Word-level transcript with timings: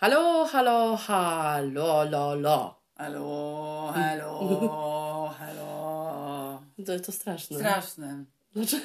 Halo, 0.00 0.46
halo, 0.46 0.96
halo, 0.96 2.04
lo, 2.04 2.34
lo. 2.34 2.74
Halo, 2.96 3.92
halo, 3.96 5.34
halo. 5.38 6.62
To, 6.86 7.00
to 7.00 7.12
straszne. 7.12 7.58
Straszne. 7.58 8.24
Znaczy, 8.56 8.80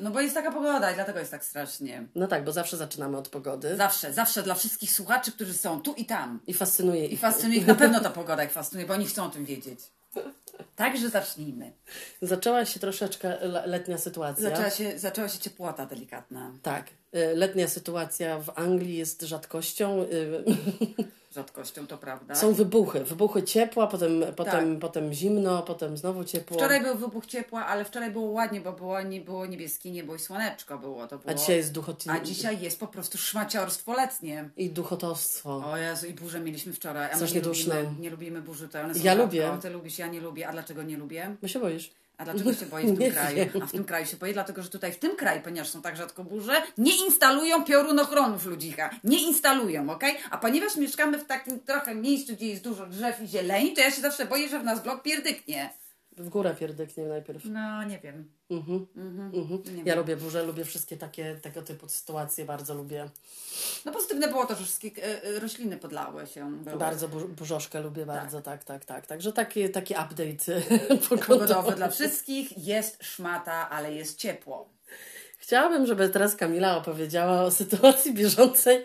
No 0.00 0.10
bo 0.10 0.20
jest 0.20 0.34
taka 0.34 0.52
pogoda 0.52 0.90
i 0.92 0.94
dlatego 0.94 1.18
jest 1.18 1.30
tak 1.30 1.44
strasznie. 1.44 2.06
no 2.14 2.26
tak, 2.26 2.44
bo 2.44 2.52
zawsze 2.52 2.76
zaczynamy 2.76 3.16
od 3.16 3.28
pogody. 3.28 3.76
Zawsze, 3.76 4.12
zawsze 4.12 4.42
dla 4.42 4.54
wszystkich 4.54 4.92
słuchaczy, 4.92 5.32
którzy 5.32 5.54
są 5.54 5.80
tu 5.82 5.94
i 5.94 6.04
tam. 6.04 6.40
I 6.46 6.54
fascynuje 6.54 7.06
I 7.06 7.14
ich. 7.14 7.20
fascynuje 7.20 7.58
ich 7.60 7.66
na 7.66 7.74
pewno 7.74 8.00
ta 8.00 8.10
pogoda 8.10 8.44
ich 8.44 8.52
fascynuje, 8.52 8.86
bo 8.86 8.94
oni 8.94 9.06
chcą 9.06 9.24
o 9.24 9.28
tym 9.28 9.44
wiedzieć. 9.44 9.80
Także 10.76 11.08
zacznijmy. 11.10 11.72
Zaczęła 12.22 12.64
się 12.64 12.80
troszeczkę 12.80 13.46
le- 13.46 13.66
letnia 13.66 13.98
sytuacja. 13.98 14.50
Zaczęła 14.50 14.70
się, 14.70 14.98
zaczęła 14.98 15.28
się 15.28 15.38
ciepłota 15.38 15.86
delikatna. 15.86 16.52
Tak. 16.62 16.86
y, 17.14 17.34
Letnia 17.34 17.68
sytuacja 17.68 18.38
w 18.38 18.50
Anglii 18.58 18.96
jest 18.96 19.22
rzadkością. 19.22 19.98
Rzadkością, 21.34 21.86
to 21.86 21.98
prawda. 21.98 22.34
Są 22.34 22.52
wybuchy. 22.52 23.04
Wybuchy 23.04 23.42
ciepła, 23.42 23.86
potem, 23.86 24.24
potem, 24.36 24.80
potem 24.80 25.12
zimno, 25.12 25.62
potem 25.62 25.96
znowu 25.96 26.24
ciepło. 26.24 26.56
Tak. 26.56 26.66
Wczoraj 26.66 26.82
był 26.82 26.94
wybuch 26.98 27.26
ciepła, 27.26 27.66
ale 27.66 27.84
wczoraj 27.84 28.10
było 28.10 28.26
ładnie, 28.26 28.60
bo 28.60 28.72
było, 28.72 29.02
nie 29.02 29.20
było 29.20 29.46
niebieskie 29.46 29.90
niebo 29.90 30.14
i 30.14 30.18
słoneczko 30.18 30.78
było. 30.78 31.06
To 31.06 31.18
było. 31.18 31.30
A 31.30 31.34
dzisiaj 31.34 31.56
jest 31.56 31.72
duchot... 31.72 32.04
A 32.08 32.20
dzisiaj 32.20 32.60
jest 32.60 32.80
po 32.80 32.86
prostu 32.86 33.18
szmaciorstwo 33.18 33.92
letnie. 33.94 34.50
i 34.56 34.70
duchotostwo. 34.70 35.70
O 35.70 35.76
Jezu, 35.76 36.06
i 36.06 36.14
burzę 36.14 36.40
mieliśmy 36.40 36.72
wczoraj. 36.72 37.10
A 37.12 37.16
Strasznie 37.16 37.40
nie 37.40 37.46
lubimy, 37.46 37.86
nie 38.00 38.10
lubimy 38.10 38.42
burzy, 38.42 38.68
to 38.68 38.80
one 38.80 38.94
są 38.94 39.00
Ja 39.00 39.12
rzadko. 39.12 39.24
lubię. 39.24 39.50
Ty 39.62 39.70
lubisz, 39.70 39.98
ja 39.98 40.06
nie 40.06 40.20
lubię. 40.20 40.48
A 40.48 40.52
dlaczego 40.52 40.82
nie 40.82 40.96
lubię? 40.96 41.36
Bo 41.42 41.48
się 41.48 41.58
boisz. 41.60 41.90
A 42.18 42.24
dlaczego 42.24 42.54
się 42.54 42.66
boję 42.66 42.86
w 42.86 42.98
tym 42.98 43.12
kraju? 43.12 43.44
A 43.62 43.66
w 43.66 43.72
tym 43.72 43.84
kraju 43.84 44.06
się 44.06 44.16
boję, 44.16 44.32
dlatego 44.32 44.62
że 44.62 44.68
tutaj 44.68 44.92
w 44.92 44.98
tym 44.98 45.16
kraju, 45.16 45.40
ponieważ 45.44 45.68
są 45.68 45.82
tak 45.82 45.96
rzadko 45.96 46.24
burze, 46.24 46.62
nie 46.78 47.04
instalują 47.06 47.64
piorunochronów 47.64 48.46
ludzicha. 48.46 48.90
Nie 49.04 49.22
instalują, 49.22 49.90
ok? 49.90 50.04
A 50.30 50.38
ponieważ 50.38 50.76
mieszkamy 50.76 51.18
w 51.18 51.24
takim 51.24 51.60
trochę 51.60 51.94
miejscu, 51.94 52.32
gdzie 52.32 52.46
jest 52.46 52.62
dużo 52.62 52.86
drzew 52.86 53.22
i 53.22 53.26
zieleni, 53.26 53.72
to 53.72 53.80
ja 53.80 53.90
się 53.90 54.00
zawsze 54.00 54.26
boję, 54.26 54.48
że 54.48 54.60
w 54.60 54.64
nas 54.64 54.82
blok 54.82 55.02
pierdyknie. 55.02 55.70
W 56.16 56.28
górę 56.28 56.54
pierdyknie 56.60 57.04
najpierw. 57.06 57.44
No, 57.44 57.82
nie 57.84 57.98
wiem. 57.98 58.30
Mhm. 58.50 58.86
Mhm. 58.96 59.62
Nie 59.66 59.78
Ja 59.78 59.84
wiem. 59.84 59.98
lubię 59.98 60.16
burze, 60.16 60.44
lubię 60.44 60.64
wszystkie 60.64 60.96
takie, 60.96 61.34
tego 61.42 61.62
typu 61.62 61.88
sytuacje, 61.88 62.44
bardzo 62.44 62.74
lubię. 62.74 63.08
No 63.84 63.92
pozytywne 63.92 64.28
było 64.28 64.46
to, 64.46 64.54
że 64.54 64.64
wszystkie 64.64 64.90
e, 65.04 65.22
e, 65.24 65.40
rośliny 65.40 65.76
podlały 65.76 66.26
się. 66.26 66.52
Były. 66.64 66.76
Bardzo 66.76 67.08
bur- 67.08 67.28
burzoszkę 67.28 67.80
lubię 67.80 68.06
bardzo, 68.06 68.42
tak, 68.42 68.64
tak, 68.64 68.84
tak. 68.84 69.06
Także 69.06 69.32
taki, 69.32 69.70
taki 69.70 69.94
update 69.94 70.60
pogodowy. 71.08 71.26
Pogodowe 71.26 71.72
dla 71.76 71.88
wszystkich. 71.88 72.58
Jest 72.58 73.04
szmata, 73.04 73.70
ale 73.70 73.94
jest 73.94 74.18
ciepło. 74.18 74.68
Chciałabym, 75.38 75.86
żeby 75.86 76.08
teraz 76.08 76.36
Kamila 76.36 76.76
opowiedziała 76.76 77.42
o 77.42 77.50
sytuacji 77.50 78.14
bieżącej 78.14 78.84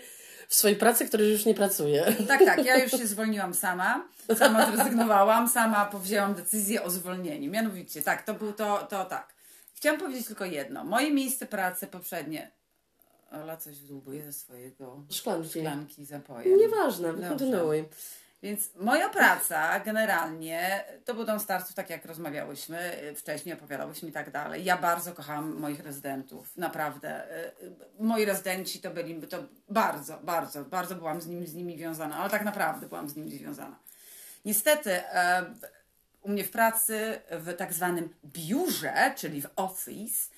w 0.49 0.55
swojej 0.55 0.77
pracy, 0.77 1.05
której 1.05 1.31
już 1.31 1.45
nie 1.45 1.53
pracuje. 1.53 2.15
Tak, 2.27 2.45
tak, 2.45 2.65
ja 2.65 2.77
już 2.83 2.91
się 2.91 3.07
zwolniłam 3.07 3.53
sama, 3.53 4.07
sama 4.37 4.71
zrezygnowałam, 4.71 5.49
sama 5.49 5.85
powzięłam 5.85 6.35
decyzję 6.35 6.83
o 6.83 6.89
zwolnieniu. 6.89 7.51
Mianowicie, 7.51 8.01
tak, 8.01 8.23
to 8.23 8.33
był 8.33 8.53
to, 8.53 8.87
to 8.89 9.05
tak. 9.05 9.33
Chciałam 9.73 9.99
powiedzieć 9.99 10.27
tylko 10.27 10.45
jedno. 10.45 10.83
Moje 10.83 11.11
miejsce 11.13 11.45
pracy 11.45 11.87
poprzednie. 11.87 12.51
Ola 13.31 13.57
coś 13.57 13.79
wdłubuje 13.79 14.23
ze 14.23 14.33
swojego 14.33 15.03
Szklanki. 15.11 15.49
szklanki 15.49 16.05
z 16.05 16.09
napojem. 16.09 16.59
Nieważne, 16.59 17.13
kontynuuj. 17.29 17.85
Więc 18.43 18.75
moja 18.75 19.09
praca 19.09 19.79
generalnie 19.79 20.85
to 21.05 21.13
był 21.13 21.25
dom 21.25 21.39
starców, 21.39 21.75
tak 21.75 21.89
jak 21.89 22.05
rozmawiałyśmy 22.05 23.03
y, 23.03 23.15
wcześniej, 23.15 23.55
opowiadałyśmy 23.55 24.09
i 24.09 24.11
tak 24.11 24.31
dalej. 24.31 24.65
Ja 24.65 24.77
bardzo 24.77 25.13
kocham 25.13 25.55
moich 25.59 25.79
rezydentów, 25.79 26.57
naprawdę. 26.57 27.31
Y, 27.45 27.71
Moi 27.99 28.25
rezydenci 28.25 28.81
to 28.81 28.89
byli, 28.91 29.21
to 29.27 29.43
bardzo, 29.69 30.17
bardzo, 30.17 30.65
bardzo 30.65 30.95
byłam 30.95 31.21
z 31.21 31.27
nimi, 31.27 31.47
z 31.47 31.53
nimi 31.53 31.85
ale 32.13 32.29
tak 32.29 32.45
naprawdę 32.45 32.87
byłam 32.87 33.09
z 33.09 33.15
nimi 33.15 33.31
związana. 33.31 33.79
Niestety 34.45 34.91
e, 34.91 35.45
u 36.21 36.29
mnie 36.29 36.43
w 36.43 36.51
pracy, 36.51 37.21
w 37.31 37.53
tak 37.53 37.73
zwanym 37.73 38.15
biurze, 38.25 39.13
czyli 39.17 39.41
w 39.41 39.49
office, 39.55 40.29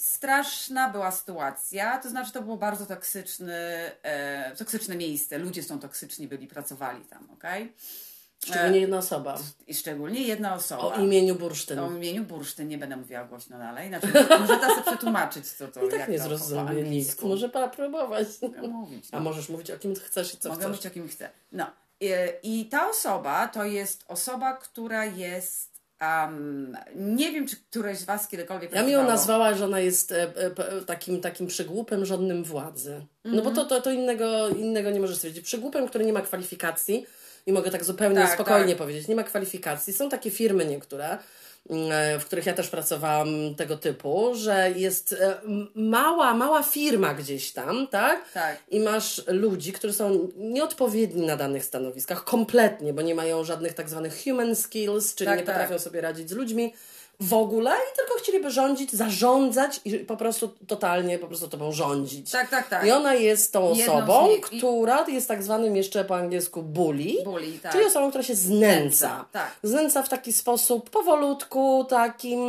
straszna 0.00 0.88
była 0.88 1.10
sytuacja, 1.10 1.98
to 1.98 2.10
znaczy 2.10 2.32
to 2.32 2.42
było 2.42 2.56
bardzo 2.56 2.86
toksyczny, 2.86 3.54
e, 4.02 4.56
toksyczne 4.56 4.96
miejsce, 4.96 5.38
ludzie 5.38 5.62
są 5.62 5.78
toksyczni 5.78 6.28
byli, 6.28 6.46
pracowali 6.46 7.04
tam, 7.04 7.30
okej? 7.30 7.72
Szczególnie 8.44 8.80
jedna 8.80 8.98
osoba. 8.98 9.38
I 9.66 9.74
szczególnie 9.74 10.22
jedna 10.22 10.54
osoba. 10.54 10.82
O 10.82 11.00
imieniu 11.00 11.34
Bursztyn. 11.34 11.78
O 11.78 11.90
imieniu 11.90 12.24
Bursztyn, 12.24 12.68
nie 12.68 12.78
będę 12.78 12.96
mówiła 12.96 13.24
głośno 13.24 13.58
dalej, 13.58 13.88
znaczy 13.88 14.06
może 14.40 14.56
to 14.56 14.70
sobie 14.70 14.82
przetłumaczyć, 14.82 15.52
co 15.52 15.68
to, 15.68 15.86
I 15.86 15.90
tak 15.90 16.00
jak 16.00 16.08
nie 16.08 16.18
zrozumie 16.18 16.60
angielsku. 16.60 17.28
Może 17.28 17.48
próbować. 17.48 18.26
Mogę 18.42 18.62
mówić. 18.62 19.08
A 19.12 19.20
możesz 19.20 19.48
mówić 19.48 19.70
o 19.70 19.78
kim 19.78 19.94
chcesz 19.94 20.34
i 20.34 20.36
co 20.36 20.48
Mogę 20.48 20.60
chcesz. 20.60 20.70
mówić 20.70 20.86
o 20.86 20.90
kim 20.90 21.08
chcę. 21.08 21.30
No. 21.52 21.70
I, 22.00 22.10
I 22.42 22.66
ta 22.66 22.90
osoba 22.90 23.48
to 23.48 23.64
jest 23.64 24.04
osoba, 24.08 24.52
która 24.52 25.04
jest. 25.04 25.69
Um, 26.00 26.76
nie 26.96 27.32
wiem, 27.32 27.48
czy 27.48 27.56
któreś 27.56 27.98
z 27.98 28.04
Was 28.04 28.28
kiedykolwiek. 28.28 28.72
Ja 28.74 28.82
mi 28.82 28.92
ją 28.92 29.06
nazwała, 29.06 29.54
że 29.54 29.64
ona 29.64 29.80
jest 29.80 30.12
e, 30.12 30.22
e, 30.22 30.50
takim, 30.86 31.20
takim 31.20 31.46
przygłupem 31.46 32.04
żadnym 32.04 32.44
władzy. 32.44 33.06
No 33.24 33.30
Mhm. 33.30 33.44
bo 33.44 33.62
to, 33.62 33.68
to, 33.68 33.80
to 33.80 33.90
innego, 33.90 34.48
innego 34.48 34.90
nie 34.90 35.00
możesz 35.00 35.16
stwierdzić. 35.16 35.44
Przygłupem, 35.44 35.88
który 35.88 36.04
nie 36.04 36.12
ma 36.12 36.20
kwalifikacji 36.20 37.06
i 37.46 37.52
mogę 37.52 37.70
tak 37.70 37.84
zupełnie 37.84 38.16
Tak, 38.20 38.34
spokojnie 38.34 38.68
tak. 38.68 38.78
powiedzieć, 38.78 39.08
nie 39.08 39.16
ma 39.16 39.22
kwalifikacji. 39.22 39.92
Są 39.92 40.08
takie 40.08 40.30
firmy 40.30 40.64
niektóre, 40.66 41.18
mm, 41.70 42.20
w 42.20 42.24
których 42.24 42.46
ja 42.46 42.52
też 42.54 42.68
pracowałam 42.68 43.54
tego 43.54 43.76
typu, 43.76 44.32
że 44.34 44.70
jest 44.76 45.12
e, 45.12 45.34
mała, 45.74 46.34
mała 46.34 46.62
firma 46.62 47.14
gdzieś 47.14 47.52
tam, 47.52 47.86
tak? 47.86 48.32
Tak. 48.32 48.56
I 48.68 48.80
masz 48.80 49.22
ludzi, 49.26 49.72
którzy 49.72 49.94
są 49.94 50.28
nieodpowiedni 50.36 51.26
na 51.26 51.36
danych 51.36 51.64
stanowiskach, 51.64 52.24
kompletnie, 52.24 52.92
bo 52.92 53.02
nie 53.02 53.14
mają 53.14 53.44
żadnych 53.44 53.74
tak 53.74 53.88
zwanych 53.88 54.14
human 54.24 54.56
skills, 54.56 55.14
czyli 55.14 55.26
Tak, 55.28 55.38
nie 55.38 55.44
tak. 55.44 55.54
potrafią 55.54 55.78
sobie 55.78 56.00
radzić 56.00 56.28
z 56.30 56.32
ludźmi 56.32 56.74
w 57.20 57.34
ogóle 57.34 57.70
i 57.70 57.96
tylko 57.96 58.14
chcieliby 58.18 58.50
rządzić, 58.50 58.92
zarządzać 58.92 59.80
i 59.84 59.98
po 59.98 60.16
prostu 60.16 60.48
totalnie 60.66 61.18
po 61.18 61.26
prostu 61.26 61.48
tobą 61.48 61.72
rządzić. 61.72 62.30
Tak, 62.30 62.50
tak, 62.50 62.68
tak. 62.68 62.86
I 62.86 62.90
ona 62.90 63.14
jest 63.14 63.52
tą 63.52 63.68
osobą, 63.70 64.28
która 64.42 65.04
jest 65.08 65.28
tak 65.28 65.42
zwanym 65.42 65.76
jeszcze 65.76 66.04
po 66.04 66.16
angielsku 66.16 66.62
bully, 66.62 67.12
Bully, 67.24 67.58
tak. 67.62 67.72
czyli 67.72 67.84
osobą, 67.84 68.08
która 68.08 68.24
się 68.24 68.34
znęca. 68.34 69.24
tak. 69.32 69.50
Znęca 69.62 70.02
w 70.02 70.08
taki 70.08 70.32
sposób 70.32 70.90
powolutku, 70.90 71.86
takim 71.88 72.40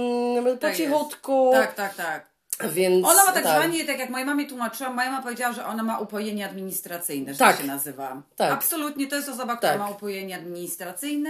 po 0.44 0.58
Tak 0.58 0.76
cichutku. 0.78 1.50
Tak, 1.54 1.76
tak, 1.76 1.96
tak. 1.96 2.32
Więc 2.70 3.06
Ona 3.08 3.26
ma 3.26 3.32
tak 3.32 3.44
zwanie, 3.44 3.86
tak 3.86 4.00
jak 4.00 4.10
moja 4.10 4.26
mamie 4.26 4.46
tłumaczyłam, 4.48 4.96
moja 4.96 5.12
mama 5.12 5.24
powiedziała, 5.24 5.54
że 5.54 5.66
ona 5.66 5.84
ma 5.84 6.00
upojenie 6.00 6.46
administracyjne, 6.50 7.34
że 7.34 7.40
Tak. 7.40 7.58
się 7.58 7.64
nazywa. 7.64 8.22
Tak. 8.36 8.52
Absolutnie, 8.52 9.08
to 9.08 9.16
jest 9.16 9.30
osoba, 9.30 9.58
która 9.58 9.72
Tak. 9.72 9.82
ma 9.82 9.90
upojenie 9.90 10.36
administracyjne. 10.36 11.30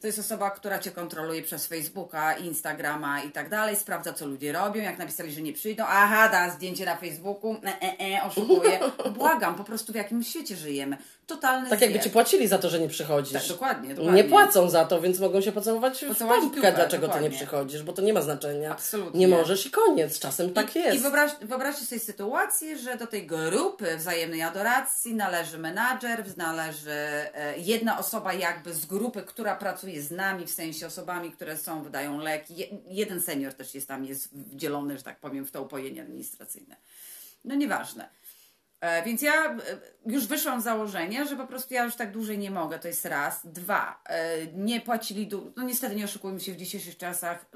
To 0.00 0.06
jest 0.06 0.18
osoba, 0.18 0.50
która 0.50 0.78
cię 0.78 0.90
kontroluje 0.90 1.42
przez 1.42 1.66
Facebooka, 1.66 2.36
Instagrama 2.36 3.22
i 3.22 3.30
tak 3.30 3.48
dalej, 3.48 3.76
sprawdza, 3.76 4.12
co 4.12 4.26
ludzie 4.26 4.52
robią. 4.52 4.82
Jak 4.82 4.98
napisali, 4.98 5.32
że 5.32 5.42
nie 5.42 5.52
przyjdą, 5.52 5.84
aha, 5.88 6.28
da 6.28 6.50
zdjęcie 6.50 6.84
na 6.84 6.96
Facebooku, 6.96 7.56
e, 7.64 7.82
e, 7.82 8.18
e, 8.18 8.24
oszukuje. 8.24 8.78
Błagam, 9.18 9.54
po 9.54 9.64
prostu 9.64 9.92
w 9.92 9.96
jakim 9.96 10.22
świecie 10.22 10.56
żyjemy. 10.56 10.96
Totalny 11.26 11.70
Tak 11.70 11.80
jakby 11.80 12.00
ci 12.00 12.10
płacili 12.10 12.48
za 12.48 12.58
to, 12.58 12.70
że 12.70 12.80
nie 12.80 12.88
przychodzisz. 12.88 13.32
Tak, 13.32 13.48
dokładnie, 13.48 13.94
dokładnie. 13.94 14.22
Nie 14.22 14.28
płacą 14.28 14.70
za 14.70 14.84
to, 14.84 15.00
więc 15.00 15.20
mogą 15.20 15.40
się 15.40 15.52
pocałować 15.52 16.04
w 16.04 16.54
dupę, 16.54 16.72
dlaczego 16.72 16.88
ty 16.90 16.98
dokładnie. 16.98 17.28
nie 17.28 17.36
przychodzisz, 17.36 17.82
bo 17.82 17.92
to 17.92 18.02
nie 18.02 18.12
ma 18.12 18.22
znaczenia. 18.22 18.72
Absolutnie. 18.72 19.20
Nie 19.20 19.28
możesz 19.28 19.66
i 19.66 19.70
koniec. 19.70 20.18
Czasem 20.18 20.52
tak 20.52 20.76
jest. 20.76 20.96
I 20.96 21.00
wyobraź, 21.00 21.30
wyobraźcie 21.42 21.86
sobie 21.86 22.00
sytuację, 22.00 22.78
że 22.78 22.96
do 22.96 23.06
tej 23.06 23.26
grupy 23.26 23.96
wzajemnej 23.96 24.42
adoracji 24.42 25.14
należy 25.14 25.58
menadżer, 25.58 26.24
należy 26.36 26.90
e, 26.90 27.58
jedna 27.58 27.98
osoba 27.98 28.32
jakby 28.32 28.74
z 28.74 28.86
grupy, 28.86 29.22
która 29.22 29.56
pracuje 29.56 29.87
z 29.96 30.10
nami, 30.10 30.46
w 30.46 30.50
sensie 30.50 30.86
osobami, 30.86 31.32
które 31.32 31.56
są, 31.56 31.82
wydają 31.82 32.18
leki. 32.18 32.56
Je, 32.56 32.66
jeden 32.88 33.20
senior 33.20 33.54
też 33.54 33.74
jest 33.74 33.88
tam, 33.88 34.04
jest 34.04 34.34
wdzielony, 34.36 34.96
że 34.98 35.02
tak 35.02 35.20
powiem, 35.20 35.46
w 35.46 35.50
to 35.50 35.62
upojenie 35.62 36.02
administracyjne. 36.02 36.76
No 37.44 37.54
nieważne. 37.54 38.08
E, 38.80 39.02
Więc 39.04 39.22
ja 39.22 39.52
e, 39.52 39.58
już 40.06 40.26
wyszłam 40.26 40.60
z 40.60 40.64
założenia, 40.64 41.24
że 41.24 41.36
po 41.36 41.46
prostu 41.46 41.74
ja 41.74 41.84
już 41.84 41.94
tak 41.96 42.12
dłużej 42.12 42.38
nie 42.38 42.50
mogę. 42.50 42.78
To 42.78 42.88
jest 42.88 43.04
raz. 43.04 43.40
Dwa. 43.44 44.02
e, 44.06 44.46
Nie 44.46 44.80
płacili. 44.80 45.26
du- 45.26 45.52
No 45.56 45.62
niestety 45.62 45.96
nie 45.96 46.04
oszukujmy 46.04 46.40
się, 46.40 46.52
w 46.52 46.56
dzisiejszych 46.56 46.96
czasach 46.96 47.46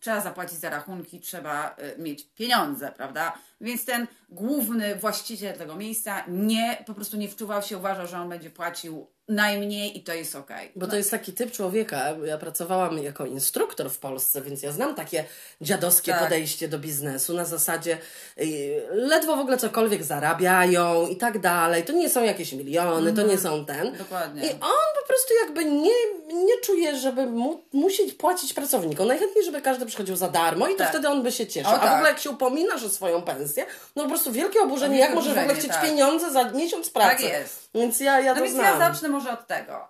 trzeba 0.00 0.20
zapłacić 0.20 0.58
za 0.58 0.70
rachunki, 0.70 1.20
trzeba 1.20 1.76
mieć 1.98 2.24
pieniądze, 2.34 2.92
prawda? 2.96 3.38
Więc 3.60 3.84
ten 3.84 4.06
główny 4.28 4.96
właściciel 4.96 5.58
tego 5.58 5.76
miejsca 5.76 6.24
nie, 6.28 6.84
po 6.86 6.94
prostu 6.94 7.16
nie 7.16 7.28
wczuwał 7.28 7.62
się, 7.62 7.78
uważał, 7.78 8.06
że 8.06 8.20
on 8.20 8.28
będzie 8.28 8.50
płacił 8.50 9.06
najmniej 9.28 9.98
i 9.98 10.02
to 10.02 10.12
jest 10.14 10.36
okej. 10.36 10.72
Bo 10.76 10.86
to 10.86 10.96
jest 10.96 11.10
taki 11.10 11.32
typ 11.32 11.52
człowieka. 11.52 12.04
Ja 12.24 12.38
pracowałam 12.38 12.98
jako 12.98 13.26
instruktor 13.26 13.90
w 13.90 13.98
Polsce, 13.98 14.42
więc 14.42 14.62
ja 14.62 14.72
znam 14.72 14.94
takie 14.94 15.24
dziadowskie 15.60 16.12
Tak. 16.12 16.22
podejście 16.22 16.68
do 16.68 16.78
biznesu 16.78 17.34
na 17.34 17.44
zasadzie 17.44 17.98
y, 18.40 18.82
ledwo 18.92 19.36
w 19.36 19.40
ogóle 19.40 19.56
cokolwiek 19.58 20.04
zarabiają 20.04 21.06
i 21.08 21.16
tak 21.16 21.38
dalej. 21.38 21.84
To 21.84 21.92
nie 21.92 22.10
są 22.10 22.22
jakieś 22.24 22.52
miliony, 22.52 23.12
to 23.12 23.22
nie 23.22 23.38
są 23.38 23.64
ten. 23.64 23.96
Dokładnie. 23.98 24.42
I 24.42 24.50
on 24.50 24.92
po 25.02 25.06
prostu 25.08 25.34
jakby 25.44 25.64
nie, 25.64 25.94
nie 26.34 26.58
czuje, 26.64 26.96
żeby 26.96 27.26
mu, 27.26 27.64
musieć 27.72 28.14
płacić 28.14 28.52
pracownikom. 28.54 29.08
Najchętniej, 29.08 29.44
żeby 29.44 29.60
każdy 29.62 29.86
przychodził 29.86 30.16
za 30.16 30.28
darmo 30.28 30.68
i 30.68 30.72
to 30.72 30.78
Tak. 30.78 30.88
wtedy 30.88 31.08
on 31.08 31.22
by 31.22 31.32
się 31.32 31.46
cieszył. 31.46 31.70
O, 31.72 31.74
A 31.74 31.78
w 31.78 31.82
tak. 31.82 31.92
ogóle 31.94 32.08
jak 32.08 32.18
się 32.18 32.30
upominasz 32.30 32.84
o 32.84 32.88
swoją 32.88 33.22
pensję, 33.22 33.66
no 33.96 34.02
po 34.02 34.08
prostu 34.08 34.32
wielkie 34.32 34.60
oburzenie, 34.60 34.98
jak 34.98 35.14
możesz 35.14 35.34
w 35.34 35.38
ogóle 35.38 35.54
chcieć 35.54 35.70
tak. 35.72 35.82
pieniądze 35.82 36.32
za 36.32 36.50
miesiąc 36.50 36.90
pracy. 36.90 37.22
Tak 37.22 37.32
jest. 37.32 37.62
Więc 37.74 38.00
ja, 38.00 38.20
ja 38.20 38.30
No 38.30 38.38
to 38.38 38.44
więc 38.44 38.54
znam. 38.56 38.80
ja 38.80 38.88
zacznę 38.92 39.08
może 39.12 39.32
od 39.32 39.46
tego. 39.46 39.88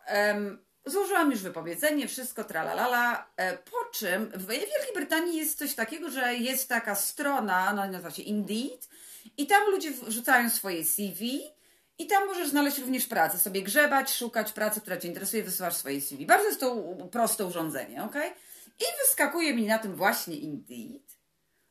Złożyłam 0.87 1.31
już 1.31 1.41
wypowiedzenie, 1.41 2.09
wszystko 2.09 2.45
tralalala, 2.45 3.27
e, 3.37 3.57
po 3.57 3.85
czym 3.93 4.27
w 4.27 4.47
Wielkiej 4.47 4.95
Brytanii 4.95 5.39
jest 5.39 5.59
coś 5.59 5.75
takiego, 5.75 6.11
że 6.11 6.35
jest 6.35 6.69
taka 6.69 6.95
strona, 6.95 7.73
no 7.73 7.87
nazywa 7.87 8.11
się 8.11 8.23
Indeed 8.23 8.89
i 9.37 9.47
tam 9.47 9.71
ludzie 9.71 9.91
wrzucają 9.91 10.51
swoje 10.51 10.85
CV 10.85 11.41
i 11.99 12.07
tam 12.07 12.27
możesz 12.27 12.49
znaleźć 12.49 12.79
również 12.79 13.07
pracę, 13.07 13.39
sobie 13.39 13.63
grzebać, 13.63 14.15
szukać 14.15 14.53
pracy, 14.53 14.81
która 14.81 14.97
Cię 14.97 15.09
interesuje, 15.09 15.43
wysyłasz 15.43 15.75
swoje 15.75 16.01
CV. 16.01 16.27
Bardzo 16.27 16.47
jest 16.47 16.61
to 16.61 16.77
proste 17.11 17.47
urządzenie, 17.47 18.05
ok? 18.05 18.17
I 18.81 18.85
wyskakuje 19.03 19.55
mi 19.55 19.67
na 19.67 19.79
tym 19.79 19.97
właśnie 19.97 20.37
Indeed 20.37 21.19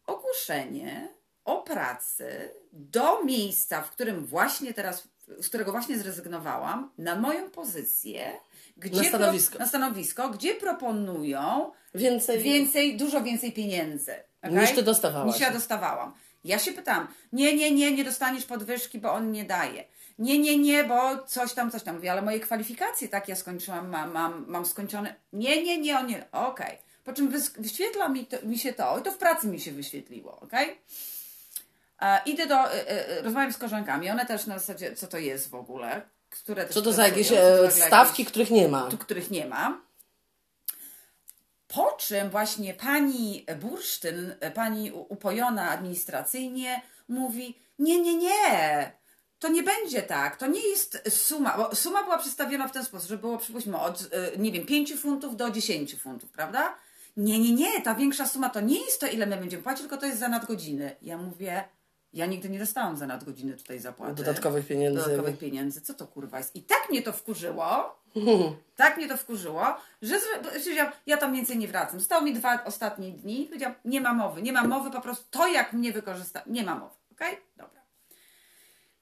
ogłoszenie 0.05 1.13
o 1.45 1.61
pracy 1.61 2.53
do 2.71 3.23
miejsca, 3.23 3.81
w 3.81 3.91
którym 3.91 4.25
właśnie 4.25 4.73
teraz, 4.73 5.07
z 5.39 5.49
którego 5.49 5.71
właśnie 5.71 5.97
zrezygnowałam, 5.97 6.91
na 6.97 7.15
moją 7.15 7.49
pozycję, 7.49 8.31
gdzie 8.77 9.01
Na 9.01 9.07
stanowisko. 9.07 9.59
na 9.59 9.67
stanowisko, 9.67 10.29
gdzie 10.29 10.55
proponują 10.55 11.71
Więcej, 11.95 12.39
więcej, 12.43 12.97
dużo 12.97 13.21
więcej 13.21 13.51
pieniędzy. 13.51 14.13
okej? 14.43 14.57
Niż 14.57 14.71
ty 14.71 14.83
dostawałaś. 14.83 15.33
Niż 15.33 15.41
ja 15.41 15.51
dostawałam. 15.51 16.13
Ja 16.43 16.59
się 16.59 16.71
pytam, 16.71 17.07
nie, 17.33 17.55
nie, 17.55 17.71
nie, 17.71 17.91
nie 17.91 18.03
dostaniesz 18.03 18.45
podwyżki, 18.45 18.99
bo 18.99 19.13
on 19.13 19.31
nie 19.31 19.45
daje. 19.45 19.83
Nie, 20.19 20.39
nie, 20.39 20.57
nie, 20.57 20.83
bo 20.83 21.23
coś 21.23 21.53
tam, 21.53 21.71
coś 21.71 21.83
tam. 21.83 21.95
Mówię, 21.95 22.11
ale 22.11 22.21
moje 22.21 22.39
kwalifikacje, 22.39 23.07
tak, 23.09 23.27
ja 23.27 23.35
skończyłam, 23.35 23.89
mam, 23.89 24.11
mam, 24.11 24.45
mam 24.47 24.65
skończone. 24.65 25.15
Nie, 25.33 25.63
nie, 25.63 25.77
nie, 25.77 25.99
on 25.99 26.07
nie. 26.07 26.31
Okej. 26.31 26.77
Po 27.03 27.13
czym 27.13 27.29
wyświetla 27.57 28.09
mi, 28.09 28.25
to, 28.25 28.37
mi 28.43 28.59
się 28.59 28.73
to, 28.73 28.99
i 28.99 29.01
to 29.03 29.11
w 29.11 29.17
pracy 29.17 29.47
mi 29.47 29.59
się 29.59 29.71
wyświetliło, 29.71 30.39
okej? 30.39 30.69
E, 30.69 30.75
Idę 32.25 32.47
do, 32.47 32.73
e, 32.73 32.89
e, 32.89 33.21
rozmawiam 33.21 33.53
z 33.53 33.57
koleżankami, 33.57 34.09
one 34.09 34.25
też 34.25 34.45
na 34.45 34.59
zasadzie, 34.59 34.95
co 34.95 35.07
to 35.07 35.17
jest 35.17 35.49
w 35.49 35.55
ogóle, 35.55 36.01
które 36.29 36.69
Co 36.69 36.81
to 36.81 36.93
za 36.93 37.07
jakieś 37.07 37.31
e, 37.31 37.35
za 37.35 37.63
jakieś- 37.63 37.83
stawki, 37.83 38.25
których 38.25 38.51
nie 38.51 38.67
ma? 38.67 38.87
tu, 38.89 38.97
których 38.97 39.31
nie 39.31 39.45
ma. 39.45 39.81
Po 41.67 41.91
czym 41.91 42.29
właśnie 42.29 42.73
pani 42.73 43.45
Bursztyn, 43.61 44.35
pani 44.55 44.91
upojona 44.91 45.69
administracyjnie 45.69 46.81
mówi: 47.07 47.57
Nie, 47.79 48.01
nie, 48.01 48.15
nie, 48.17 48.91
to 49.39 49.47
nie 49.47 49.63
będzie 49.63 50.01
tak. 50.01 50.37
To 50.37 50.47
nie 50.47 50.67
jest 50.69 51.01
suma, 51.09 51.57
bo 51.57 51.75
suma 51.75 52.03
była 52.03 52.17
przedstawiona 52.17 52.67
w 52.67 52.71
ten 52.71 52.85
sposób, 52.85 53.09
że 53.09 53.17
było 53.17 53.37
przypuśćmy 53.37 53.79
od, 53.79 54.09
nie 54.37 54.51
wiem, 54.51 54.65
5 54.65 54.95
funtów 54.95 55.35
do 55.35 55.51
10 55.51 55.95
funtów, 55.95 56.31
prawda? 56.31 56.75
Nie, 57.17 57.39
nie, 57.39 57.51
nie, 57.51 57.81
ta 57.81 57.95
większa 57.95 58.27
suma 58.27 58.49
to 58.49 58.61
nie 58.61 58.79
jest 58.79 58.99
to, 58.99 59.07
ile 59.07 59.25
my 59.25 59.37
będziemy 59.37 59.63
płacić, 59.63 59.81
tylko 59.81 59.97
to 59.97 60.05
jest 60.05 60.19
za 60.19 60.27
nadgodziny. 60.27 60.95
Ja 61.01 61.17
mówię, 61.17 61.63
ja 62.13 62.25
nigdy 62.25 62.49
nie 62.49 62.59
dostałam 62.59 62.97
za 62.97 63.07
nadgodziny 63.07 63.53
tutaj 63.53 63.79
zapłaty. 63.79 64.13
Dodatkowych 64.13 64.67
pieniędzy. 64.67 64.99
Dodatkowych 64.99 65.37
pieniędzy. 65.37 65.81
Co 65.81 65.93
to 65.93 66.07
kurwa 66.07 66.37
jest? 66.37 66.55
I 66.55 66.61
tak 66.61 66.89
mnie 66.89 67.01
to 67.01 67.13
wkurzyło, 67.13 67.95
tak 68.75 68.97
mnie 68.97 69.07
to 69.07 69.17
wkurzyło, 69.17 69.65
że 70.01 70.19
że 70.63 70.91
ja, 71.05 71.17
tam 71.17 71.33
więcej 71.33 71.57
nie 71.57 71.67
wracam. 71.67 71.99
Zostało 71.99 72.21
mi 72.21 72.33
dwa 72.33 72.63
ostatnie 72.63 73.11
dni. 73.11 73.45
Powiedziałam, 73.45 73.75
nie 73.85 74.01
ma 74.01 74.13
mowy, 74.13 74.41
nie 74.41 74.53
ma 74.53 74.63
mowy, 74.63 74.91
po 74.91 75.01
prostu 75.01 75.25
to 75.31 75.47
jak 75.47 75.73
mnie 75.73 75.91
wykorzysta, 75.91 76.41
nie 76.47 76.63
ma 76.63 76.75
mowy. 76.75 76.95
Okej? 77.11 77.37
Dobra. 77.57 77.81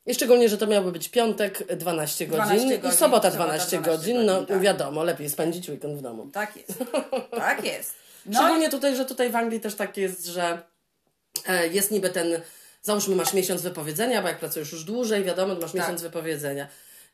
I 0.05 0.13
szczególnie, 0.13 0.49
że 0.49 0.57
to 0.57 0.67
miałby 0.67 0.91
być 0.91 1.09
piątek 1.09 1.75
12 1.75 2.27
godzin, 2.27 2.45
12 2.45 2.75
i 2.75 2.79
godzin, 2.79 2.97
sobota 2.97 3.31
sobota 3.31 3.31
12, 3.31 3.79
12 3.79 3.91
godzin. 3.91 4.25
No 4.25 4.33
godzin, 4.33 4.47
tak. 4.47 4.61
wiadomo, 4.61 5.03
lepiej 5.03 5.29
spędzić 5.29 5.69
weekend 5.69 5.97
w 5.97 6.01
domu. 6.01 6.29
Tak 6.33 6.55
jest. 6.55 6.83
Tak 7.31 7.65
jest. 7.65 7.93
No 8.25 8.39
Szczególnie 8.39 8.69
tutaj, 8.69 8.95
że 8.95 9.05
tutaj 9.05 9.29
w 9.29 9.35
Anglii 9.35 9.59
też 9.59 9.75
tak 9.75 9.97
jest, 9.97 10.25
że 10.25 10.63
e, 11.47 11.67
jest 11.67 11.91
niby 11.91 12.09
ten, 12.09 12.41
załóżmy 12.81 13.15
masz 13.15 13.33
miesiąc 13.33 13.61
wypowiedzenia, 13.61 14.21
bo 14.21 14.27
jak 14.27 14.39
pracujesz 14.39 14.71
już 14.71 14.83
dłużej, 14.83 15.23
wiadomo, 15.23 15.55
masz 15.61 15.73
miesiąc 15.73 16.01
wypowiedzenia. 16.01 16.67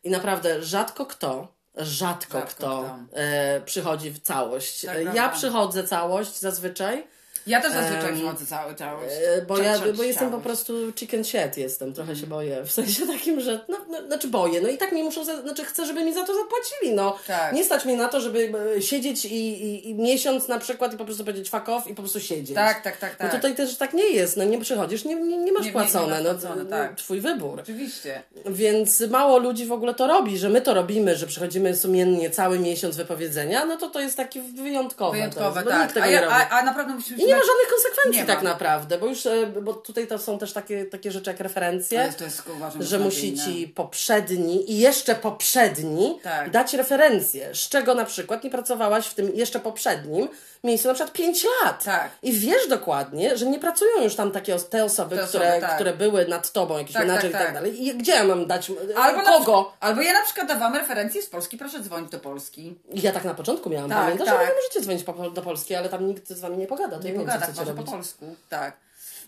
I 0.03 0.09
naprawdę 0.09 0.63
rzadko 0.63 1.06
kto, 1.06 1.56
rzadko, 1.77 2.39
Rzadko 2.39 2.41
kto, 2.41 2.83
kto. 3.09 3.19
E, 3.19 3.62
przychodzi 3.62 4.12
w 4.12 4.19
całość. 4.19 4.85
Tak, 4.85 4.95
E, 4.95 5.03
ja 5.03 5.12
prawda. 5.12 5.29
przychodzę 5.38 5.83
całość 5.83 6.39
zazwyczaj, 6.39 7.07
ja 7.47 7.62
też 7.62 7.74
zazwyczaj 7.74 8.13
przychodzę 8.13 8.45
cały 8.45 8.75
całość. 8.75 9.13
E, 9.38 9.42
Bo, 9.42 9.57
ja, 9.57 9.74
bo 9.97 10.03
jestem 10.03 10.31
po 10.31 10.38
prostu 10.39 10.74
chicken 11.00 11.24
shit 11.24 11.57
jestem, 11.57 11.94
trochę 11.94 12.12
Mhm. 12.12 12.19
się 12.19 12.27
boję, 12.27 12.63
w 12.65 12.71
sensie 12.71 13.07
takim, 13.18 13.42
że, 13.42 13.59
no, 13.69 13.77
no, 13.89 14.07
znaczy 14.07 14.27
boję, 14.27 14.62
no 14.62 14.69
i 14.69 14.77
tak 14.77 14.92
mi 14.92 15.03
muszą, 15.03 15.25
za, 15.25 15.42
znaczy 15.42 15.65
chcę, 15.65 15.86
żeby 15.86 16.03
mi 16.06 16.13
za 16.13 16.24
to 16.25 16.33
zapłacili, 16.36 16.95
no. 16.95 17.18
Tak. 17.27 17.53
Nie 17.53 17.63
stać 17.63 17.86
mnie 17.86 17.97
na 17.97 18.07
to, 18.07 18.21
żeby 18.21 18.51
e, 18.77 18.81
siedzieć 18.81 19.25
i, 19.25 19.36
i, 19.63 19.89
i 19.89 19.95
miesiąc 19.95 20.47
na 20.47 20.59
przykład 20.59 20.94
i 20.94 20.97
po 20.97 21.06
prostu 21.06 21.24
powiedzieć 21.24 21.50
fuck 21.50 21.69
off 21.69 21.88
i 21.88 21.95
po 21.95 22.01
prostu 22.01 22.19
siedzieć. 22.19 22.56
Tak, 22.56 22.81
tak, 22.81 22.97
tak, 22.97 23.12
No 23.19 23.25
tak. 23.25 23.36
tutaj 23.36 23.56
też 23.56 23.75
tak 23.77 23.94
nie 23.94 24.09
jest, 24.09 24.38
no 24.38 24.44
nie 24.44 24.59
przychodzisz, 24.62 25.06
nie, 25.06 25.15
nie, 25.15 25.38
nie 25.38 25.51
masz 25.51 25.65
Nie- 25.65 25.71
nie- 25.71 25.80
nie 25.80 25.89
płacone, 25.89 26.24
masz 26.24 26.41
płacone, 26.41 26.63
no, 26.63 26.69
tak. 26.69 26.95
twój 26.95 27.21
wybór. 27.21 27.59
Oczywiście. 27.59 28.21
Więc 28.45 29.01
mało 29.01 29.38
ludzi 29.38 29.65
w 29.65 29.71
ogóle 29.71 29.94
to 29.94 30.07
robi, 30.07 30.38
że 30.38 30.50
my 30.50 30.62
to 30.62 30.74
robimy, 30.74 31.15
że 31.15 31.27
przychodzimy 31.27 31.75
sumiennie 31.75 32.30
cały 32.30 32.59
miesiąc 32.59 32.95
wypowiedzenia, 32.95 33.65
no 33.65 33.77
to 33.77 33.89
to 33.89 34.00
jest 34.00 34.18
takie 34.18 34.41
wyjątkowe. 34.41 35.12
Wyjątkowe, 35.18 35.63
tak. 35.63 35.98
A, 35.98 36.06
nie 36.07 36.12
ja, 36.13 36.27
a, 36.30 36.50
a 36.50 36.63
naprawdę 36.63 36.94
musimy 36.94 37.24
I 37.24 37.25
nie 37.36 37.40
ma 37.42 37.46
żadnych 37.46 37.68
konsekwencji 37.70 38.26
tak 38.26 38.42
naprawdę, 38.42 38.98
bo 38.98 39.06
już, 39.08 39.26
e, 39.26 39.48
bo 39.48 39.74
tutaj 39.74 40.08
to 40.08 40.20
są 40.20 40.40
też 40.40 40.54
takie, 40.54 40.86
takie 40.86 41.12
rzeczy 41.12 41.30
jak 41.30 41.40
referencje, 41.40 42.02
Ale 42.04 42.14
to 42.14 42.24
jest, 42.24 42.44
uważam, 42.56 42.84
że 42.84 43.00
musi 43.00 43.38
ci 43.38 43.68
poprzedni 43.68 44.72
i 44.72 44.80
jeszcze 44.80 45.16
poprzedni 45.16 46.20
Tak. 46.24 46.50
dać 46.50 46.74
referencję, 46.74 47.50
z 47.56 47.70
czego 47.70 47.94
na 47.96 48.06
przykład 48.06 48.44
nie 48.44 48.50
pracowałaś 48.50 49.08
w 49.08 49.14
tym 49.14 49.32
jeszcze 49.36 49.60
poprzednim 49.60 50.28
miejscu 50.64 50.88
na 50.88 50.94
przykład 50.94 51.14
5 51.14 51.46
lat. 51.64 51.84
Tak. 51.84 52.10
I 52.24 52.34
wiesz 52.34 52.68
dokładnie, 52.68 53.38
że 53.38 53.46
nie 53.46 53.60
pracują 53.60 54.04
już 54.04 54.16
tam 54.16 54.32
takie 54.32 54.60
te 54.60 54.84
osoby, 54.84 55.16
Te 55.16 55.24
osoby, 55.24 55.28
które, 55.46 55.62
tak. 55.62 55.76
które 55.76 55.94
były 55.94 56.28
nad 56.28 56.52
tobą, 56.52 56.78
jakiś 56.78 56.94
Tak, 56.94 57.08
menadżer 57.08 57.32
tak, 57.32 57.42
i 57.42 57.44
tak 57.44 57.46
tak. 57.46 57.54
dalej. 57.54 57.86
I 57.88 57.96
gdzie 57.98 58.12
ja 58.12 58.24
mam 58.24 58.46
dać, 58.48 58.70
e, 58.70 58.74
Albo, 58.98 59.18
na, 59.18 59.24
kogo? 59.24 59.38
przykład- 59.64 59.66
albo 59.80 60.02
ja 60.02 60.14
na 60.14 60.22
przykład 60.22 60.48
dawałam 60.48 60.76
referencję 60.76 61.22
z 61.22 61.26
Polski, 61.30 61.58
proszę 61.58 61.80
dzwonić 61.80 62.12
do 62.12 62.20
Polski. 62.20 62.76
Ja 62.94 63.12
tak 63.12 63.24
na 63.24 63.34
początku 63.34 63.70
miałam, 63.70 63.90
Tak, 63.90 64.00
pamiętasz, 64.00 64.28
tak. 64.28 64.48
że 64.48 64.54
możecie 64.56 64.82
dzwonić 64.82 65.34
do 65.34 65.42
Polski, 65.42 65.76
ale 65.76 65.90
tam 65.90 66.08
nikt 66.08 66.30
z 66.30 66.40
wami 66.40 66.58
nie 66.58 66.68
pogada, 66.68 66.98
to 66.98 67.04
Nie 67.04 67.14
pogada, 67.25 67.48
może 67.48 67.72
po 67.74 67.77
robić. 67.77 67.92
polsku, 67.92 68.36
tak. 68.50 68.77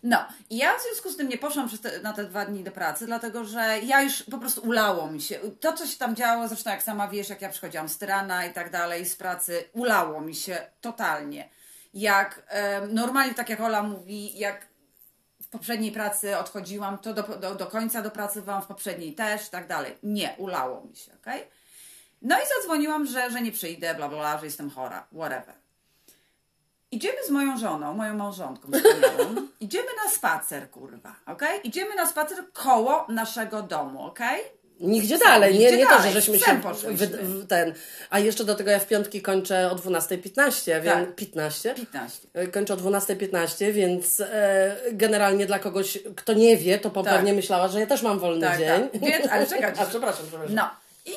No, 0.04 0.26
i 0.50 0.58
ja 0.58 0.78
w 0.78 0.82
związku 0.82 1.12
z 1.12 1.18
tym 1.18 1.30
nie 1.30 1.38
poszłam 1.38 1.70
te, 1.70 2.00
na 2.00 2.14
te 2.14 2.26
dwa 2.26 2.46
dni 2.46 2.64
do 2.64 2.72
pracy, 2.72 3.06
dlatego 3.06 3.46
że 3.46 3.80
ja 3.84 4.02
już 4.02 4.24
po 4.24 4.38
prostu 4.38 4.62
ulało 4.62 5.12
mi 5.12 5.22
się. 5.22 5.40
To, 5.60 5.74
co 5.74 5.88
się 5.88 5.98
tam 5.98 6.16
działo, 6.16 6.48
zresztą 6.48 6.70
jak 6.70 6.84
sama 6.84 7.08
wiesz, 7.08 7.30
jak 7.30 7.42
ja 7.42 7.50
przychodziłam 7.50 7.90
z 7.90 7.98
Tyrana 7.98 8.46
i 8.46 8.54
tak 8.54 8.72
dalej, 8.72 9.06
z 9.06 9.16
pracy, 9.16 9.64
ulało 9.74 10.22
mi 10.22 10.36
się 10.36 10.58
totalnie. 10.82 11.50
Jak 11.94 12.44
em, 12.48 12.94
normalnie, 12.94 13.34
tak 13.34 13.50
jak 13.50 13.60
Ola 13.60 13.84
mówi, 13.84 14.40
jak 14.40 14.68
w 15.42 15.48
poprzedniej 15.48 15.92
pracy 15.92 16.38
odchodziłam, 16.38 16.98
to 16.98 17.14
do, 17.14 17.24
do, 17.24 17.56
do 17.56 17.66
końca 17.66 18.02
dopracowałam, 18.02 18.62
w 18.62 18.68
poprzedniej 18.68 19.16
też, 19.16 19.50
tak 19.50 19.68
dalej. 19.68 19.98
Nie, 20.04 20.36
ulało 20.38 20.86
mi 20.86 20.96
się, 20.96 21.12
okej? 21.22 21.44
No 22.22 22.36
i 22.36 22.42
zadzwoniłam, 22.58 23.06
że, 23.06 23.32
że 23.32 23.42
nie 23.42 23.52
przyjdę, 23.52 23.96
bla, 23.96 24.10
bla, 24.10 24.18
bla, 24.18 24.38
że 24.38 24.46
jestem 24.46 24.70
chora, 24.70 25.08
whatever. 25.14 25.56
Idziemy 26.98 27.18
z 27.28 27.30
moją 27.30 27.58
żoną, 27.58 27.94
moją 27.94 28.14
małżonką 28.14 28.68
wspaniałą. 28.72 29.36
Idziemy 29.60 29.88
na 30.06 30.12
spacer, 30.12 30.70
kurwa, 30.70 31.16
okej? 31.26 31.60
Idziemy 31.64 31.96
na 31.96 32.06
spacer 32.08 32.38
koło 32.54 33.06
naszego 33.10 33.62
domu, 33.62 34.06
okej? 34.06 34.42
Nigdzie 34.80 35.16
Psem, 35.18 35.28
dalej, 35.28 35.54
nie, 35.54 35.60
nigdzie 35.60 35.78
nie 35.78 35.84
to, 35.84 35.90
dalej, 35.90 36.14
że 36.14 36.22
żeśmy 36.22 36.38
psem 36.38 36.62
się 36.62 36.92
wy, 36.92 37.08
w, 37.08 37.48
ten. 37.48 37.74
A 38.10 38.20
jeszcze 38.20 38.44
do 38.44 38.56
tego 38.56 38.72
ja 38.72 38.80
w 38.80 38.88
piątki 38.88 39.22
kończę 39.22 39.72
o 39.72 39.76
12.15, 39.76 40.82
więc 40.82 40.86
Tak. 41.08 41.16
15. 41.16 41.74
15. 41.76 42.28
E, 42.34 42.48
Kończę 42.48 42.74
o 42.74 42.78
12.15, 42.78 43.72
więc 43.72 44.20
e, 44.20 44.76
generalnie 44.92 45.46
dla 45.46 45.60
kogoś, 45.60 46.00
kto 46.16 46.34
nie 46.34 46.58
wie, 46.58 46.80
to 46.80 46.90
Tak. 46.90 47.04
pewnie 47.06 47.34
myślała, 47.34 47.68
że 47.68 47.80
ja 47.80 47.86
też 47.88 48.02
mam 48.02 48.20
wolny 48.20 48.48
Tak, 48.48 48.58
dzień. 48.58 48.90
tak. 48.90 49.02
Więc, 49.02 49.28
ale 49.32 49.48
czekaj. 49.48 49.74
A 49.80 49.86
przepraszam, 49.86 50.26
przepraszam. 50.28 50.56
No, 50.56 50.70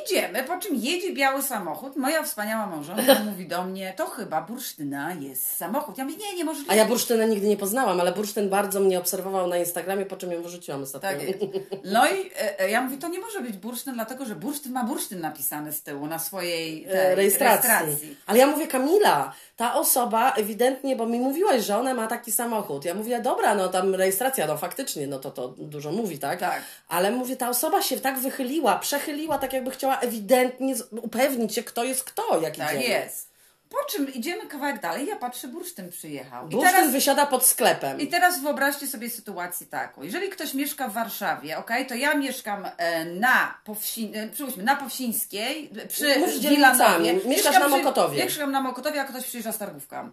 idziemy, 0.04 0.42
po 0.44 0.59
czym 0.59 0.75
jedzie 0.76 1.12
biały 1.12 1.42
samochód. 1.42 1.97
Moja 1.97 2.23
wspaniała 2.23 2.66
małżonka 2.66 3.14
mówi 3.30 3.49
do 3.49 3.64
mnie, 3.64 3.94
to 3.97 4.06
chyba 4.06 4.40
bursztyna 4.42 5.14
jest 5.14 5.56
samochód. 5.56 5.99
Ja 5.99 6.04
mówię, 6.04 6.16
nie, 6.16 6.37
nie 6.37 6.44
możliwe. 6.44 6.73
A 6.73 6.75
ja 6.75 6.85
bursztyna 6.85 7.25
nigdy 7.25 7.49
nie 7.49 7.56
poznałam, 7.56 8.00
ale 8.00 8.12
bursztyn 8.12 8.49
bardzo 8.49 8.80
mnie 8.80 8.99
obserwował 8.99 9.47
na 9.47 9.56
Instagramie, 9.56 10.06
po 10.06 10.16
czym 10.16 10.32
ją 10.32 10.42
wyrzuciłam 10.42 10.82
ostatnio. 10.82 11.11
Tak 11.11 11.23
jest. 11.23 11.38
No 11.85 12.06
i 12.06 12.30
e, 12.40 12.61
e, 12.61 12.70
ja 12.70 12.80
mówię, 12.82 12.97
to 12.99 13.09
nie 13.09 13.18
może 13.20 13.40
być 13.40 13.56
bursztyn, 13.56 13.94
dlatego 13.94 14.25
że 14.25 14.35
bursztyn 14.35 14.73
ma 14.73 14.85
bursztyn 14.85 15.20
napisany 15.20 15.73
z 15.73 15.82
tyłu 15.82 16.06
na 16.06 16.18
swojej 16.18 16.82
tej, 16.85 16.92
E, 16.97 17.14
rejestracji. 17.14 17.68
rejestracji. 17.70 18.16
Ale 18.26 18.38
ja 18.38 18.47
mówię, 18.47 18.66
Kamila, 18.66 19.32
ta 19.56 19.75
osoba 19.75 20.32
ewidentnie, 20.32 20.97
bo 20.97 21.06
mi 21.06 21.20
mówiłaś, 21.20 21.62
że 21.64 21.78
ona 21.78 21.94
ma 21.94 22.06
taki 22.06 22.32
samochód. 22.32 22.85
Ja 22.85 22.94
mówię, 22.94 23.20
dobra, 23.20 23.54
no 23.54 23.68
tam 23.68 23.94
rejestracja, 23.94 24.47
no 24.47 24.56
faktycznie, 24.59 25.06
no 25.06 25.18
to 25.18 25.30
to 25.30 25.49
dużo 25.49 25.92
mówi, 25.92 26.18
tak? 26.18 26.40
Tak. 26.40 26.62
Ale 26.88 27.11
mówię, 27.11 27.37
ta 27.37 27.49
osoba 27.49 27.82
się 27.82 28.00
tak 28.00 28.18
wychyliła, 28.18 28.78
przechyliła, 28.78 29.38
tak 29.38 29.52
jakby 29.52 29.70
chciała 29.80 29.99
ewidentnie 30.00 30.75
upewnić 31.02 31.54
się, 31.54 31.62
kto 31.62 31.84
jest 31.84 32.04
kto, 32.04 32.40
jaki 32.40 32.60
Tak 32.60 32.72
dzień. 32.72 32.82
jest. 32.82 33.30
Po 33.68 33.76
czym 33.90 34.14
idziemy 34.14 34.46
kawałek 34.46 34.80
dalej, 34.80 35.06
ja 35.06 35.16
patrzę, 35.16 35.49
bursztyn 35.49 35.90
przyjechał. 35.90 36.49
Bursztyn 36.49 36.72
teraz, 36.75 36.92
wysiada 36.92 37.26
pod 37.26 37.46
sklepem. 37.46 38.00
I 38.00 38.06
teraz 38.08 38.40
wyobraźcie 38.40 38.87
sobie 38.87 39.10
sytuację 39.10 39.66
taką. 39.66 40.02
Jeżeli 40.02 40.28
ktoś 40.28 40.54
mieszka 40.54 40.88
w 40.88 40.92
Warszawie, 40.92 41.58
ok, 41.58 41.70
to 41.88 41.94
ja 41.94 42.14
mieszkam 42.14 42.66
e, 42.76 43.04
na, 43.04 43.54
Powsi, 43.64 44.12
e, 44.58 44.62
na 44.62 44.76
Powsińskiej, 44.76 45.70
przy 45.88 46.40
dzielnicami. 46.40 47.04
Mieszkasz 47.12 47.26
Mieszkam 47.26 47.52
na 47.54 47.60
przy- 47.60 47.68
Mokotowie. 47.68 48.25
Mieszkam 48.25 48.52
na 48.52 48.60
Mokotowie, 48.60 49.00
a 49.00 49.04
ktoś 49.04 49.25
przyjeżdża 49.25 49.52
z 49.52 49.58
targówka. 49.58 50.10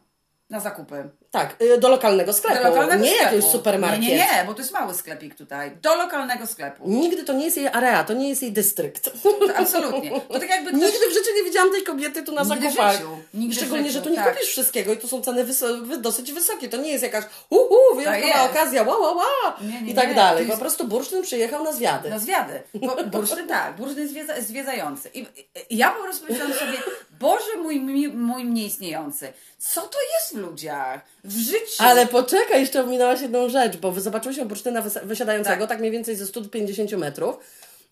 Na 0.50 0.60
zakupy. 0.60 1.10
Tak, 1.32 1.56
y, 1.62 1.78
do 1.78 1.90
lokalnego 1.90 2.34
sklepu. 2.34 2.64
Do 2.64 2.70
lokalnego 2.70 3.04
nie 3.04 3.10
sklepu. 3.10 3.24
jakiegoś 3.26 3.52
supermarket. 3.52 4.00
Nie, 4.02 4.08
nie, 4.08 4.16
nie, 4.16 4.44
bo 4.48 4.54
to 4.54 4.60
jest 4.62 4.74
mały 4.74 4.94
sklepik 4.94 5.36
tutaj. 5.36 5.72
Do 5.82 5.96
lokalnego 5.96 6.48
sklepu. 6.48 6.84
Nigdy 6.90 7.24
to 7.24 7.34
nie 7.34 7.46
jest 7.46 7.58
jej 7.58 7.68
area, 7.68 8.04
to 8.04 8.14
nie 8.14 8.30
jest 8.30 8.42
jej 8.42 8.52
dystrykt. 8.52 9.10
Absolutnie. 9.56 10.12
To 10.22 10.40
tak 10.40 10.50
jakby 10.50 10.70
ktoś... 10.70 10.82
Nigdy 10.92 11.08
w 11.10 11.14
życiu 11.14 11.30
nie 11.38 11.44
widziałam 11.44 11.72
tej 11.72 11.84
kobiety 11.84 12.24
tu 12.24 12.32
na 12.32 12.44
Nigdy 12.44 12.58
w 12.60 12.62
zakupach. 12.64 12.94
życiu. 12.94 13.18
Nigdy 13.34 13.56
w 13.56 13.58
Szczególnie, 13.58 13.84
życiu, 13.84 13.94
że 13.94 14.02
tu 14.02 14.10
nie 14.10 14.16
tak. 14.16 14.34
kupisz 14.34 14.50
wszystkiego 14.50 14.94
i 14.94 14.98
tu 14.98 15.08
są 15.08 15.22
ceny 15.22 15.46
wys- 15.46 15.82
wy- 15.86 15.98
dosyć 15.98 16.32
wysokie. 16.34 16.70
To 16.70 16.78
nie 16.78 16.92
jest 16.92 17.04
jakaś 17.04 17.24
uhu, 17.50 17.76
wyjątkowa 17.96 18.28
jest. 18.44 18.52
okazja, 18.52 18.84
ła, 18.84 18.98
ła, 18.98 19.12
ła 19.14 19.26
Nie, 19.62 19.82
nie, 19.82 19.92
i 19.92 19.96
tak 19.96 20.10
nie. 20.10 20.16
dalej. 20.16 20.44
To 20.44 20.48
Po 20.48 20.52
jest- 20.52 20.62
prostu 20.62 20.88
bursztyn 20.88 21.22
przyjechał 21.22 21.64
na 21.64 21.72
zwiady. 21.74 22.10
Na 22.10 22.20
zwiady. 22.20 22.62
Bo 22.74 22.96
bursztyn 23.20 23.48
tak, 23.48 23.76
bursztyn 23.76 24.08
zwiedza, 24.08 24.42
zwiedzający. 24.42 25.10
I, 25.14 25.26
ja 25.70 25.92
po 25.92 26.04
prostu 26.04 26.26
powiedziałam 26.28 26.54
sobie, 26.54 26.78
Boże 27.20 27.56
mój, 27.64 27.80
mi- 27.80 28.08
mój 28.08 28.46
nieistniejący, 28.46 29.34
co 29.58 29.82
to 29.82 29.98
jest 30.14 30.36
w 30.36 30.37
ludziach? 30.38 31.02
W 31.24 31.38
życiu. 31.38 31.58
Ale 31.80 32.08
poczekaj, 32.08 32.62
jeszcze 32.62 32.84
ominęłaś 32.84 33.22
jedną 33.22 33.50
rzecz, 33.50 33.78
bo 33.78 33.92
wy- 33.92 34.02
zobaczyłyśmy 34.02 34.46
bursztyna 34.46 34.82
wys- 34.82 35.06
wysiadającego, 35.06 35.60
tak. 35.60 35.70
Tak. 35.70 35.80
mniej 35.80 35.92
więcej 35.92 36.16
ze 36.16 36.26
150 36.28 36.92
metrów. 36.98 37.38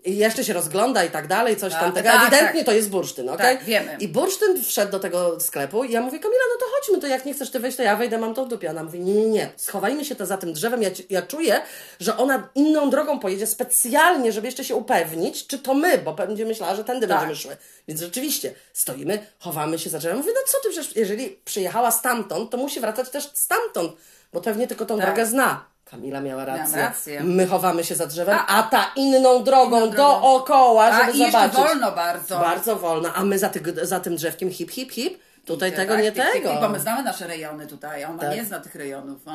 I 0.05 0.17
jeszcze 0.17 0.43
się 0.43 0.53
rozgląda 0.53 1.03
i 1.03 1.09
tak 1.09 1.27
dalej, 1.27 1.57
coś 1.57 1.71
Tak, 1.74 1.81
tam 1.81 1.91
tego. 1.93 2.09
tak, 2.09 2.21
Ewidentnie 2.21 2.59
tak. 2.62 2.65
to 2.65 2.71
jest 2.71 2.89
bursztyn, 2.89 3.29
okej? 3.29 3.57
Tak, 3.57 3.65
wiemy. 3.65 3.97
I 4.00 4.07
bursztyn 4.07 4.63
wszedł 4.63 4.91
do 4.91 5.00
tego 5.00 5.39
sklepu 5.39 5.83
i 5.83 5.91
ja 5.91 6.01
mówię, 6.01 6.19
Kamila, 6.19 6.41
no 6.53 6.59
to 6.59 6.71
chodźmy, 6.75 7.01
to 7.01 7.07
jak 7.07 7.25
nie 7.25 7.33
chcesz 7.33 7.51
ty 7.51 7.59
wejść, 7.59 7.77
to 7.77 7.83
ja 7.83 7.95
wejdę, 7.95 8.17
mam 8.17 8.33
to 8.33 8.45
w 8.45 8.47
dupie. 8.47 8.69
Ona 8.69 8.83
mówi, 8.83 9.00
nie, 9.00 9.13
nie, 9.13 9.25
nie, 9.25 9.50
schowajmy 9.57 10.05
się 10.05 10.15
to 10.15 10.25
za 10.25 10.38
tym 10.38 10.53
drzewem. 10.53 10.81
Ja, 10.81 10.89
ja 11.09 11.21
czuję, 11.21 11.62
że 12.00 12.17
ona 12.17 12.50
inną 12.55 12.89
drogą 12.89 13.19
pojedzie 13.19 13.47
specjalnie, 13.47 14.31
żeby 14.31 14.47
jeszcze 14.47 14.63
się 14.63 14.75
upewnić, 14.75 15.47
czy 15.47 15.59
to 15.59 15.74
my, 15.74 15.97
bo 15.97 16.13
będzie 16.13 16.45
myślała, 16.45 16.75
że 16.75 16.83
tędy 16.83 17.07
Tak. 17.07 17.17
będziemy 17.17 17.35
szły. 17.35 17.57
Więc 17.88 18.01
rzeczywiście, 18.01 18.53
stoimy, 18.74 19.25
chowamy 19.39 19.79
się 19.79 19.89
za 19.89 20.00
drzewem. 20.00 20.17
Mówię, 20.17 20.31
no 20.35 20.41
co 20.47 20.57
ty, 20.63 20.69
przecież 20.69 20.95
jeżeli 20.95 21.29
przyjechała 21.45 21.91
stamtąd, 21.91 22.51
to 22.51 22.57
musi 22.57 22.79
wracać 22.79 23.09
też 23.09 23.29
stamtąd, 23.33 23.91
bo 24.33 24.41
pewnie 24.41 24.67
tylko 24.67 24.85
tą 24.85 24.97
Tak. 24.97 25.05
drogę 25.05 25.25
zna. 25.25 25.75
Kamila 25.86 26.22
miała 26.22 26.46
rację. 26.46 26.77
rację. 26.82 27.24
My 27.24 27.48
chowamy 27.48 27.84
się 27.84 27.96
za 27.96 28.08
drzewem, 28.08 28.38
a, 28.48 28.48
A- 28.60 28.63
ta 28.63 28.92
inną 28.96 29.44
drogą 29.44 29.77
Inną 29.77 29.89
drogą. 29.89 30.22
dookoła, 30.22 30.84
A 30.86 31.06
żeby 31.06 31.18
i 31.18 31.25
zobaczyć. 31.32 31.58
wolno 31.60 31.92
bardzo. 31.92 32.39
Bardzo 32.39 32.75
wolno, 32.75 33.10
a 33.13 33.24
my 33.24 33.39
za, 33.39 33.50
ty, 33.50 33.86
za 33.86 34.00
tym 34.00 34.15
drzewkiem 34.15 34.51
hip, 34.51 34.72
hip, 34.72 34.92
hip. 34.92 35.20
Tutaj 35.46 35.72
Tak, 35.72 35.78
tego, 35.80 35.98
nie 35.98 36.12
tak, 36.12 36.34
tego. 36.34 36.50
tak, 36.50 36.60
Bo 36.62 36.70
my 36.70 36.80
znamy 36.80 37.04
nasze 37.04 37.28
rejony 37.28 37.68
tutaj, 37.68 38.06
ona 38.06 38.20
Tak. 38.22 38.36
nie 38.36 38.46
zna 38.46 38.60
tych 38.60 38.75
rejonów. 38.75 39.22
A, 39.28 39.32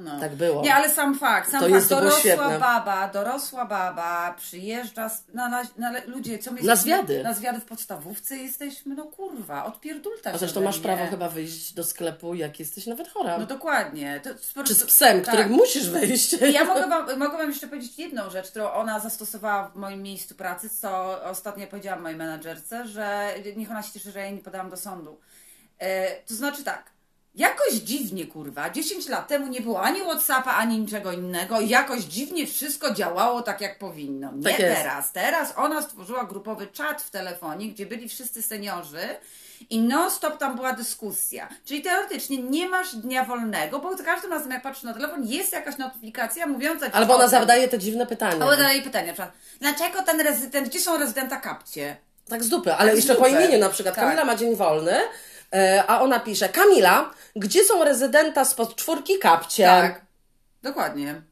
no. 0.00 0.20
Tak 0.20 0.34
było. 0.34 0.62
Nie, 0.62 0.74
ale 0.74 0.90
sam 0.90 1.18
fakt, 1.18 1.50
sam 1.50 1.60
To 1.60 1.66
fakt, 1.66 1.74
jest- 1.74 1.88
dorosła 1.88 2.20
świetne. 2.20 2.58
baba, 2.58 3.08
dorosła 3.08 3.64
baba 3.64 4.34
przyjeżdża, 4.38 5.10
na, 5.34 5.48
na, 5.48 5.62
na, 5.76 5.92
ludzie, 6.06 6.38
co 6.38 6.52
my 6.52 6.62
Na 6.62 6.76
zwiady. 6.76 7.22
Na 7.22 7.34
zwiady 7.34 7.60
w 7.60 7.64
podstawówce 7.64 8.36
jesteśmy, 8.36 8.94
no 8.94 9.04
kurwa, 9.04 9.64
odpierdulta 9.64 10.30
A 10.32 10.38
zresztą 10.38 10.60
masz 10.60 10.78
prawo 10.78 11.06
chyba 11.06 11.28
wyjść 11.28 11.74
do 11.74 11.84
sklepu, 11.84 12.34
jak 12.34 12.60
jesteś 12.60 12.86
nawet 12.86 13.08
chora. 13.08 13.38
No 13.38 13.46
dokładnie. 13.46 14.20
To 14.24 14.30
po 14.54 14.64
Czy 14.64 14.74
z 14.74 14.84
psem, 14.84 15.20
tak. 15.20 15.28
których 15.34 15.50
musisz 15.50 15.90
wyjść. 15.90 16.32
Ja 16.52 16.64
mogę 16.64 16.86
wam, 16.88 17.18
mogę 17.18 17.38
wam 17.38 17.48
jeszcze 17.48 17.66
powiedzieć 17.66 17.98
jedną 17.98 18.30
rzecz, 18.30 18.50
którą 18.50 18.70
ona 18.70 19.00
zastosowała 19.00 19.68
w 19.68 19.76
moim 19.76 20.02
miejscu 20.02 20.34
pracy, 20.34 20.70
co 20.70 21.22
ostatnio 21.24 21.66
powiedziałam 21.66 22.02
mojej 22.02 22.18
menadżerce, 22.18 22.86
że 22.86 23.34
niech 23.56 23.70
ona 23.70 23.82
się 23.82 23.92
cieszy, 23.92 24.10
że 24.10 24.18
ja 24.18 24.24
jej 24.24 24.34
nie 24.34 24.42
podałam 24.42 24.70
do 24.70 24.76
sądu. 24.76 25.20
E, 25.78 26.10
to 26.22 26.34
znaczy 26.34 26.64
tak, 26.64 26.90
jakoś 27.34 27.72
dziwnie 27.74 28.26
kurwa, 28.26 28.70
10 28.70 29.08
lat 29.08 29.28
temu 29.28 29.46
nie 29.46 29.60
było 29.60 29.82
ani 29.82 30.00
Whatsappa, 30.00 30.50
ani 30.54 30.78
niczego 30.78 31.12
innego 31.12 31.60
i 31.60 31.68
jakoś 31.68 32.00
dziwnie 32.00 32.46
wszystko 32.46 32.94
działało 32.94 33.42
tak 33.42 33.60
jak 33.60 33.78
powinno. 33.78 34.32
Nie 34.32 34.42
Tak 34.42 34.56
teraz. 34.56 35.12
Teraz 35.12 35.52
ona 35.56 35.82
stworzyła 35.82 36.24
grupowy 36.24 36.66
czat 36.66 37.02
w 37.02 37.10
telefonie, 37.10 37.68
gdzie 37.68 37.86
byli 37.86 38.08
wszyscy 38.08 38.42
seniorzy 38.42 39.00
i 39.70 39.80
non-stop 39.80 40.38
tam 40.38 40.56
była 40.56 40.72
dyskusja. 40.72 41.48
Czyli 41.64 41.82
teoretycznie 41.82 42.38
nie 42.42 42.68
masz 42.68 42.94
dnia 42.96 43.24
wolnego, 43.24 43.78
bo 43.78 43.96
za 43.96 44.04
każdym 44.04 44.32
razem 44.32 44.50
jak 44.50 44.62
patrzysz 44.62 44.84
na 44.84 44.94
telefon 44.94 45.26
jest 45.26 45.52
jakaś 45.52 45.78
notyfikacja 45.78 46.46
mówiąca 46.46 46.86
Albo 46.92 47.14
ona 47.14 47.28
zadaje 47.28 47.68
te 47.68 47.78
dziwne 47.78 48.06
pytania. 48.06 48.32
Albo 48.32 48.50
zadaje 48.50 48.82
pytanie 48.82 49.06
na 49.06 49.12
przykład, 49.12 49.32
dlaczego 49.60 50.02
ten 50.02 50.20
rezydent, 50.20 50.68
gdzie 50.68 50.80
są 50.80 50.98
rezydenta 50.98 51.36
kapcie? 51.36 51.96
Tak 52.28 52.44
z 52.44 52.48
dupy, 52.48 52.74
ale 52.74 52.88
Tak 52.90 52.96
jeszcze 52.96 53.14
po 53.14 53.24
dupy. 53.28 53.30
imieniu 53.30 53.58
na 53.58 53.68
przykład. 53.70 53.94
Tak. 53.94 54.04
Kamila 54.04 54.24
ma 54.24 54.36
dzień 54.36 54.56
wolny, 54.56 54.96
a 55.86 56.00
ona 56.00 56.20
pisze, 56.20 56.48
Kamila, 56.48 57.10
gdzie 57.36 57.64
są 57.64 57.84
rezydenta 57.84 58.44
spod 58.44 58.74
czwórki 58.76 59.18
kapcie? 59.18 59.64
Tak, 59.64 60.06
dokładnie. 60.62 61.22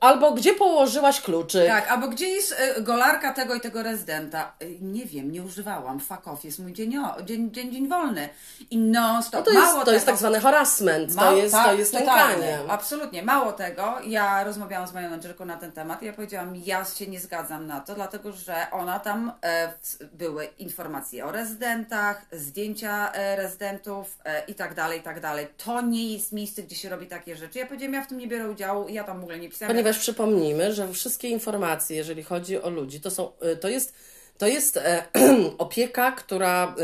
Albo 0.00 0.32
gdzie 0.32 0.54
położyłaś 0.54 1.20
kluczyk? 1.20 1.66
Tak, 1.68 1.90
albo 1.90 2.08
gdzie 2.08 2.28
jest 2.28 2.54
e, 2.58 2.80
golarka 2.82 3.32
tego 3.32 3.54
i 3.54 3.60
tego 3.60 3.82
rezydenta? 3.82 4.52
E, 4.60 4.66
Nie 4.80 5.06
wiem, 5.06 5.32
nie 5.32 5.42
używałam. 5.42 6.00
Fuck 6.00 6.28
off, 6.28 6.44
jest 6.44 6.58
mój 6.58 6.72
dzień, 6.72 6.98
o, 6.98 7.22
dzień, 7.22 7.50
dzień, 7.50 7.72
dzień 7.72 7.88
wolny. 7.88 8.28
I 8.70 8.78
non 8.78 9.22
stop. 9.22 9.34
No 9.40 9.42
to 9.44 9.50
jest, 9.50 9.66
Mało 9.66 9.84
to 9.84 9.92
jest 9.92 10.06
tego, 10.06 10.12
tak 10.12 10.18
zwany 10.18 10.40
harassment, 10.40 11.14
to 11.16 11.36
jest, 11.36 11.54
to 11.54 11.62
tak, 11.64 11.78
jest 11.78 11.92
totalnie. 11.92 12.46
nękanie. 12.46 12.72
Absolutnie. 12.72 13.22
Mało 13.22 13.52
tego, 13.52 13.94
ja 14.06 14.44
rozmawiałam 14.44 14.88
z 14.88 14.92
moją 14.92 15.10
menedżerką 15.10 15.44
na 15.44 15.56
ten 15.56 15.72
temat 15.72 16.02
i 16.02 16.06
ja 16.06 16.12
powiedziałam, 16.12 16.56
ja 16.56 16.84
się 16.84 17.06
nie 17.06 17.20
zgadzam 17.20 17.66
na 17.66 17.80
to, 17.80 17.94
dlatego 17.94 18.32
że 18.32 18.66
ona 18.72 18.98
tam 19.00 19.32
e, 19.44 19.72
były 20.12 20.44
informacje 20.58 21.24
o 21.26 21.32
rezydentach, 21.32 22.26
zdjęcia 22.32 23.12
e, 23.12 23.36
rezydentów 23.36 24.18
e, 24.24 24.44
i 24.44 24.54
tak 24.54 24.74
dalej, 24.74 25.00
i 25.00 25.02
tak 25.02 25.20
dalej. 25.20 25.46
To 25.64 25.80
nie 25.80 26.12
jest 26.12 26.32
miejsce, 26.32 26.62
gdzie 26.62 26.76
się 26.76 26.88
robi 26.88 27.06
takie 27.06 27.36
rzeczy. 27.36 27.58
Ja 27.58 27.66
powiedziałam, 27.66 27.94
ja 27.94 28.02
w 28.02 28.06
tym 28.06 28.18
nie 28.18 28.28
biorę 28.28 28.50
udziału 28.50 28.88
ja 28.88 29.04
tam 29.04 29.25
ogóle 29.26 29.38
nie 29.38 29.48
pisałam. 29.48 29.74
Ponieważ 29.74 29.98
przypomnijmy, 29.98 30.72
że 30.74 30.92
wszystkie 30.92 31.28
informacje, 31.28 31.96
jeżeli 31.96 32.22
chodzi 32.22 32.62
o 32.62 32.70
ludzi, 32.70 33.00
to 33.00 33.10
są, 33.10 33.32
y, 33.52 33.56
to 33.56 33.68
jest, 33.68 33.92
to 34.38 34.46
jest 34.46 34.76
e, 34.76 35.02
opieka, 35.58 36.12
która 36.12 36.74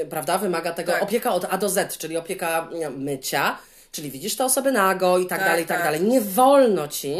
y, 0.00 0.06
prawda, 0.06 0.38
wymaga 0.38 0.72
tego, 0.72 0.92
Tak. 0.92 1.02
opieka 1.02 1.32
od 1.34 1.44
A 1.50 1.58
do 1.58 1.68
Z, 1.68 1.98
czyli 1.98 2.16
opieka 2.16 2.68
nie, 2.74 2.90
mycia, 2.90 3.58
czyli 3.92 4.10
widzisz 4.10 4.36
te 4.36 4.44
osoby 4.44 4.72
nago 4.72 5.18
i 5.18 5.26
tak, 5.26 5.38
Tak, 5.38 5.48
dalej, 5.48 5.64
i 5.64 5.66
tak, 5.66 5.76
tak. 5.76 5.86
dalej. 5.86 6.00
Nie 6.02 6.20
wolno 6.20 6.88
ci, 6.88 7.16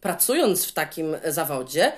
pracując 0.00 0.66
w 0.66 0.72
takim 0.72 1.16
zawodzie, 1.28 1.92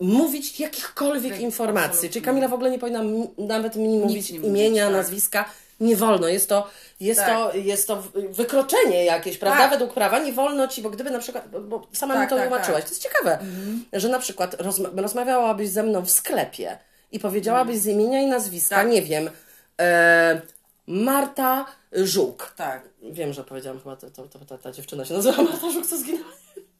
mówić 0.00 0.60
jakichkolwiek 0.60 1.32
Tak, 1.32 1.40
informacji. 1.42 1.86
absolutnie. 1.86 2.10
Czyli 2.10 2.24
Kamila 2.24 2.48
w 2.48 2.54
ogóle 2.54 2.70
nie 2.70 2.78
powinna 2.78 3.02
nawet 3.38 3.76
mi 3.76 3.88
mówić 3.88 4.30
nie 4.30 4.38
mówić, 4.38 4.50
imienia, 4.52 4.84
tak. 4.84 4.92
nazwiska. 4.94 5.44
Nie 5.80 5.96
wolno. 5.96 6.28
Jest 6.28 6.48
to, 6.48 6.68
jest 7.00 7.20
Tak. 7.20 7.28
to, 7.28 7.56
jest 7.56 7.86
to 7.88 8.02
wykroczenie 8.30 9.04
jakieś, 9.04 9.38
prawda? 9.38 9.58
Tak. 9.60 9.70
Według 9.70 9.94
prawa 9.94 10.18
nie 10.18 10.32
wolno 10.32 10.68
ci, 10.68 10.82
bo 10.82 10.90
gdyby 10.90 11.10
na 11.10 11.18
przykład, 11.18 11.48
bo- 11.60 11.86
sama 11.92 12.14
mi 12.14 12.20
Tak, 12.20 12.30
to 12.30 12.36
tak, 12.36 12.48
tłumaczyłaś, 12.48 12.80
tak. 12.80 12.84
to 12.84 12.90
jest 12.90 13.02
ciekawe, 13.02 13.38
że 13.92 14.08
na 14.08 14.18
przykład 14.18 14.54
rozma- 14.62 15.00
rozmawiałabyś 15.02 15.68
ze 15.68 15.82
mną 15.82 16.02
w 16.02 16.10
sklepie 16.10 16.78
i 17.12 17.20
powiedziałabyś 17.20 17.76
z 17.78 17.86
imienia 17.86 18.20
i 18.20 18.26
nazwiska, 18.26 18.76
Tak. 18.76 18.88
nie 18.88 19.02
wiem, 19.02 19.30
e, 19.80 20.40
Marta 20.86 21.64
Żuk. 21.92 22.52
Tak. 22.56 22.82
Wiem, 23.02 23.32
że 23.32 23.44
powiedziałam 23.44 23.78
chyba, 23.80 23.96
to, 23.96 24.10
to, 24.10 24.22
to, 24.28 24.38
ta, 24.38 24.58
ta 24.58 24.72
dziewczyna 24.72 25.04
się 25.04 25.14
nazywa 25.14 25.42
Marta 25.42 25.70
Żuk, 25.70 25.86
co 25.86 25.98
zginęła. 25.98 26.28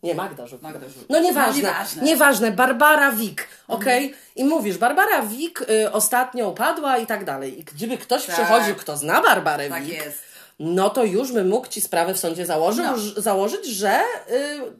Nie, 0.04 0.14
Magda 0.14 0.46
Żuk. 0.46 0.62
Magda 0.62 0.88
Żuk. 0.88 1.04
No 1.08 1.20
nieważne, 1.20 1.62
No, 1.62 1.68
nieważne. 1.68 2.02
nieważne, 2.02 2.52
Barbara 2.52 3.12
Wik, 3.12 3.48
okej? 3.68 4.14
I 4.36 4.44
mówisz, 4.44 4.78
Barbara 4.78 5.22
Wik 5.22 5.60
y, 5.62 5.92
ostatnio 5.92 6.48
upadła 6.48 6.98
i 6.98 7.06
tak 7.06 7.24
dalej. 7.24 7.60
I 7.60 7.64
gdyby 7.64 7.98
ktoś 7.98 8.26
Tak. 8.26 8.34
przychodził, 8.34 8.74
kto 8.74 8.96
zna 8.96 9.22
Barbarę 9.22 9.68
Tak 9.68 9.82
Wik, 9.84 9.94
jest. 9.94 10.33
No 10.58 10.90
to 10.90 11.04
już 11.04 11.32
by 11.32 11.44
mógł 11.44 11.66
ci 11.68 11.80
sprawę 11.80 12.14
w 12.14 12.18
sądzie 12.18 12.46
założył, 12.46 12.84
No. 12.84 12.96
założyć, 13.22 13.66
że 13.66 14.00
y, 14.00 14.02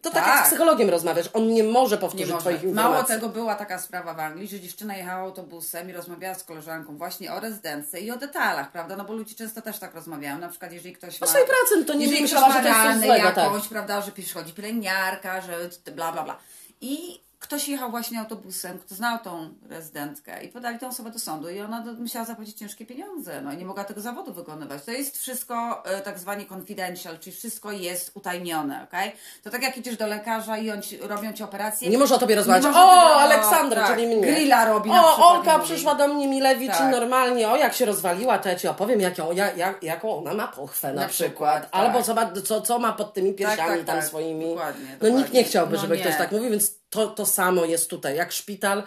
to 0.02 0.10
tak. 0.10 0.14
jak 0.14 0.24
Tak. 0.24 0.44
z 0.46 0.48
psychologiem 0.48 0.90
rozmawiasz, 0.90 1.26
on 1.32 1.48
nie 1.48 1.64
może 1.64 1.98
powtórzyć 1.98 2.26
Nie 2.28 2.32
może. 2.34 2.42
twoich 2.44 2.62
informacji. 2.62 2.92
Mało 2.92 3.04
tego, 3.04 3.28
była 3.28 3.54
taka 3.54 3.78
sprawa 3.78 4.14
w 4.14 4.20
Anglii, 4.20 4.48
że 4.48 4.60
dziewczyna 4.60 4.96
jechała 4.96 5.22
autobusem 5.22 5.90
i 5.90 5.92
rozmawiała 5.92 6.34
z 6.34 6.44
koleżanką 6.44 6.96
właśnie 6.96 7.32
o 7.32 7.40
rezydencji 7.40 8.04
i 8.04 8.10
o 8.10 8.16
detalach, 8.16 8.72
prawda? 8.72 8.96
No 8.96 9.04
bo 9.04 9.12
ludzie 9.12 9.34
często 9.34 9.62
też 9.62 9.78
tak 9.78 9.94
rozmawiają. 9.94 10.38
Na 10.38 10.48
przykład, 10.48 10.72
jeżeli 10.72 10.94
ktoś 10.94 11.20
ma... 11.20 11.24
O 11.26 11.30
swojej 11.30 11.46
pracy, 11.46 11.76
no 11.78 11.84
to 11.84 11.94
nie 11.94 12.20
myślała, 12.20 12.52
że 12.52 12.60
to 12.60 12.68
jest 12.68 12.80
coś 12.80 12.96
złego, 13.06 13.30
tak. 13.32 13.50
prawda, 13.70 14.00
że 14.02 14.12
przychodzi 14.12 14.52
pielęgniarka, 14.52 15.40
że 15.40 15.68
bla, 15.94 16.12
bla, 16.12 16.22
bla. 16.22 16.36
I 16.80 17.20
ktoś 17.44 17.68
jechał 17.68 17.90
właśnie 17.90 18.20
autobusem, 18.20 18.78
kto 18.78 18.94
znał 18.94 19.18
tą 19.18 19.48
rezydentkę 19.68 20.44
i 20.44 20.48
podali 20.48 20.78
tę 20.78 20.88
osobę 20.88 21.10
do 21.10 21.18
sądu 21.18 21.48
i 21.50 21.60
ona 21.60 21.84
musiała 21.98 22.24
zapłacić 22.24 22.58
ciężkie 22.58 22.86
pieniądze, 22.86 23.40
no 23.42 23.52
i 23.52 23.56
nie 23.56 23.64
mogła 23.64 23.84
tego 23.84 24.00
zawodu 24.00 24.32
wykonywać. 24.32 24.84
To 24.84 24.90
jest 24.90 25.18
wszystko 25.18 25.82
e, 25.86 26.00
tak 26.00 26.18
zwani 26.18 26.46
confidential, 26.52 27.18
czyli 27.18 27.36
wszystko 27.36 27.72
jest 27.72 28.10
utajnione, 28.14 28.82
okej? 28.88 29.12
To 29.42 29.50
tak 29.50 29.62
jak 29.62 29.76
idziesz 29.78 29.96
do 29.96 30.06
lekarza 30.06 30.58
i 30.58 30.70
on 30.70 30.82
ci, 30.82 30.98
robią 30.98 31.32
ci 31.32 31.42
operację. 31.42 31.90
Nie 31.90 31.98
może 31.98 32.14
o 32.14 32.18
tobie 32.18 32.34
rozmawiać. 32.34 32.64
O, 32.76 33.14
Aleksandra, 33.20 33.86
tak, 33.86 33.94
czyli 33.96 34.06
mnie. 34.06 34.20
Grilla 34.26 34.64
robi 34.64 34.90
na 34.90 35.04
O, 35.16 35.28
Olka 35.30 35.58
przyszła 35.58 35.94
do 35.94 36.08
mnie 36.08 36.28
Milewicz 36.28 36.72
Tak. 36.72 36.90
normalnie, 36.92 37.48
o 37.48 37.56
jak 37.56 37.74
się 37.74 37.84
rozwaliła, 37.84 38.38
to 38.38 38.48
ja 38.48 38.56
ci 38.56 38.68
opowiem, 38.68 39.00
jak 39.00 39.14
jak, 39.34 39.56
jak, 39.56 39.82
jaką 39.82 40.16
ona 40.18 40.34
ma 40.34 40.48
pochwę 40.48 40.92
na, 40.92 41.02
Na 41.02 41.08
przykład. 41.08 41.30
przykład, 41.30 41.70
tak. 41.70 41.80
Albo 41.80 42.02
co 42.02 42.14
ma, 42.14 42.32
co, 42.44 42.60
co 42.60 42.78
ma 42.78 42.92
pod 42.92 43.14
tymi 43.14 43.34
piersiami 43.34 43.76
tak, 43.78 43.86
tam 43.86 43.96
tak. 43.96 44.04
swoimi. 44.04 44.48
Dokładnie, 44.48 44.84
No 44.86 45.08
nikt 45.08 45.18
dokładnie. 45.18 45.38
nie 45.40 45.44
chciałby, 45.44 45.74
No 45.76 45.80
żeby 45.82 45.96
nie. 45.96 46.02
ktoś 46.02 46.16
tak 46.16 46.32
mówił, 46.32 46.50
więc 46.50 46.83
to, 46.94 47.06
to 47.06 47.26
samo 47.26 47.64
jest 47.64 47.90
tutaj, 47.90 48.16
jak 48.16 48.32
szpital, 48.32 48.82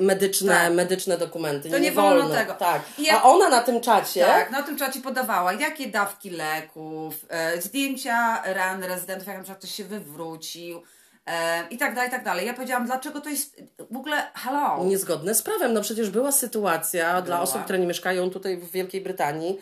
medyczne, 0.00 0.52
Tak. 0.54 0.72
medyczne 0.72 1.18
dokumenty. 1.18 1.70
To 1.70 1.78
nie, 1.78 1.84
nie 1.84 1.92
wolno 1.92 2.20
wolno 2.20 2.34
tego. 2.34 2.54
Tak. 2.54 2.82
Jak- 2.98 3.16
A 3.16 3.22
ona 3.22 3.48
na 3.48 3.60
tym 3.62 3.80
czacie. 3.80 4.20
Tak, 4.24 4.50
na 4.50 4.62
tym 4.62 4.78
czacie 4.78 5.00
podawała, 5.00 5.52
jakie 5.52 5.86
dawki 5.86 6.30
leków, 6.30 7.14
e, 7.28 7.60
zdjęcia 7.62 8.42
ran 8.54 8.84
rezydentów, 8.84 9.26
jak 9.28 9.36
na 9.36 9.42
przykład 9.42 9.58
ktoś 9.58 9.74
się 9.74 9.84
wywrócił 9.84 10.82
e, 11.26 11.68
i 11.70 11.78
tak 11.78 11.94
dalej, 11.94 12.08
i 12.08 12.12
tak 12.12 12.24
dalej. 12.24 12.46
Ja 12.46 12.54
powiedziałam, 12.54 12.86
dlaczego 12.86 13.20
to 13.20 13.28
jest 13.28 13.56
w 13.90 13.96
ogóle, 13.96 14.30
halo, 14.34 14.84
niezgodne 14.84 15.34
z 15.34 15.42
prawem. 15.42 15.72
No 15.72 15.80
przecież 15.80 16.10
była 16.10 16.32
sytuacja 16.32 17.22
dla 17.22 17.40
osób, 17.40 17.64
które 17.64 17.78
nie 17.78 17.86
mieszkają 17.86 18.30
tutaj 18.30 18.56
w 18.56 18.70
Wielkiej 18.70 19.00
Brytanii, 19.00 19.58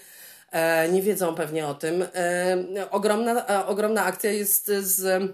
e, 0.53 0.89
nie 0.89 1.03
wiedzą 1.03 1.35
pewnie 1.35 1.67
o 1.67 1.75
tym. 1.75 2.03
E, 2.15 2.91
ogromna, 2.91 3.67
ogromna 3.67 4.05
akcja 4.05 4.31
jest 4.31 4.67
z 4.67 5.33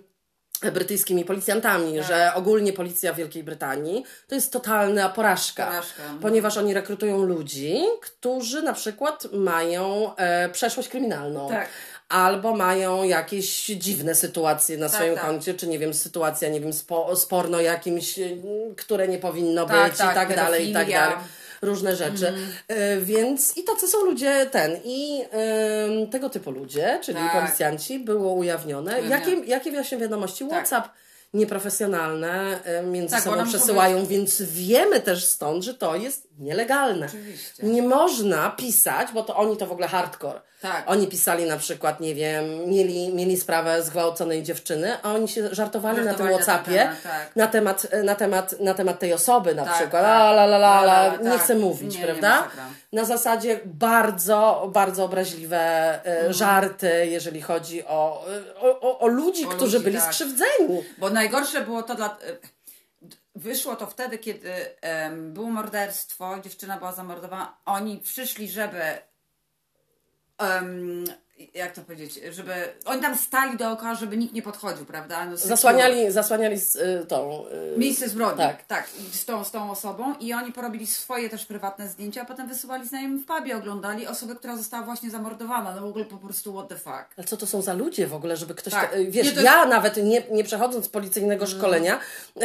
brytyjskimi 0.62 1.24
policjantami, 1.24 1.96
Tak. 1.96 2.06
że 2.06 2.32
ogólnie 2.34 2.72
policja 2.72 3.12
w 3.12 3.16
Wielkiej 3.16 3.44
Brytanii 3.44 4.04
to 4.28 4.34
jest 4.34 4.52
totalna 4.52 5.08
porażka, 5.08 5.66
Porażka, 5.66 6.02
mhm. 6.02 6.18
ponieważ 6.18 6.56
oni 6.56 6.74
rekrutują 6.74 7.22
ludzi, 7.22 7.82
którzy 8.02 8.62
na 8.62 8.72
przykład 8.72 9.26
mają 9.32 10.16
e, 10.16 10.48
przeszłość 10.48 10.88
kryminalną. 10.88 11.48
Tak. 11.48 11.68
Albo 12.08 12.56
mają 12.56 13.02
jakieś 13.02 13.66
dziwne 13.66 14.14
sytuacje 14.14 14.78
na 14.78 14.88
swoim 14.88 15.14
tak. 15.14 15.26
koncie, 15.26 15.54
czy 15.54 15.66
nie 15.66 15.78
wiem, 15.78 15.94
sytuacja, 15.94 16.48
nie 16.48 16.60
wiem, 16.60 16.72
spo, 16.72 17.16
sporno 17.16 17.60
jakimś, 17.60 18.18
y, 18.18 18.42
które 18.76 19.08
nie 19.08 19.18
powinno 19.18 19.66
Tak, 19.66 19.90
być 19.90 19.98
tak, 19.98 20.12
i 20.12 20.14
tak 20.14 20.36
dalej, 20.36 20.70
i 20.70 20.72
tak 20.72 20.90
dalej. 20.90 21.16
Różne 21.62 21.96
rzeczy. 21.96 22.32
Y, 22.70 23.00
Więc 23.00 23.56
i 23.56 23.64
tacy 23.64 23.88
są 23.88 24.04
ludzie 24.04 24.46
ten. 24.50 24.76
I 24.84 25.22
tego 26.10 26.30
typu 26.30 26.50
ludzie, 26.50 26.98
czyli 27.02 27.18
Tak. 27.18 27.42
policjanci, 27.44 27.98
było 27.98 28.32
ujawnione. 28.32 29.00
Jakie, 29.02 29.30
jakie 29.46 29.70
właśnie 29.70 29.98
wiadomości? 29.98 30.44
WhatsApp 30.48 30.88
nieprofesjonalne 31.34 32.60
y, 32.80 32.86
między 32.86 33.14
Tak, 33.14 33.24
sobą 33.24 33.44
przesyłają, 33.44 34.06
więc 34.06 34.42
wiemy 34.42 35.00
też 35.00 35.24
stąd, 35.24 35.64
że 35.64 35.74
to 35.74 35.96
jest 35.96 36.28
nielegalne. 36.40 37.06
Oczywiście. 37.06 37.66
Nie 37.66 37.82
można 37.82 38.50
pisać, 38.50 39.08
bo 39.14 39.22
to 39.22 39.36
oni 39.36 39.56
to 39.56 39.66
w 39.66 39.72
ogóle 39.72 39.88
hardcore. 39.88 40.40
Tak. 40.60 40.84
Oni 40.86 41.06
pisali 41.06 41.44
na 41.44 41.56
przykład, 41.56 42.00
nie 42.00 42.14
wiem, 42.14 42.44
mieli, 42.70 43.14
mieli 43.14 43.36
sprawę 43.36 43.82
zgwałconej 43.82 44.42
dziewczyny, 44.42 44.96
a 45.02 45.12
oni 45.12 45.28
się 45.28 45.54
żartowali, 45.54 45.96
na 45.96 46.02
tym 46.02 46.10
Żartowali 46.10 46.32
na 46.32 46.38
ten 46.38 46.44
Whatsappie 46.54 46.78
temat, 46.78 47.02
tak. 47.02 47.36
na, 47.36 47.46
temat, 47.46 47.86
na, 48.04 48.14
temat, 48.14 48.60
na 48.60 48.74
temat 48.74 48.98
tej 48.98 49.12
osoby 49.12 49.54
na 49.54 49.64
Tak, 49.64 49.74
przykład. 49.74 50.02
tak. 50.02 50.12
La, 50.12 50.30
la, 50.30 50.44
la, 50.44 50.56
la, 50.56 50.82
La, 50.82 51.16
nie 51.16 51.30
tak. 51.30 51.40
chcę 51.40 51.54
mówić, 51.54 51.94
Nie, 51.94 52.00
nie, 52.00 52.06
prawda? 52.06 52.36
masakra. 52.36 52.64
na 52.92 53.04
zasadzie 53.04 53.60
bardzo, 53.64 54.70
bardzo 54.74 55.04
obraźliwe 55.04 55.58
e, 55.58 56.00
Mhm. 56.16 56.32
żarty, 56.32 57.06
jeżeli 57.06 57.40
chodzi 57.42 57.84
o, 57.86 58.24
o, 58.60 58.80
o, 58.80 58.98
o 58.98 59.06
ludzi, 59.06 59.46
O 59.46 59.48
którzy 59.48 59.76
ludzi, 59.76 59.84
byli 59.84 59.96
tak. 59.98 60.06
skrzywdzeni. 60.06 60.84
Bo 60.98 61.10
najgorsze 61.10 61.60
było 61.60 61.82
to 61.82 61.94
dla. 61.94 62.16
Wyszło 63.34 63.76
to 63.76 63.86
wtedy, 63.86 64.18
kiedy 64.18 64.80
em, 64.80 65.32
było 65.32 65.50
morderstwo, 65.50 66.40
dziewczyna 66.40 66.78
była 66.78 66.92
zamordowana. 66.92 67.56
Oni 67.64 67.98
przyszli, 67.98 68.48
żeby. 68.48 68.82
em, 70.38 71.04
jak 71.54 71.72
to 71.74 71.82
powiedzieć? 71.82 72.20
Żeby. 72.30 72.52
Oni 72.84 73.02
tam 73.02 73.16
stali 73.16 73.56
dookoła, 73.56 73.94
żeby 73.94 74.16
nikt 74.16 74.34
nie 74.34 74.42
podchodził, 74.42 74.86
prawda? 74.86 75.24
No, 75.24 75.36
Zasłaniali, 75.36 76.10
zasłaniali 76.10 76.58
z, 76.58 76.76
y, 76.76 77.06
tą... 77.08 77.44
y, 77.74 77.78
Miejsce 77.78 78.08
zbrodni. 78.08 78.44
Tak. 78.44 78.64
tak 78.66 78.88
z, 79.12 79.24
tą, 79.24 79.44
z 79.44 79.50
tą 79.50 79.70
osobą 79.70 80.14
i 80.20 80.32
oni 80.34 80.52
porobili 80.52 80.86
swoje 80.86 81.28
też 81.30 81.46
prywatne 81.46 81.88
zdjęcia, 81.88 82.22
a 82.22 82.24
potem 82.24 82.48
wysyłali 82.48 82.88
znajomym 82.88 83.18
w 83.18 83.26
pubie, 83.26 83.56
oglądali 83.56 84.06
osobę, 84.06 84.34
która 84.34 84.56
została 84.56 84.82
właśnie 84.84 85.10
zamordowana. 85.10 85.74
No 85.74 85.80
w 85.80 85.84
ogóle 85.84 86.04
po 86.04 86.16
prostu 86.16 86.52
what 86.52 86.68
the 86.68 86.76
fuck. 86.76 87.06
Ale 87.16 87.26
co 87.26 87.36
to 87.36 87.46
są 87.46 87.62
za 87.62 87.72
ludzie 87.74 88.06
w 88.06 88.14
ogóle, 88.14 88.36
żeby 88.36 88.54
ktoś. 88.54 88.72
Tak. 88.72 88.90
Ta, 88.90 88.96
wiesz, 89.08 89.26
Nie, 89.26 89.32
to- 89.32 89.40
ja 89.42 89.66
nawet 89.66 89.96
nie, 89.96 90.22
nie 90.30 90.44
przechodząc 90.44 90.88
policyjnego 90.88 91.46
szkolenia, 91.46 92.00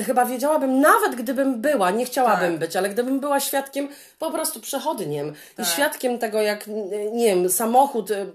chyba 0.06 0.26
wiedziałabym, 0.26 0.80
nawet 0.82 1.16
gdybym 1.16 1.62
była, 1.62 1.92
nie 1.92 2.06
chciałabym 2.06 2.52
Tak. 2.52 2.60
być, 2.60 2.76
ale 2.76 2.90
gdybym 2.90 3.20
była 3.20 3.40
świadkiem, 3.40 3.88
po 4.20 4.32
prostu 4.32 4.60
przechodniem 4.62 5.34
i 5.60 5.66
świadkiem 5.66 6.20
tego, 6.20 6.42
jak 6.42 6.68
nie 7.12 7.26
wiem, 7.36 7.50
samochód 7.50 8.12
y, 8.12 8.26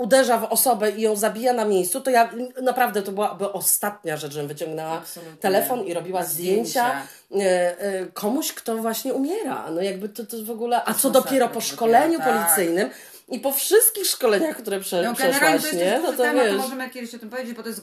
uderza 0.00 0.38
w 0.38 0.44
osobę 0.44 0.90
i 0.90 1.00
ją 1.02 1.16
zabija 1.16 1.52
na 1.52 1.64
miejscu, 1.64 2.00
to 2.00 2.10
ja 2.10 2.30
naprawdę 2.62 3.02
to 3.02 3.12
byłaby 3.12 3.52
ostatnia 3.52 4.16
rzecz, 4.16 4.32
żebym 4.32 4.48
wyciągnęła 4.48 4.90
Absolutnie. 4.92 5.36
telefon 5.36 5.84
i 5.86 5.94
robiła 5.94 6.24
zdjęcia, 6.24 7.02
Zdjęcia. 7.30 7.46
y, 7.80 7.84
y, 8.02 8.12
komuś, 8.12 8.52
kto 8.52 8.76
właśnie 8.76 9.14
umiera. 9.14 9.70
No 9.70 9.82
jakby 9.82 10.08
to, 10.08 10.26
to 10.26 10.36
w 10.44 10.50
ogóle. 10.50 10.84
A 10.84 10.94
co 10.94 11.10
dopiero 11.10 11.48
po 11.48 11.54
dopiero, 11.54 11.72
szkoleniu 11.74 12.18
tak. 12.18 12.28
policyjnym 12.28 12.90
i 13.28 13.40
po 13.40 13.52
wszystkich 13.52 14.06
szkoleniach, 14.06 14.56
które 14.56 14.80
prze, 14.80 15.02
No 15.02 15.12
generalnie 15.14 15.58
to 15.58 15.58
przeszłaś, 15.58 15.82
jest 15.82 15.84
nie? 15.94 16.00
No 16.02 16.12
to 16.12 16.22
temat, 16.22 16.44
to 16.44 16.52
wiesz. 16.52 16.60
możemy 16.62 16.90
kiedyś 16.90 17.14
o 17.14 17.18
tym 17.18 17.30
powiedzieć, 17.30 17.54
bo 17.54 17.62
to 17.62 17.68
jest 17.68 17.80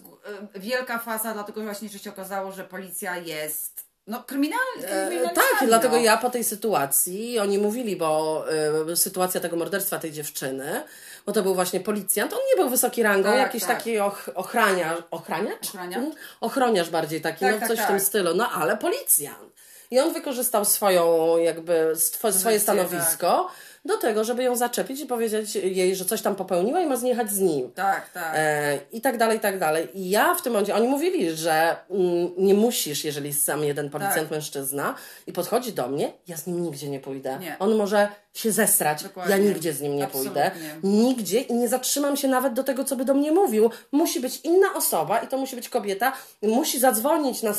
e, 0.55 0.59
wielka 0.59 0.99
faza, 0.99 1.33
dlatego 1.33 1.63
właśnie, 1.63 1.89
że 1.89 1.99
się 1.99 2.09
okazało, 2.09 2.51
że 2.51 2.63
policja 2.63 3.17
jest 3.17 3.87
no 4.07 4.23
kryminalna. 4.23 4.87
E, 4.87 5.29
Tak, 5.33 5.67
dlatego 5.67 5.97
ja 5.97 6.17
po 6.17 6.29
tej 6.29 6.43
sytuacji, 6.43 7.39
oni 7.39 7.57
mówili, 7.57 7.95
bo 7.95 8.45
y, 8.91 8.95
sytuacja 8.95 9.41
tego 9.41 9.55
morderstwa 9.57 9.99
tej 9.99 10.11
dziewczyny, 10.11 10.83
bo 11.27 11.33
to 11.33 11.43
był 11.43 11.55
właśnie 11.55 11.79
policjant, 11.79 12.33
on 12.33 12.39
nie 12.49 12.61
był 12.63 12.69
wysoki 12.69 13.03
rangą, 13.03 13.29
Tak, 13.29 13.37
jakiś 13.39 13.63
tak. 13.63 13.77
taki 13.77 13.99
och, 13.99 14.29
ochraniarz, 14.35 14.99
ochraniacz? 15.11 15.67
Ochraniacz? 15.69 15.97
Mhm. 15.97 16.15
Ochroniarz 16.41 16.89
bardziej 16.89 17.21
taki, 17.21 17.39
Tak, 17.39 17.53
no 17.53 17.59
tak, 17.59 17.67
coś 17.67 17.77
w 17.77 17.81
tak. 17.81 17.89
tym 17.89 17.99
stylu, 17.99 18.35
no 18.35 18.49
ale 18.51 18.77
policjant. 18.77 19.53
I 19.91 19.99
on 19.99 20.13
wykorzystał 20.13 20.65
swoją, 20.65 21.37
jakby, 21.37 21.91
stwo, 21.95 22.31
swoje 22.33 22.59
stanowisko 22.59 23.49
do 23.85 23.97
tego, 23.97 24.23
żeby 24.23 24.43
ją 24.43 24.55
zaczepić 24.55 24.99
i 24.99 25.05
powiedzieć 25.05 25.55
jej, 25.55 25.95
że 25.95 26.05
coś 26.05 26.21
tam 26.21 26.35
popełniła 26.35 26.81
i 26.81 26.85
ma 26.85 26.95
zjechać 26.95 27.31
z 27.31 27.39
nim. 27.39 27.71
Tak, 27.71 28.09
tak. 28.09 28.33
E, 28.35 28.79
I 28.91 29.01
tak 29.01 29.17
dalej, 29.17 29.37
i 29.37 29.39
tak 29.39 29.59
dalej. 29.59 29.87
I 29.99 30.09
ja 30.09 30.35
w 30.35 30.41
tym 30.41 30.53
momencie, 30.53 30.75
oni 30.75 30.87
mówili, 30.87 31.31
że 31.35 31.75
mm, 31.89 32.31
nie 32.37 32.53
musisz, 32.53 33.03
jeżeli 33.03 33.27
jest 33.27 33.43
sam 33.43 33.63
jeden 33.63 33.89
policjant 33.89 34.21
Tak. 34.21 34.31
mężczyzna 34.31 34.95
i 35.27 35.33
podchodzi 35.33 35.73
do 35.73 35.87
mnie, 35.87 36.13
ja 36.27 36.37
z 36.37 36.47
nim 36.47 36.63
nigdzie 36.63 36.89
nie 36.89 36.99
pójdę. 36.99 37.37
Nie. 37.41 37.55
On 37.59 37.75
może 37.75 38.07
się 38.37 38.51
zesrać, 38.51 39.03
Dokładnie. 39.03 39.35
ja 39.35 39.41
nigdzie 39.41 39.73
z 39.73 39.81
nim 39.81 39.95
nie 39.95 40.07
pójdę. 40.07 40.45
Absolutnie. 40.45 40.89
Nigdzie 40.89 41.39
i 41.41 41.53
nie 41.53 41.67
zatrzymam 41.67 42.17
się 42.17 42.27
nawet 42.27 42.53
do 42.53 42.63
tego, 42.63 42.83
co 42.83 42.95
by 42.95 43.05
do 43.05 43.13
mnie 43.13 43.31
mówił. 43.31 43.71
Musi 43.91 44.19
być 44.19 44.39
inna 44.43 44.73
osoba 44.75 45.19
i 45.19 45.27
to 45.27 45.37
musi 45.37 45.55
być 45.55 45.69
kobieta, 45.69 46.13
musi 46.41 46.79
zadzwonić 46.79 47.41
na, 47.43 47.51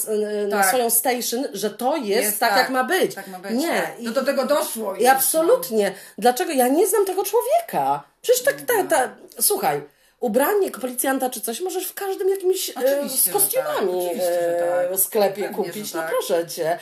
na 0.49 0.57
Tak. 0.57 0.67
swoją 0.69 0.91
station, 0.91 1.45
że 1.53 1.71
to 1.71 1.97
jest, 1.97 2.09
Jest 2.09 2.41
tak, 2.41 2.51
tak. 2.51 2.59
jak 2.59 2.71
ma 2.71 2.85
być. 2.85 3.14
Tak 3.14 3.29
ma 3.29 3.38
być. 3.38 3.53
Nie. 3.53 3.69
tak. 3.83 3.93
No 4.01 4.11
do 4.12 4.25
tego 4.25 4.45
doszło. 4.47 4.97
I 4.97 5.07
absolutnie. 5.07 5.93
Dlaczego? 6.19 6.53
Ja 6.53 6.69
nie 6.69 6.87
znam 6.87 7.05
tego 7.07 7.25
człowieka. 7.25 8.03
Przecież 8.23 8.43
tak, 8.43 8.61
ta, 8.61 8.85
ta, 8.85 9.17
słuchaj, 9.41 9.83
ubranie 10.21 10.71
policjanta 10.71 11.31
czy 11.31 11.41
coś 11.41 11.61
możesz 11.61 11.87
w 11.87 11.95
każdym 11.95 12.29
jakimś 12.29 12.71
e, 12.71 13.09
z 13.09 13.25
że 13.25 13.33
kostiumami 13.33 14.09
tak. 14.09 14.17
E, 14.21 14.88
tak. 14.91 15.01
sklepie 15.01 15.43
Pewnie, 15.43 15.57
kupić. 15.57 15.95
No 15.95 16.01
tak. 16.01 16.11
proszę 16.11 16.47
cię. 16.47 16.79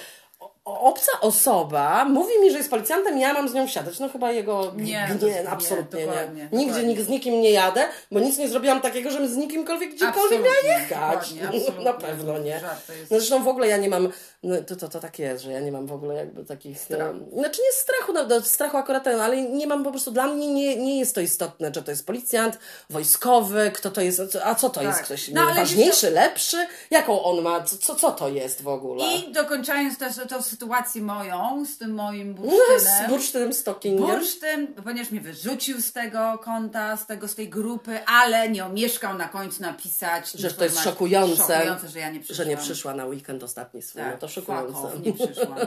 Obca 0.67 1.13
osoba 1.21 2.05
mówi 2.05 2.33
mi, 2.41 2.51
że 2.51 2.59
jest 2.59 2.71
policjantem, 2.71 3.19
ja 3.19 3.33
mam 3.35 3.49
z 3.49 3.55
nią 3.55 3.67
wsiadać. 3.69 3.99
No 3.99 4.09
chyba 4.09 4.33
jego 4.33 4.73
Nie, 4.77 4.85
nie, 4.85 5.19
to- 5.21 5.27
nie 5.27 5.33
nie, 5.33 5.49
absolutnie 5.51 6.01
nie. 6.01 6.07
dokładnie, 6.07 6.43
Nigdzie 6.53 6.67
dokładnie. 6.67 6.89
nikt 6.89 7.03
z 7.03 7.09
nikim 7.09 7.41
nie 7.41 7.51
jadę, 7.51 7.85
bo 8.13 8.21
nic 8.21 8.39
nie 8.39 8.49
zrobiłam 8.49 8.81
takiego, 8.81 9.11
żebym 9.11 9.29
z 9.29 9.37
nikimkolwiek 9.37 9.95
gdziekolwiek 9.95 10.41
miała 10.43 10.79
jechać. 10.79 11.35
absolutnie. 11.45 11.85
Na 11.85 11.93
pewno 11.93 12.39
nie. 12.39 12.61
To 12.87 12.93
jest- 12.93 13.11
No 13.11 13.19
zresztą 13.19 13.45
w 13.45 13.49
ogóle 13.49 13.69
ja 13.69 13.77
nie 13.77 13.89
mam, 13.89 14.09
no 14.43 14.57
to, 14.67 14.77
to, 14.77 14.89
to 14.89 15.01
tak 15.01 15.19
jest, 15.19 15.45
że 15.45 15.53
ja 15.53 15.61
nie 15.61 15.73
mam 15.73 15.87
w 15.87 15.93
ogóle 15.93 16.15
jakby 16.15 16.45
takich, 16.45 16.81
Strachu. 16.81 17.03
e, 17.33 17.39
znaczy 17.41 17.61
nie 17.63 17.73
strachu, 17.73 18.13
no, 18.13 18.41
strachu 18.41 18.77
akurat 18.77 19.05
ten, 19.05 19.21
ale 19.21 19.43
nie 19.43 19.67
mam 19.67 19.85
po 19.85 19.91
prostu, 19.91 20.11
dla 20.11 20.27
mnie 20.27 20.49
nie, 20.49 20.77
nie 20.77 20.99
jest 20.99 21.15
to 21.15 21.21
istotne, 21.21 21.73
czy 21.73 21.83
to 21.83 21.91
jest 21.91 22.07
policjant, 22.07 22.59
wojskowy, 22.91 23.71
kto 23.75 23.91
to 23.91 24.01
jest, 24.01 24.21
a 24.45 24.55
co 24.55 24.71
to 24.71 24.83
jest, 24.83 24.97
Tak. 24.97 25.05
ktoś 25.07 25.29
No, 25.29 25.47
ważniejszy, 25.55 26.11
lepszy, 26.11 26.67
jaką 26.91 27.23
on 27.23 27.43
ma, 27.43 27.63
co, 27.63 27.95
co, 27.95 28.11
to 28.13 28.29
jest 28.29 28.63
w 28.63 28.69
ogóle? 28.69 29.05
I 29.05 29.33
dokończając 29.33 29.99
tę 29.99 30.11
tę 30.29 30.43
sytuację 30.61 31.03
moją 31.03 31.65
z 31.67 31.79
tym 31.79 31.95
moim 31.95 32.35
no, 32.35 32.43
z 32.43 32.45
bursztynem. 32.45 33.11
bursztynem 33.11 33.53
Stockingiem. 33.53 34.07
Bursztyn, 34.07 34.67
ponieważ 34.85 35.11
mnie 35.11 35.21
wyrzucił 35.21 35.81
z 35.81 35.93
tego 35.93 36.39
konta, 36.45 36.97
z, 36.97 37.07
tego, 37.07 37.29
z 37.29 37.35
tej 37.35 37.49
grupy, 37.49 37.99
ale 38.07 38.49
nie 38.49 38.65
omieszkał 38.65 39.19
na 39.19 39.29
końcu 39.29 39.63
napisać, 39.63 40.33
Że 40.33 40.51
to 40.51 40.65
jest 40.65 40.79
szokujące, 40.81 41.37
szokujące 41.37 41.89
że 41.89 41.99
ja 41.99 42.11
nie 42.11 42.21
przyszłam. 42.21 42.37
że 42.37 42.47
nie 42.51 42.57
przyszła 42.57 42.95
na 42.95 43.07
weekend 43.07 43.43
ostatni 43.43 43.83
swój, 43.83 44.03
no 44.03 44.11
Tak, 44.11 44.21
to 44.21 44.29
fuck 44.29 44.35
szokujące. 44.35 44.99
nie 45.05 45.13
przyszłam. 45.13 45.59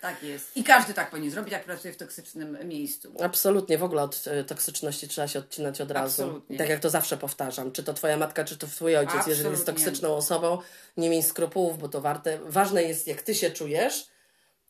Tak 0.00 0.22
jest. 0.22 0.56
I 0.56 0.64
każdy 0.64 0.94
tak 0.94 1.10
powinien 1.10 1.30
zrobić, 1.30 1.52
jak 1.52 1.64
pracuje 1.64 1.94
w 1.94 1.96
toksycznym 1.96 2.58
miejscu. 2.68 3.12
Absolutnie, 3.22 3.78
w 3.78 3.84
ogóle 3.84 4.02
od 4.02 4.24
e, 4.26 4.44
toksyczności 4.44 5.08
trzeba 5.08 5.28
się 5.28 5.38
odcinać 5.38 5.80
od 5.80 5.90
razu. 5.90 6.22
Absolutnie. 6.22 6.58
Tak 6.58 6.68
jak 6.68 6.80
to 6.80 6.90
zawsze 6.90 7.16
powtarzam, 7.16 7.72
czy 7.72 7.82
to 7.82 7.94
twoja 7.94 8.16
matka, 8.16 8.44
czy 8.44 8.56
to 8.58 8.66
twój 8.66 8.96
ojciec, 8.96 9.26
jeżeli 9.26 9.50
jest 9.50 9.62
Absolutnie. 9.62 9.84
toksyczną 9.84 10.16
osobą, 10.16 10.58
nie 10.96 11.10
miej 11.10 11.22
skrupułów, 11.22 11.78
bo 11.78 11.88
to 11.88 12.00
warte, 12.00 12.38
ważne 12.44 12.82
jest 12.82 13.06
jak 13.06 13.22
ty 13.22 13.34
się 13.34 13.50
czujesz 13.50 14.06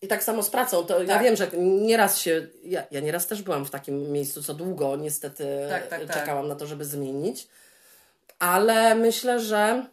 i 0.03 0.09
tak 0.09 0.25
samo 0.25 0.43
z 0.43 0.51
pracą. 0.51 0.85
To 0.87 1.03
ja 1.03 1.09
Tak. 1.15 1.23
wiem, 1.23 1.37
że 1.37 1.49
nieraz 1.59 2.19
się, 2.19 2.47
ja, 2.65 2.83
ja 2.91 3.01
nieraz 3.01 3.27
też 3.27 3.43
byłam 3.43 3.65
w 3.65 3.71
takim 3.71 4.13
miejscu, 4.13 4.43
co 4.43 4.55
długo 4.55 4.97
niestety 4.97 5.45
Tak, 5.71 5.87
tak, 5.89 6.05
tak. 6.07 6.17
czekałam 6.17 6.49
na 6.49 6.55
to, 6.55 6.67
żeby 6.67 6.85
zmienić, 6.85 7.49
ale 8.39 8.95
myślę, 8.95 9.41
że 9.41 9.87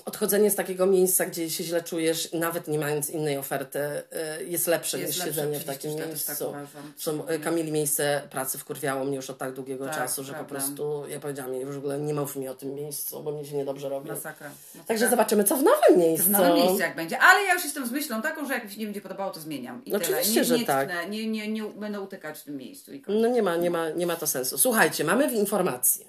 odchodzenie 0.00 0.50
z 0.50 0.54
takiego 0.54 0.86
miejsca, 0.86 1.26
gdzie 1.26 1.50
się 1.50 1.64
źle 1.64 1.82
czujesz, 1.82 2.32
nawet 2.32 2.68
nie 2.68 2.78
mając 2.78 3.10
innej 3.10 3.38
oferty, 3.38 3.78
y, 4.40 4.44
jest 4.44 4.66
lepsze 4.66 4.98
Jest 4.98 5.10
niż 5.12 5.18
lepsze, 5.18 5.34
siedzenie 5.34 5.60
w 5.60 5.64
takim 5.64 5.96
tak 5.98 6.06
miejscu. 6.06 6.54
y, 7.34 7.38
Kamili 7.38 7.72
miejsce 7.72 8.22
pracy 8.30 8.58
wkurwiało 8.58 9.04
mnie 9.04 9.16
już 9.16 9.30
od 9.30 9.38
tak 9.38 9.52
długiego 9.52 9.86
Tak, 9.86 9.94
czasu, 9.96 10.24
że 10.24 10.32
po 10.32 10.38
prawda. 10.44 10.54
prostu 10.54 11.02
ja 11.08 11.20
powiedziałam 11.20 11.52
jej, 11.54 11.62
już 11.62 11.74
w 11.74 11.78
ogóle 11.78 11.98
nie 12.00 12.14
mów 12.14 12.36
mi 12.36 12.48
o 12.48 12.54
tym 12.54 12.74
miejscu, 12.74 13.22
bo 13.22 13.32
mi 13.32 13.46
się 13.46 13.56
niedobrze 13.56 13.88
robi. 13.88 14.08
Masakra. 14.08 14.48
Masakra. 14.48 14.84
Także 14.88 15.10
zobaczymy, 15.10 15.44
co 15.44 15.56
w 15.56 15.62
nowym 15.62 15.98
miejscu. 16.08 16.26
W 16.26 16.30
nowym 16.30 16.54
miejscu 16.54 16.78
jak 16.78 16.96
będzie. 16.96 17.18
Ale 17.18 17.44
ja 17.44 17.54
już 17.54 17.64
jestem 17.64 17.86
z 17.86 17.90
myślą 17.90 18.22
taką, 18.22 18.46
że 18.46 18.54
jak 18.54 18.64
mi 18.64 18.70
się 18.70 18.78
nie 18.80 18.84
będzie 18.86 19.00
podobało, 19.00 19.30
to 19.32 19.40
zmieniam. 19.40 19.84
I 19.84 19.94
Oczywiście. 19.94 20.34
Nie, 20.40 20.44
że 20.44 20.58
nie 20.58 20.66
tak. 20.66 20.88
Nie, 21.10 21.26
nie, 21.28 21.48
nie 21.48 21.62
będę 21.62 22.00
utykać 22.00 22.38
w 22.38 22.44
tym 22.44 22.56
miejscu. 22.56 22.90
No 23.08 23.28
nie 23.28 23.42
ma, 23.42 23.56
nie 23.56 23.70
ma, 23.70 23.90
nie 23.90 24.06
ma 24.06 24.16
to 24.16 24.26
sensu. 24.26 24.58
Słuchajcie, 24.58 25.04
mamy 25.04 25.32
informacje. 25.32 26.04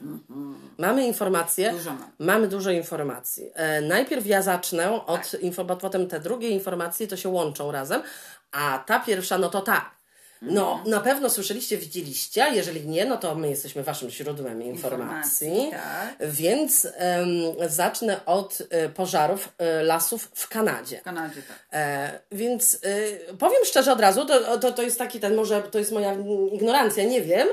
Mamy 0.77 1.07
informacje. 1.07 1.71
Dużo 1.71 1.89
mam. 1.93 2.11
Mamy 2.19 2.47
dużo 2.47 2.71
informacji. 2.71 3.51
E, 3.55 3.78
najpierw 3.81 4.25
ja 4.25 4.41
zacznę 4.41 5.05
od 5.05 5.31
Tak. 5.31 5.41
info, 5.41 5.63
bo 5.65 5.75
potem 5.77 6.07
te 6.07 6.19
drugie 6.19 6.49
informacje 6.49 7.07
to 7.07 7.17
się 7.17 7.29
łączą 7.29 7.71
razem, 7.71 8.01
a 8.51 8.83
ta 8.87 8.99
pierwsza, 8.99 9.37
no 9.37 9.49
to 9.49 9.61
tak. 9.61 9.99
No, 10.41 10.71
Mhm. 10.71 10.89
na 10.89 10.99
pewno 10.99 11.29
słyszeliście, 11.29 11.77
widzieliście, 11.77 12.43
a 12.43 12.47
jeżeli 12.47 12.87
nie, 12.87 13.05
no 13.05 13.17
to 13.17 13.35
my 13.35 13.49
jesteśmy 13.49 13.83
waszym 13.83 14.09
źródłem 14.09 14.63
informacji. 14.63 15.47
Informacji, 15.47 15.71
tak. 16.19 16.29
Więc 16.29 16.87
em, 16.95 17.27
zacznę 17.69 18.25
od 18.25 18.57
e, 18.69 18.89
pożarów 18.89 19.49
e, 19.57 19.83
lasów 19.83 20.31
w 20.33 20.47
Kanadzie. 20.47 20.97
W 20.99 21.03
Kanadzie 21.03 21.41
tak. 21.41 21.59
E, 21.73 22.19
więc 22.31 22.73
y, 22.73 23.19
powiem 23.39 23.65
szczerze 23.65 23.91
od 23.91 23.99
razu, 24.01 24.25
to, 24.25 24.57
to, 24.57 24.71
to 24.71 24.81
jest 24.81 24.97
taki 24.97 25.19
ten, 25.19 25.35
może 25.35 25.61
to 25.61 25.79
jest 25.79 25.91
moja 25.91 26.13
ignorancja, 26.51 27.03
nie 27.03 27.21
wiem, 27.21 27.47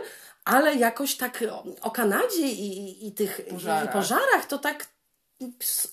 ale 0.45 0.75
jakoś 0.75 1.17
tak 1.17 1.45
o, 1.51 1.65
o 1.81 1.91
Kanadzie 1.91 2.41
i, 2.49 2.79
i, 2.79 3.07
i 3.07 3.13
tych 3.13 3.41
Pożarach. 3.51 3.85
I 3.85 3.93
pożarach 3.93 4.47
to 4.49 4.59
tak 4.59 4.87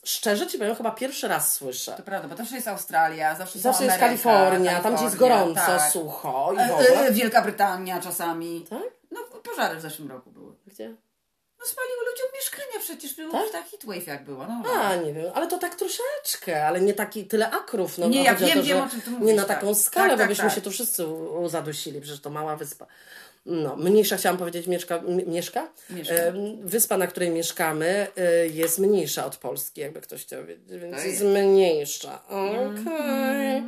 szczerze 0.05 0.47
ci 0.47 0.57
powiem, 0.57 0.75
chyba 0.75 0.91
pierwszy 0.91 1.27
raz 1.27 1.53
słyszę. 1.55 1.93
To 1.97 2.03
prawda, 2.03 2.27
bo 2.27 2.35
zawsze 2.35 2.55
jest 2.55 2.67
Australia, 2.67 3.35
zawsze, 3.35 3.59
Zawsze 3.59 3.83
jest 3.83 3.95
Ameryka, 4.03 4.23
Kalifornia, 4.29 4.79
tam 4.81 4.95
gdzie 4.95 5.03
jest 5.03 5.17
Kalifornia, 5.17 5.45
gorąco, 5.45 5.77
tak. 5.77 5.91
sucho 5.91 6.53
i 6.53 6.55
w 6.55 6.59
E, 6.59 6.73
ogóle. 6.73 7.07
e, 7.07 7.11
Wielka 7.11 7.41
Brytania 7.41 8.01
czasami. 8.01 8.65
Tak? 8.69 8.79
No 9.11 9.19
pożary 9.43 9.75
w 9.75 9.81
zeszłym 9.81 10.11
roku 10.11 10.31
były. 10.31 10.55
Gdzie? 10.67 10.95
No 11.59 11.65
spaliły 11.69 11.97
ludziom 12.11 12.27
mieszkania 12.35 12.79
przecież, 12.79 13.15
było 13.15 13.31
Tak? 13.31 13.51
tak? 13.51 13.69
heatwave 13.69 14.07
jak 14.07 14.25
było. 14.25 14.45
No. 14.47 14.63
A, 14.73 14.95
nie 14.95 15.13
wiem, 15.13 15.31
ale 15.35 15.47
to 15.47 15.57
tak 15.57 15.75
troszeczkę, 15.75 16.67
ale 16.67 16.81
nie 16.81 16.93
taki, 16.93 17.25
tyle 17.27 17.51
akrów. 17.51 17.97
No, 17.97 18.07
Nie, 18.07 18.19
no, 18.19 18.25
ja 18.25 18.35
wiem, 18.35 18.57
to, 18.57 18.63
wiem, 18.63 18.81
o 18.83 18.89
czym 18.89 19.01
Nie 19.13 19.19
mówisz, 19.19 19.35
na 19.35 19.43
tak. 19.45 19.59
taką 19.59 19.75
skalę, 19.75 20.07
Tak, 20.09 20.17
bo 20.17 20.21
tak, 20.21 20.29
byśmy 20.29 20.43
tak. 20.45 20.53
się 20.55 20.61
tu 20.61 20.71
wszyscy 20.71 21.05
zadusili, 21.47 22.01
przecież 22.01 22.21
to 22.21 22.29
mała 22.29 22.55
wyspa. 22.55 22.85
No, 23.45 23.75
mniejsza 23.75 24.17
chciałam 24.17 24.37
powiedzieć, 24.37 24.67
mieszka, 24.67 25.01
mieszka? 25.27 25.71
Mieszka. 25.89 26.15
Wyspa, 26.61 26.97
na 26.97 27.07
której 27.07 27.29
mieszkamy, 27.29 28.07
y, 28.43 28.49
jest 28.53 28.79
mniejsza 28.79 29.25
od 29.25 29.37
Polski, 29.37 29.81
jakby 29.81 30.01
ktoś 30.01 30.21
chciał 30.21 30.45
wiedzieć, 30.45 30.67
więc 30.69 30.97
To 30.97 31.03
jest 31.07 31.21
mniejsza. 31.23 32.23
Okej. 32.27 33.63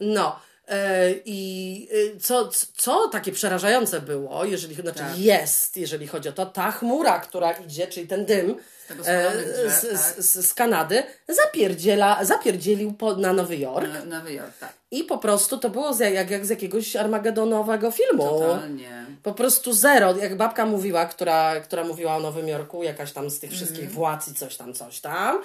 No. 0.00 0.40
e, 0.68 1.14
I 1.24 1.88
y, 1.92 2.20
co, 2.20 2.50
co 2.76 3.08
takie 3.08 3.32
przerażające 3.32 4.00
było, 4.00 4.44
jeżeli, 4.44 4.74
znaczy 4.74 4.98
Tak. 4.98 5.18
jest, 5.18 5.76
jeżeli 5.76 6.06
chodzi 6.06 6.28
o 6.28 6.32
to, 6.32 6.46
ta 6.46 6.70
chmura, 6.72 7.18
która 7.18 7.52
idzie, 7.52 7.86
czyli 7.86 8.06
ten 8.08 8.24
dym 8.24 8.56
e, 8.90 8.94
drzew, 8.94 9.72
z, 9.72 9.80
tak. 10.14 10.22
z, 10.24 10.46
z 10.46 10.54
Kanady, 10.54 11.02
zapierdziela, 11.28 12.24
zapierdzielił 12.24 12.92
po, 12.92 13.14
na 13.16 13.32
Nowy 13.32 13.56
Jork. 13.56 13.88
Na, 13.92 14.04
Nowy 14.18 14.32
Jork, 14.32 14.58
tak. 14.58 14.72
I 14.90 15.04
po 15.04 15.18
prostu 15.18 15.58
to 15.58 15.70
było 15.70 15.94
z, 15.94 16.00
jak, 16.00 16.30
jak 16.30 16.46
z 16.46 16.50
jakiegoś 16.50 16.96
armagedonowego 16.96 17.90
filmu. 17.90 18.22
Totalnie. 18.28 19.06
Po 19.22 19.32
prostu 19.34 19.72
zero. 19.72 20.16
Jak 20.16 20.36
babka 20.36 20.66
mówiła, 20.66 21.06
która, 21.06 21.60
która 21.60 21.84
mówiła 21.84 22.16
o 22.16 22.20
Nowym 22.20 22.48
Jorku, 22.48 22.82
jakaś 22.82 23.12
tam 23.12 23.30
z 23.30 23.38
tych 23.40 23.50
wszystkich 23.50 23.78
Mhm. 23.80 23.94
władz 23.94 24.28
i 24.28 24.34
coś 24.34 24.56
tam, 24.56 24.74
coś 24.74 25.00
tam. 25.00 25.42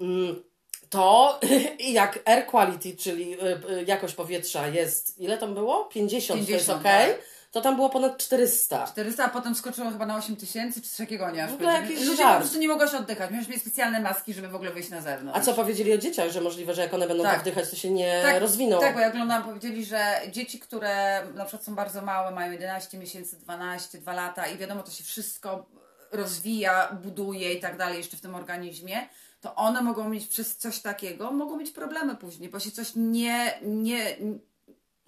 mm, 0.00 0.42
To 0.90 1.40
jak 2.00 2.18
air 2.24 2.46
quality, 2.46 2.96
czyli 2.96 3.34
y, 3.34 3.70
y, 3.70 3.84
jakość 3.86 4.14
powietrza 4.14 4.68
jest, 4.68 5.18
ile 5.20 5.38
tam 5.38 5.54
było? 5.54 5.84
50, 5.84 6.46
to 6.46 6.52
jest 6.52 6.66
50, 6.66 6.78
ok. 6.78 6.84
tak. 6.84 7.18
To 7.50 7.60
tam 7.60 7.76
było 7.76 7.90
ponad 7.90 8.18
400. 8.18 8.86
400, 8.86 9.24
a 9.24 9.28
potem 9.28 9.54
skoczyło 9.54 9.90
chyba 9.90 10.06
na 10.06 10.16
8 10.16 10.36
tysięcy, 10.36 10.80
czy 10.82 10.88
coś 10.88 10.96
takiego, 10.96 11.30
nie? 11.30 11.46
W 11.46 11.54
ogóle 11.54 11.72
jakiś 11.72 12.00
Ludzie 12.06 12.16
żart. 12.16 12.34
po 12.34 12.40
prostu 12.40 12.58
nie 12.58 12.68
mogą 12.68 12.86
się 12.86 12.96
oddychać. 12.98 13.30
Miałeś 13.30 13.48
mieć 13.48 13.60
specjalne 13.60 14.00
maski, 14.00 14.34
żeby 14.34 14.48
w 14.48 14.54
ogóle 14.54 14.70
wyjść 14.70 14.90
na 14.90 15.00
zewnątrz. 15.00 15.38
A 15.38 15.42
co 15.42 15.54
powiedzieli 15.54 15.92
o 15.92 15.98
dzieciach, 15.98 16.30
że 16.30 16.40
możliwe, 16.40 16.74
że 16.74 16.82
jak 16.82 16.94
one 16.94 17.08
będą 17.08 17.22
Tak. 17.22 17.32
tak 17.32 17.40
wdychać, 17.42 17.70
to 17.70 17.76
się 17.76 17.90
nie 17.90 18.38
rozwiną? 18.40 18.80
Tak, 18.80 18.94
bo 18.94 19.00
jak 19.00 19.12
oglądałam, 19.14 19.42
powiedzieli, 19.44 19.84
że 19.84 20.20
dzieci, 20.32 20.58
które 20.60 21.22
na 21.34 21.44
przykład 21.44 21.64
są 21.64 21.74
bardzo 21.74 22.02
małe, 22.02 22.30
mają 22.30 22.52
11 22.52 22.98
miesięcy, 22.98 23.36
12, 23.36 23.98
2 23.98 24.12
lata 24.12 24.46
i 24.46 24.58
wiadomo, 24.58 24.82
to 24.82 24.90
się 24.90 25.04
wszystko 25.04 25.66
rozwija, 26.12 26.98
buduje 27.02 27.52
i 27.54 27.60
tak 27.60 27.76
dalej 27.76 27.98
jeszcze 27.98 28.16
w 28.16 28.20
tym 28.20 28.34
organizmie, 28.34 29.08
to 29.40 29.54
one 29.54 29.82
mogą 29.82 30.08
mieć 30.08 30.26
przez 30.26 30.56
coś 30.56 30.78
takiego, 30.78 31.30
mogą 31.32 31.56
mieć 31.56 31.70
problemy 31.70 32.16
później, 32.16 32.48
bo 32.48 32.60
się 32.60 32.70
coś 32.70 32.92
nie, 32.96 33.58
nie, 33.62 34.16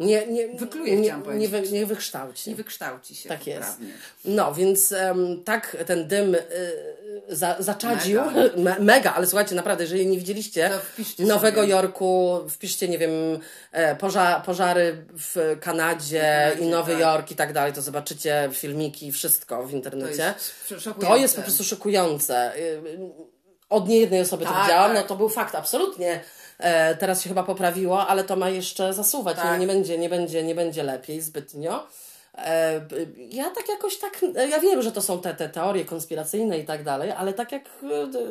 Nie, 0.00 0.26
nie, 0.26 0.48
Wykluje, 0.48 0.96
nie, 0.96 1.14
nie, 1.34 1.48
wy, 1.48 1.62
nie 1.62 1.86
wykształci. 1.86 2.50
nie 2.50 2.56
wykształci 2.56 3.14
się 3.14 3.28
Tak 3.28 3.46
jest. 3.46 3.60
poprawnie. 3.60 3.92
No, 4.24 4.54
więc 4.54 4.92
em, 4.92 5.42
tak 5.44 5.76
ten 5.86 6.08
dym 6.08 6.34
y, 6.34 6.40
za, 7.28 7.56
zaczadził. 7.58 8.20
Mega. 8.24 8.56
Me, 8.64 8.76
mega, 8.80 9.14
ale 9.14 9.26
słuchajcie, 9.26 9.54
naprawdę, 9.54 9.84
jeżeli 9.84 10.06
nie 10.06 10.18
widzieliście 10.18 10.70
To 11.16 11.22
Nowego 11.22 11.60
sobie. 11.60 11.72
Jorku, 11.72 12.40
wpiszcie, 12.48 12.88
nie 12.88 12.98
wiem, 12.98 13.10
e, 13.72 13.96
poża, 13.96 14.40
pożary 14.46 15.04
w 15.12 15.56
Kanadzie 15.60 16.52
i 16.60 16.66
Nowy 16.66 16.92
tak. 16.92 17.00
Jork 17.00 17.30
i 17.30 17.36
tak 17.36 17.52
dalej, 17.52 17.72
to 17.72 17.82
zobaczycie 17.82 18.48
filmiki, 18.52 19.12
wszystko 19.12 19.62
w 19.62 19.70
To 19.70 19.76
internecie. 19.76 20.34
jest 20.68 20.90
To 21.00 21.16
jest 21.16 21.36
po 21.36 21.42
prostu 21.42 21.64
szokujące. 21.64 22.56
Y, 22.58 22.80
Od 23.68 23.88
niejednej 23.88 24.20
osoby 24.20 24.44
to 24.44 24.50
Tak, 24.50 24.62
widziałam, 24.62 24.92
tak. 24.92 25.02
no 25.02 25.08
to 25.08 25.16
był 25.16 25.28
fakt, 25.28 25.54
absolutnie. 25.54 26.20
E, 26.60 26.94
teraz 26.94 27.22
się 27.22 27.28
chyba 27.28 27.42
poprawiło, 27.42 28.06
ale 28.06 28.24
to 28.24 28.36
ma 28.36 28.48
jeszcze 28.48 28.94
zasuwać. 28.94 29.36
Tak. 29.36 29.52
Nie, 29.52 29.58
nie, 29.58 29.66
będzie, 29.66 29.98
nie, 29.98 30.08
będzie, 30.08 30.42
nie 30.42 30.54
będzie 30.54 30.82
lepiej 30.82 31.20
zbytnio. 31.20 31.86
E, 32.38 32.80
ja 33.30 33.50
tak 33.50 33.68
jakoś 33.68 33.98
tak, 33.98 34.20
e, 34.36 34.48
ja 34.48 34.60
wiem, 34.60 34.82
że 34.82 34.92
to 34.92 35.02
są 35.02 35.20
te, 35.20 35.34
te 35.34 35.48
teorie 35.48 35.84
konspiracyjne 35.84 36.58
i 36.58 36.64
tak 36.64 36.84
dalej, 36.84 37.10
ale 37.12 37.32
tak 37.32 37.52
jak 37.52 37.62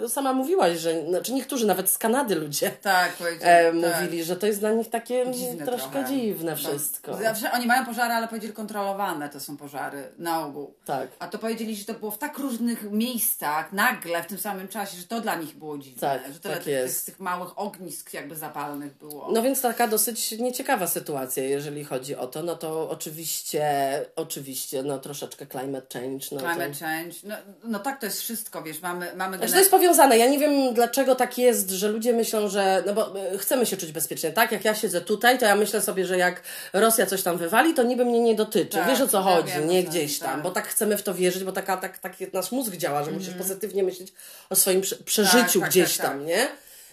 e, 0.05 0.09
sama 0.09 0.33
mówiłaś, 0.33 0.79
że 0.79 1.05
znaczy 1.07 1.33
niektórzy 1.33 1.67
nawet 1.67 1.89
z 1.91 1.97
Kanady 1.97 2.35
ludzie 2.35 2.71
Tak, 2.81 3.11
e, 3.41 3.73
tak. 3.81 4.01
mówili, 4.01 4.23
że 4.23 4.35
to 4.35 4.47
jest 4.47 4.59
dla 4.59 4.71
nich 4.71 4.89
takie 4.89 5.31
Dziwne 5.31 5.65
troszkę 5.65 5.91
trochę. 5.91 6.07
dziwne 6.07 6.51
Tak. 6.51 6.59
wszystko. 6.59 7.17
Zawsze 7.17 7.51
oni 7.51 7.65
mają 7.65 7.85
pożary, 7.85 8.13
ale 8.13 8.27
powiedzieli 8.27 8.53
kontrolowane 8.53 9.29
to 9.29 9.39
są 9.39 9.57
pożary 9.57 10.03
na 10.17 10.45
ogół. 10.45 10.73
Tak. 10.85 11.07
A 11.19 11.27
to 11.27 11.37
powiedzieli, 11.37 11.75
że 11.75 11.85
to 11.85 11.93
było 11.93 12.11
w 12.11 12.17
tak 12.17 12.37
różnych 12.37 12.91
miejscach, 12.91 13.73
nagle, 13.73 14.23
w 14.23 14.27
tym 14.27 14.37
samym 14.37 14.67
czasie, 14.67 14.97
że 14.97 15.03
to 15.03 15.21
dla 15.21 15.35
nich 15.35 15.55
było 15.55 15.77
dziwne. 15.77 16.01
Tak, 16.01 16.33
że 16.33 16.39
tyle 16.39 16.53
tak 16.53 16.63
tych, 16.63 16.93
tych, 16.93 17.05
tych 17.05 17.19
małych 17.19 17.59
ognisk 17.59 18.13
jakby 18.13 18.35
zapalnych 18.35 18.93
było. 18.97 19.27
No 19.33 19.41
więc 19.41 19.61
taka 19.61 19.87
dosyć 19.87 20.31
nieciekawa 20.31 20.87
sytuacja, 20.87 21.43
jeżeli 21.43 21.83
chodzi 21.83 22.15
o 22.15 22.27
to. 22.27 22.43
No 22.43 22.55
to 22.55 22.89
oczywiście, 22.89 23.89
oczywiście, 24.15 24.83
no 24.83 24.99
troszeczkę 24.99 25.45
climate 25.45 25.99
change. 25.99 26.25
No 26.31 26.39
Climate 26.39 26.69
to... 26.69 26.79
change. 26.79 27.15
No, 27.23 27.35
no 27.63 27.79
tak, 27.79 27.99
to 27.99 28.05
jest 28.05 28.21
wszystko, 28.21 28.63
wiesz, 28.63 28.81
mamy, 28.81 29.11
mamy 29.15 29.37
Znaczy, 29.37 29.53
to 29.53 29.59
jest 29.59 29.71
powiązane. 29.71 30.17
Ja 30.17 30.27
nie 30.27 30.39
wiem, 30.39 30.73
dlaczego 30.73 31.15
tak 31.15 31.37
jest, 31.37 31.69
że 31.69 31.87
ludzie 31.87 32.13
myślą, 32.13 32.49
że. 32.49 32.83
No 32.85 32.93
bo 32.93 33.19
e, 33.19 33.37
chcemy 33.37 33.65
się 33.65 33.77
czuć 33.77 33.91
bezpiecznie. 33.91 34.31
Tak, 34.31 34.51
jak 34.51 34.65
ja 34.65 34.75
siedzę 34.75 35.01
tutaj, 35.01 35.39
to 35.39 35.45
ja 35.45 35.55
myślę 35.55 35.81
sobie, 35.81 36.05
że 36.05 36.17
jak 36.17 36.41
Rosja 36.73 37.05
coś 37.05 37.23
tam 37.23 37.37
wywali, 37.37 37.73
to 37.73 37.83
niby 37.83 38.05
mnie 38.05 38.19
nie 38.19 38.35
dotyczy. 38.35 38.77
Tak, 38.77 38.87
Wiesz 38.87 39.01
o 39.01 39.07
co 39.07 39.17
ja 39.17 39.23
chodzi, 39.23 39.53
wiem, 39.53 39.67
nie 39.67 39.83
gdzieś 39.83 40.19
tam, 40.19 40.29
tak. 40.33 40.41
bo 40.41 40.51
tak 40.51 40.67
chcemy 40.67 40.97
w 40.97 41.03
to 41.03 41.13
wierzyć, 41.13 41.43
bo 41.43 41.51
taka, 41.51 41.77
tak, 41.77 41.97
tak 41.97 42.13
nasz 42.33 42.51
mózg 42.51 42.75
działa, 42.75 43.03
że 43.03 43.11
musisz 43.11 43.33
pozytywnie 43.33 43.83
myśleć 43.83 44.13
o 44.49 44.55
swoim 44.55 44.81
prze- 44.81 44.95
przeżyciu 44.95 45.37
Mhm. 45.39 45.61
tak, 45.61 45.69
gdzieś 45.69 45.97
tak, 45.97 46.05
tam, 46.07 46.25
nie? 46.25 46.47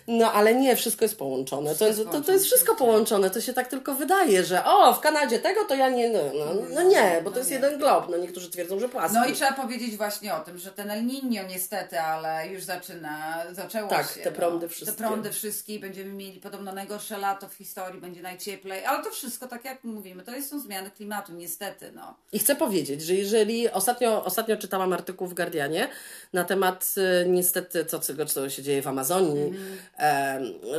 No 0.09 0.33
ale 0.33 0.55
nie, 0.55 0.77
wszystko 0.77 1.05
jest 1.05 1.19
połączone. 1.19 1.75
To 1.75 1.87
jest, 1.87 2.05
to, 2.13 2.21
to 2.21 2.33
jest 2.33 2.45
wszystko 2.45 2.75
połączone. 2.75 3.31
To 3.31 3.41
się 3.41 3.53
tak 3.53 3.69
tylko 3.69 3.95
wydaje, 3.95 4.45
że 4.45 4.65
o, 4.65 4.95
w 4.95 5.01
Kanadzie 5.01 5.39
tego 5.39 5.65
to 5.65 5.75
ja 5.75 5.89
nie. 5.89 6.11
No, 6.11 6.19
no, 6.35 6.63
no 6.75 6.83
nie, 6.83 7.21
bo 7.25 7.31
to 7.31 7.39
jest 7.39 7.51
jeden 7.51 7.79
glob. 7.79 8.09
No 8.11 8.17
niektórzy 8.17 8.51
twierdzą, 8.51 8.79
że 8.79 8.89
płaski. 8.89 9.19
No 9.19 9.27
i 9.27 9.33
trzeba 9.33 9.53
powiedzieć 9.53 9.97
właśnie 9.97 10.35
o 10.35 10.41
tym, 10.41 10.59
że 10.59 10.71
ten 10.71 10.91
El 10.91 11.07
Niño 11.07 11.49
niestety, 11.49 12.01
ale 12.01 12.49
już 12.49 12.63
zaczyna, 12.63 13.45
zaczęło 13.53 13.89
Tak, 13.89 14.11
się. 14.11 14.21
te 14.21 14.33
prądy 14.33 14.67
no, 14.67 14.73
wszystkie. 14.73 14.97
Te 14.97 15.09
prądy 15.09 15.31
wszystkie 15.33 15.75
i 15.75 15.79
będziemy 15.81 16.13
mieli 16.13 16.41
podobno 16.41 16.73
najgorsze 16.73 17.19
lato 17.19 17.49
w 17.49 17.55
historii, 17.55 18.01
będzie 18.01 18.23
najcieplej, 18.23 18.85
ale 18.85 19.05
to 19.05 19.11
wszystko, 19.11 19.47
tak 19.49 19.65
jak 19.65 19.85
mówimy, 19.85 20.23
to 20.23 20.31
jest, 20.35 20.51
są 20.51 20.61
zmiany 20.61 20.91
klimatu, 20.91 21.33
niestety, 21.33 21.93
no. 21.95 22.15
I 22.33 22.39
chcę 22.39 22.57
powiedzieć, 22.57 23.03
że 23.03 23.15
jeżeli 23.15 23.71
ostatnio, 23.71 24.25
ostatnio 24.25 24.57
czytałam 24.57 24.93
artykuł 24.93 25.27
w 25.27 25.35
Guardianie 25.35 25.89
na 26.33 26.45
temat 26.45 26.95
e, 26.97 27.29
niestety 27.29 27.85
co, 27.85 28.01
co, 28.01 28.27
co 28.27 28.51
się 28.51 28.63
dzieje 28.63 28.83
w 28.83 28.89
Amazonii, 28.89 29.53
e, 29.96 29.96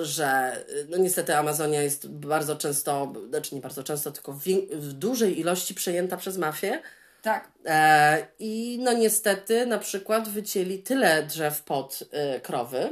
że 0.02 0.26
e, 0.26 0.64
no 0.90 0.98
niestety 0.98 1.36
Amazonia 1.36 1.82
jest 1.82 2.10
bardzo 2.10 2.56
często, 2.56 3.14
znaczy 3.30 3.56
nie 3.56 3.62
bardzo 3.62 3.84
często, 3.84 4.12
tylko 4.12 4.34
w, 4.34 4.44
w 4.72 4.94
dużej 4.94 5.40
ilości 5.40 5.76
przejęta 5.76 6.18
przez 6.18 6.38
mafię. 6.38 6.82
Tak, 7.22 7.52
E, 7.68 8.28
I 8.40 8.80
no 8.82 8.94
niestety 8.94 9.66
na 9.66 9.78
przykład 9.78 10.30
wycięli 10.30 10.80
tyle 10.80 11.24
drzew 11.24 11.64
pod 11.64 12.04
e, 12.12 12.40
krowy, 12.40 12.90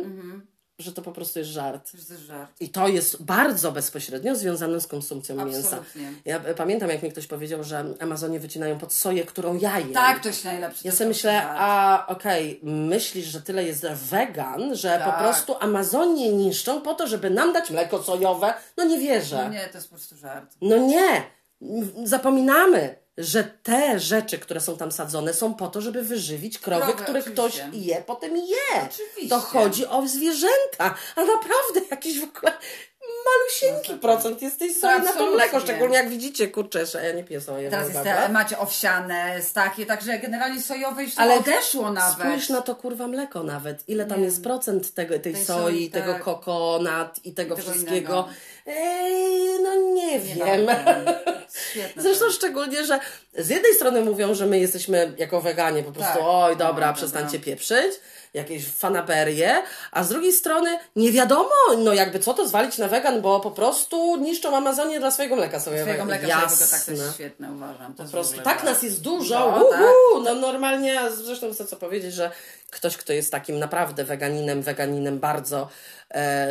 że 0.80 0.92
to 0.94 1.02
po 1.02 1.12
prostu 1.12 1.40
jest 1.40 1.52
żart. 1.52 1.94
Jest 1.94 2.10
żart. 2.12 2.52
I 2.60 2.70
to 2.70 2.88
jest 2.88 3.24
bardzo 3.24 3.72
bezpośrednio 3.72 4.36
związane 4.36 4.82
z 4.82 4.88
konsumpcją 4.88 5.36
mięsa. 5.46 5.60
Absolutnie. 5.60 6.14
Ja 6.26 6.44
e, 6.44 6.54
pamiętam, 6.56 6.90
jak 6.90 7.04
mi 7.04 7.12
ktoś 7.12 7.28
powiedział, 7.28 7.64
że 7.64 7.86
Amazonie 8.00 8.40
wycinają 8.40 8.78
pod 8.78 8.94
soję, 8.94 9.24
którą 9.26 9.58
ja 9.58 9.80
jem. 9.80 9.94
Tak, 9.94 10.20
to 10.20 10.28
jest 10.28 10.46
najlepsze. 10.46 10.82
Ja 10.84 10.92
sobie 10.92 11.08
myślę, 11.08 11.32
żart. 11.32 11.58
a 11.60 12.06
okej, 12.08 12.60
myślisz, 12.64 13.26
że 13.26 13.42
tyle 13.42 13.64
jest 13.64 13.86
wegan, 13.88 14.76
że 14.76 14.90
po 15.06 15.12
Tak. 15.12 15.20
prostu 15.20 15.56
Amazonie 15.60 16.34
niszczą 16.34 16.82
po 16.82 16.94
to, 16.94 17.08
żeby 17.08 17.30
nam 17.30 17.54
dać 17.54 17.70
mleko 17.72 18.04
sojowe? 18.04 18.54
No 18.78 18.84
nie 18.84 19.00
wierzę. 19.00 19.44
No 19.44 19.50
nie, 19.50 19.68
to 19.68 19.78
jest 19.78 19.90
po 19.90 19.96
prostu 19.96 20.18
żart. 20.18 20.56
No 20.62 20.78
nie! 20.78 21.24
Zapominamy, 22.04 22.96
że 23.18 23.44
te 23.44 24.00
rzeczy, 24.00 24.40
które 24.40 24.62
są 24.62 24.78
tam 24.78 24.92
sadzone, 24.92 25.34
są 25.34 25.54
po 25.54 25.68
to, 25.68 25.82
żeby 25.82 26.04
wyżywić 26.04 26.60
krowy, 26.60 26.82
Krowy, 26.86 27.04
które 27.04 27.20
oczywiście. 27.20 27.68
ktoś 27.70 27.82
je, 27.86 28.04
potem 28.06 28.38
je. 28.38 28.82
Oczywiście. 28.92 29.30
To 29.30 29.40
chodzi 29.40 29.88
o 29.88 30.08
zwierzęta, 30.08 30.96
a 31.16 31.26
naprawdę 31.26 31.82
jakiś 31.92 32.20
w 32.20 32.24
ogóle 32.24 32.54
malusieńki 33.26 33.94
procent 33.94 34.42
jest 34.42 34.60
tej 34.60 34.74
soi 34.74 35.02
na 35.02 35.14
to 35.14 35.32
mleko, 35.32 35.60
szczególnie 35.60 35.96
jak 35.96 36.10
widzicie, 36.10 36.48
kurczę, 36.48 36.86
że 36.86 37.06
ja 37.06 37.12
nie 37.14 37.24
piję 37.24 37.42
sojowego 37.42 37.70
Teraz 37.72 37.90
jest 37.90 38.04
te, 38.04 38.30
macie 38.30 38.60
owsiane, 38.60 39.40
takie, 39.54 39.86
także 39.86 40.20
generalnie 40.20 40.62
sojowe 40.62 41.04
już 41.04 41.12
Ale 41.18 41.36
odeszło 41.36 41.92
nawet. 41.92 42.28
Spójrz 42.28 42.50
na 42.50 42.62
to 42.62 42.76
kurwa 42.76 43.08
mleko 43.08 43.44
nawet. 43.44 43.90
Ile 43.90 44.06
tam 44.06 44.24
jest 44.24 44.44
procent 44.44 44.94
tego, 44.94 45.20
tej, 45.20 45.34
Tej 45.34 45.46
soi, 45.46 45.64
soi, 45.64 45.90
tego 45.90 46.14
tak. 46.14 46.24
kokonat 46.24 47.20
i 47.24 47.34
tego, 47.34 47.56
tego 47.56 47.70
wszystkiego. 47.70 47.96
innego. 47.96 48.30
Ej, 48.66 49.60
no 49.64 49.76
nie, 49.76 50.20
Nie 50.20 50.20
wiem. 50.20 50.68
Świetne. 51.72 52.02
Zresztą 52.04 52.26
to. 52.26 52.32
szczególnie, 52.32 52.86
że 52.86 53.00
z 53.38 53.50
jednej 53.50 53.74
strony 53.74 54.02
mówią, 54.02 54.34
że 54.34 54.46
my 54.46 54.60
jesteśmy 54.60 55.14
jako 55.18 55.42
weganie 55.42 55.84
po 55.84 55.92
prostu, 55.92 56.14
Tak. 56.14 56.22
oj 56.26 56.52
dobra, 56.52 56.68
Dobra. 56.68 56.94
przestańcie 56.94 57.40
pieprzyć, 57.40 57.94
jakieś 58.34 58.66
fanaberie, 58.68 59.64
a 59.92 60.04
z 60.04 60.10
drugiej 60.10 60.34
strony 60.34 60.78
nie 60.96 61.12
wiadomo, 61.12 61.50
no 61.78 61.94
jakby 61.94 62.20
co 62.20 62.34
to 62.34 62.48
zwalić 62.48 62.78
na 62.78 62.88
wegan, 62.88 63.22
bo 63.22 63.40
po 63.40 63.52
prostu 63.52 64.16
niszczą 64.18 64.58
Amazonię 64.58 65.00
dla 65.00 65.12
swojego 65.12 65.36
mleka 65.36 65.60
sojowego. 65.60 65.86
Swojego 65.86 66.06
mleka 66.06 66.28
Jasne. 66.28 66.68
tak 66.68 66.86
to 66.86 66.92
jest 66.92 67.14
świetne, 67.14 67.52
uważam. 67.52 67.94
Po 67.94 68.04
prostu 68.04 68.42
tak 68.42 68.64
nas 68.64 68.84
jest 68.84 69.02
dużo. 69.02 69.52
No, 69.52 69.60
No, 69.60 69.70
tak. 69.72 69.82
no 70.24 70.36
normalnie, 70.36 71.00
zresztą 71.12 71.54
chcę 71.54 71.66
co 71.66 71.76
powiedzieć, 71.76 72.14
że 72.14 72.32
ktoś, 72.72 72.98
kto 72.98 73.14
jest 73.14 73.32
takim 73.32 73.60
naprawdę 73.60 74.04
weganinem, 74.04 74.62
weganinem 74.62 75.20
bardzo 75.20 75.68
e, 76.14 76.48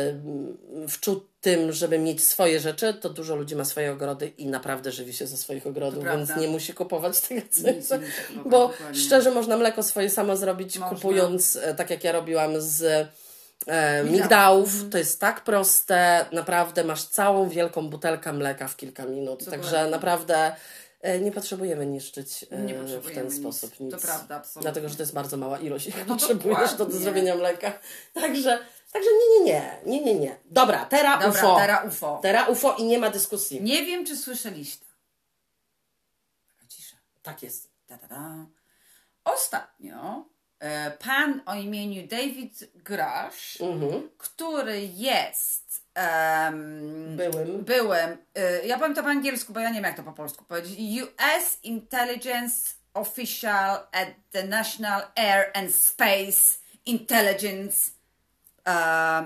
wczutym, 1.45 1.71
żeby 1.73 1.99
mieć 1.99 2.23
swoje 2.23 2.59
rzeczy, 2.59 2.93
to 2.93 3.09
dużo 3.09 3.35
ludzi 3.35 3.55
ma 3.55 3.65
swoje 3.65 3.91
ogrody 3.91 4.27
i 4.37 4.45
naprawdę 4.47 4.91
żywi 4.91 5.13
się 5.13 5.27
ze 5.27 5.37
swoich 5.37 5.67
ogrodów, 5.67 6.03
To 6.03 6.09
więc 6.11 6.27
prawda. 6.27 6.41
nie 6.45 6.47
musi 6.51 6.73
kupować 6.73 7.19
tego, 7.21 7.41
co 7.51 7.67
jest. 7.67 7.93
Bo 8.45 8.67
dokładnie. 8.67 8.99
szczerze 9.01 9.31
można 9.31 9.57
mleko 9.57 9.83
swoje 9.83 10.09
samo 10.09 10.37
zrobić, 10.37 10.77
Można. 10.79 10.95
kupując, 10.95 11.55
e, 11.55 11.75
tak 11.75 11.89
jak 11.89 12.03
ja 12.03 12.11
robiłam 12.11 12.51
z 12.61 13.07
e, 13.67 14.03
migdałów. 14.03 14.69
To 14.91 14.97
jest 14.97 15.19
tak 15.19 15.43
proste, 15.43 16.25
naprawdę 16.31 16.83
masz 16.83 17.03
całą 17.03 17.49
wielką 17.49 17.89
butelkę 17.89 18.33
mleka 18.33 18.67
w 18.67 18.75
kilka 18.77 19.05
minut, 19.05 19.39
Dokładnie. 19.39 19.63
także 19.63 19.89
naprawdę 19.89 20.55
e, 21.01 21.19
nie 21.19 21.31
potrzebujemy 21.31 21.85
niszczyć 21.85 22.45
e, 22.51 22.59
Nie 22.61 22.73
w 22.73 22.77
potrzebujemy 22.81 23.15
ten 23.15 23.25
nic. 23.25 23.35
sposób 23.37 23.79
nic. 23.79 23.91
To 23.91 23.97
prawda, 23.97 24.35
absolutnie. 24.35 24.61
Dlatego, 24.61 24.89
że 24.89 24.95
to 24.95 25.01
jest 25.03 25.13
bardzo 25.13 25.37
mała 25.37 25.59
ilość, 25.59 25.85
jaką 25.87 25.99
No 26.07 26.15
potrzebujesz 26.15 26.73
do, 26.73 26.85
do 26.85 26.97
zrobienia 26.97 27.35
mleka. 27.35 27.79
Także, 28.13 28.59
także 28.95 29.09
nie, 29.19 29.39
nie, 29.43 29.45
nie, 29.85 30.01
nie, 30.01 30.01
nie, 30.13 30.19
nie. 30.19 30.35
Dobra, 30.45 30.85
tera 30.85 31.17
Dobra, 31.17 31.41
UFO. 31.41 31.55
teraz 31.59 31.85
UFO. 31.87 32.19
Tera 32.21 32.45
UFO 32.45 32.75
i 32.75 32.83
nie 32.83 32.99
ma 32.99 33.09
dyskusji. 33.09 33.61
Nie 33.61 33.85
wiem, 33.85 34.05
czy 34.05 34.17
słyszeliście. 34.17 34.85
Taka 36.57 36.67
cisza. 36.67 36.95
Tak 37.23 37.43
jest. 37.43 37.69
Da, 37.89 37.97
da, 37.97 38.07
da. 38.07 38.45
Ostatnio 39.23 40.25
e, 40.59 40.91
pan 40.91 41.41
o 41.45 41.55
imieniu 41.55 42.07
David 42.07 42.69
Grush, 42.75 43.61
Mhm. 43.61 44.09
który 44.17 44.81
jest 44.85 45.81
em, 45.95 47.17
Byłym. 47.17 47.63
byłem, 47.63 48.17
e, 48.35 48.65
ja 48.65 48.77
powiem 48.79 48.95
to 48.95 49.03
po 49.03 49.09
angielsku, 49.09 49.53
bo 49.53 49.59
ja 49.59 49.69
nie 49.69 49.75
wiem 49.75 49.83
jak 49.83 49.97
to 49.97 50.03
po 50.03 50.11
polsku 50.13 50.43
powiedzieć, 50.45 50.79
US 51.03 51.59
Intelligence 51.63 52.73
Official 52.93 53.87
at 53.91 54.07
the 54.31 54.43
National 54.43 55.01
Air 55.15 55.51
and 55.53 55.75
Space 55.75 56.57
Intelligence 56.85 57.91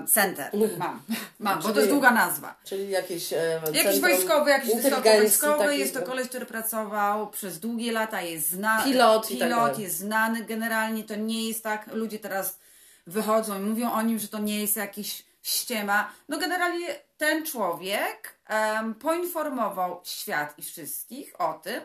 Center. 0.06 0.50
Mam, 0.78 1.02
mam, 1.38 1.62
bo 1.62 1.68
to 1.72 1.80
jest 1.80 1.92
długa 1.92 2.10
nazwa. 2.10 2.54
Czyli 2.64 2.90
jakieś 2.90 3.32
e, 3.32 3.60
Jakiś 3.72 4.00
wojskowy, 4.00 4.50
jakiś 4.50 4.74
wysoko 4.74 4.88
inteligencji 4.96 5.20
wojskowy, 5.20 5.64
takiej- 5.64 5.78
jest 5.80 5.94
to 5.94 6.02
koleś, 6.02 6.28
który 6.28 6.46
pracował 6.46 7.30
przez 7.30 7.60
długie 7.60 7.92
lata, 7.92 8.22
jest 8.22 8.50
znany. 8.50 8.84
Pilot 8.84 9.22
tak 9.22 9.30
Pilot 9.30 9.50
dalej. 9.50 9.82
jest 9.82 9.96
znany 9.98 10.44
generalnie, 10.44 11.04
to 11.04 11.14
nie 11.16 11.48
jest 11.48 11.62
tak, 11.62 11.86
ludzie 11.92 12.18
teraz 12.18 12.58
wychodzą 13.06 13.58
i 13.58 13.62
mówią 13.62 13.92
o 13.92 14.02
nim, 14.02 14.18
że 14.18 14.28
to 14.28 14.38
nie 14.38 14.60
jest 14.60 14.76
jakiś 14.76 15.24
ściema. 15.42 16.12
No 16.28 16.38
generalnie 16.38 16.86
ten 17.18 17.46
człowiek 17.46 18.34
em, 18.46 18.94
poinformował 18.94 20.00
świat 20.04 20.54
i 20.58 20.62
wszystkich 20.62 21.40
o 21.40 21.52
tym, 21.54 21.80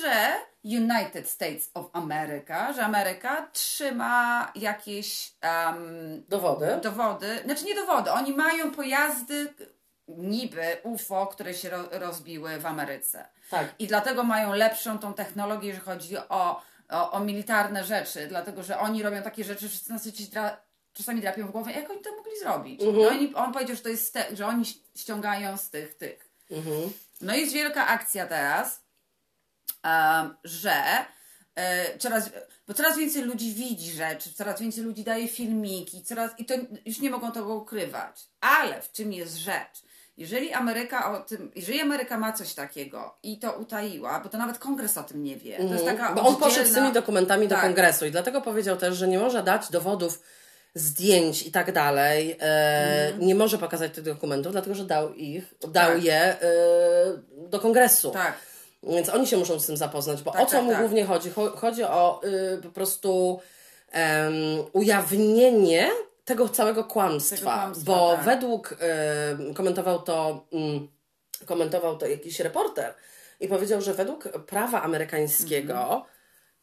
że 0.00 0.32
United 0.64 1.28
States 1.30 1.70
of 1.74 1.86
America, 1.92 2.72
że 2.72 2.84
Ameryka 2.84 3.48
trzyma 3.52 4.52
jakieś 4.54 5.32
em, 5.40 6.24
Dowody. 6.28 6.78
dowody, 6.82 7.40
znaczy 7.44 7.64
nie 7.64 7.74
dowody, 7.74 8.10
oni 8.10 8.32
mają 8.32 8.70
pojazdy 8.70 9.54
niby 10.08 10.76
UFO, 10.82 11.26
które 11.26 11.54
się 11.54 11.70
ro, 11.70 11.88
rozbiły 11.92 12.58
w 12.58 12.66
Ameryce. 12.66 13.28
Tak. 13.50 13.74
I 13.78 13.86
dlatego 13.86 14.22
mają 14.24 14.52
lepszą 14.52 14.98
tą 14.98 15.14
technologię, 15.14 15.68
jeżeli 15.68 15.84
chodzi 15.84 16.16
o, 16.18 16.62
o, 16.90 17.10
o 17.10 17.20
militarne 17.20 17.84
rzeczy, 17.84 18.26
dlatego 18.26 18.62
że 18.62 18.78
oni 18.78 19.02
robią 19.02 19.22
takie 19.22 19.44
rzeczy, 19.44 19.60
że 19.60 19.68
wszyscy 19.68 19.92
na 19.92 19.98
świecie 19.98 20.24
dra, 20.24 20.56
czasami 20.92 21.20
drapią 21.20 21.46
w 21.46 21.50
głowę, 21.50 21.72
jak 21.72 21.90
oni 21.90 22.00
to 22.00 22.16
mogli 22.16 22.38
zrobić. 22.40 22.82
Mhm. 22.82 23.02
No 23.04 23.08
oni, 23.10 23.34
on 23.34 23.52
powiedział, 23.52 23.76
że 23.76 23.82
to 23.82 23.88
jest, 23.88 24.18
że 24.32 24.46
oni 24.46 24.64
ściągają 24.96 25.56
z 25.56 25.70
tych, 25.70 25.94
tych. 25.94 26.30
Mhm. 26.50 26.92
No 27.20 27.34
i 27.34 27.40
jest 27.40 27.52
wielka 27.54 27.86
akcja 27.86 28.26
teraz, 28.26 28.83
że 30.44 30.74
e, 31.54 31.98
coraz, 31.98 32.30
bo 32.68 32.74
coraz 32.74 32.98
więcej 32.98 33.22
ludzi 33.22 33.52
widzi 33.54 33.92
rzeczy, 33.92 34.34
coraz 34.34 34.60
więcej 34.60 34.84
ludzi 34.84 35.04
daje 35.04 35.28
filmiki, 35.28 36.02
coraz, 36.02 36.30
i 36.38 36.44
to 36.44 36.54
już 36.86 37.00
nie 37.00 37.10
mogą 37.10 37.32
tego 37.32 37.54
ukrywać. 37.54 38.20
Ale 38.40 38.82
w 38.82 38.92
czym 38.92 39.12
jest 39.12 39.36
rzecz? 39.36 39.82
Jeżeli 40.16 40.52
Ameryka 40.52 41.12
o 41.12 41.20
tym, 41.20 41.52
jeżeli 41.56 41.80
Ameryka 41.80 42.18
ma 42.18 42.32
coś 42.32 42.54
takiego 42.54 43.14
i 43.22 43.38
to 43.38 43.52
utaiła, 43.52 44.20
bo 44.20 44.28
to 44.28 44.38
nawet 44.38 44.58
kongres 44.58 44.98
o 44.98 45.02
tym 45.02 45.22
nie 45.24 45.36
wie. 45.36 45.56
To 45.56 45.62
jest 45.72 45.84
taka 45.84 46.08
Mhm. 46.08 46.14
Bo 46.14 46.22
on 46.22 46.36
poszedł 46.36 46.70
z 46.70 46.74
tymi 46.74 46.92
dokumentami 46.92 47.48
do 47.48 47.54
Tak. 47.54 47.64
kongresu 47.64 48.06
i 48.06 48.10
dlatego 48.10 48.40
powiedział 48.40 48.76
też, 48.76 48.96
że 48.96 49.08
nie 49.08 49.18
może 49.18 49.42
dać 49.42 49.70
dowodów, 49.70 50.22
zdjęć 50.74 51.46
i 51.46 51.52
tak 51.52 51.72
dalej. 51.72 52.36
E, 52.40 53.12
Nie 53.18 53.34
może 53.34 53.58
pokazać 53.58 53.92
tych 53.94 54.04
dokumentów, 54.04 54.52
dlatego 54.52 54.74
że 54.74 54.84
dał 54.84 55.14
ich, 55.14 55.54
dał. 55.60 55.92
Tak. 55.92 56.04
je 56.04 56.14
e, 56.14 56.36
do 57.48 57.60
kongresu. 57.60 58.10
Tak. 58.10 58.34
Więc 58.88 59.08
oni 59.08 59.26
się 59.26 59.36
muszą 59.36 59.60
z 59.60 59.66
tym 59.66 59.76
zapoznać, 59.76 60.22
bo 60.22 60.30
Tak, 60.30 60.42
o 60.42 60.46
co 60.46 60.52
tak, 60.52 60.64
mu 60.64 60.70
tak. 60.70 60.80
głównie 60.80 61.04
chodzi? 61.04 61.30
Cho- 61.30 61.56
Chodzi 61.56 61.84
o 61.84 62.20
y, 62.24 62.62
po 62.62 62.68
prostu 62.68 63.40
em, 63.92 64.34
ujawnienie 64.72 65.90
tego 66.24 66.48
całego 66.48 66.84
kłamstwa, 66.84 67.36
Tego 67.36 67.50
kłamstwa, 67.50 67.84
bo 67.92 68.12
tak. 68.16 68.24
według 68.24 68.72
y, 68.72 69.54
komentował 69.54 70.02
to 70.02 70.44
mm, 70.52 70.88
komentował 71.46 71.96
to 71.98 72.06
jakiś 72.06 72.40
reporter 72.40 72.94
i 73.40 73.48
powiedział, 73.48 73.80
że 73.80 73.94
według 73.94 74.28
prawa 74.46 74.82
amerykańskiego 74.82 75.72
Mhm. 75.82 76.00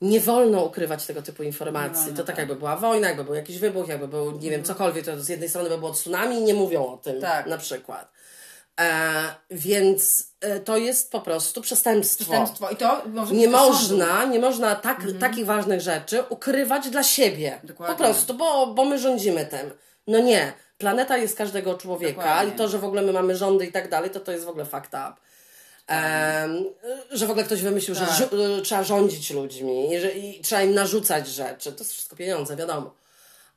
nie 0.01 0.19
wolno 0.19 0.63
ukrywać 0.63 1.05
tego 1.05 1.21
typu 1.21 1.43
informacji. 1.43 2.11
to 2.11 2.17
tak, 2.17 2.25
tak. 2.25 2.37
jakby 2.37 2.55
była 2.55 2.75
wojna, 2.75 3.07
jakby 3.07 3.23
był 3.23 3.33
jakiś 3.35 3.57
wybuch, 3.59 3.87
jakby 3.87 4.07
był, 4.07 4.31
nie 4.31 4.49
wiem, 4.49 4.63
cokolwiek, 4.63 5.05
to 5.05 5.19
z 5.23 5.29
jednej 5.29 5.49
strony 5.49 5.69
by 5.69 5.77
było 5.77 5.91
tsunami 5.91 6.35
i 6.37 6.41
nie 6.43 6.53
mówią 6.53 6.85
o 6.85 6.97
tym 6.97 7.21
Tak. 7.21 7.45
na 7.47 7.57
przykład. 7.57 8.11
E, 8.79 9.35
więc 9.49 10.27
e, 10.41 10.59
to 10.59 10.77
jest 10.77 11.11
po 11.11 11.21
prostu 11.21 11.61
przestępstwo. 11.61 12.23
Przestępstwo. 12.23 12.69
I 12.69 12.75
to 12.75 13.01
może 13.05 13.33
Nie 13.33 13.47
można, 13.49 14.25
nie 14.25 14.39
można 14.39 14.75
tak, 14.75 15.03
takich 15.19 15.45
ważnych 15.45 15.81
rzeczy 15.81 16.23
ukrywać 16.29 16.89
dla 16.89 17.03
siebie. 17.03 17.59
Dokładnie. 17.63 17.95
Po 17.95 18.03
prostu, 18.03 18.33
bo, 18.33 18.67
bo 18.67 18.85
my 18.85 18.99
rządzimy 18.99 19.45
tym. 19.45 19.71
No 20.07 20.19
nie. 20.19 20.53
Planeta 20.77 21.17
jest 21.17 21.37
każdego 21.37 21.77
człowieka 21.77 22.21
Dokładnie. 22.21 22.53
i 22.53 22.57
to, 22.57 22.67
że 22.67 22.79
w 22.79 22.85
ogóle 22.85 23.01
my 23.01 23.13
mamy 23.13 23.35
rządy 23.35 23.65
i 23.65 23.71
tak 23.71 23.89
dalej, 23.89 24.09
to 24.09 24.19
to 24.19 24.31
jest 24.31 24.45
w 24.45 24.49
ogóle 24.49 24.65
fucked 24.65 24.93
up. 24.93 25.13
Em, 25.87 26.65
że 27.11 27.27
w 27.27 27.29
ogóle 27.29 27.45
ktoś 27.45 27.61
wymyślił, 27.61 27.95
Tak. 27.95 28.09
że 28.09 28.27
trzeba 28.63 28.83
rządzić 28.83 29.31
ludźmi 29.31 29.93
i, 29.93 29.99
że, 29.99 30.11
i 30.11 30.41
trzeba 30.41 30.61
im 30.61 30.73
narzucać 30.73 31.27
rzeczy. 31.27 31.71
To 31.71 31.79
jest 31.79 31.93
wszystko 31.93 32.15
pieniądze, 32.15 32.55
wiadomo. 32.55 32.93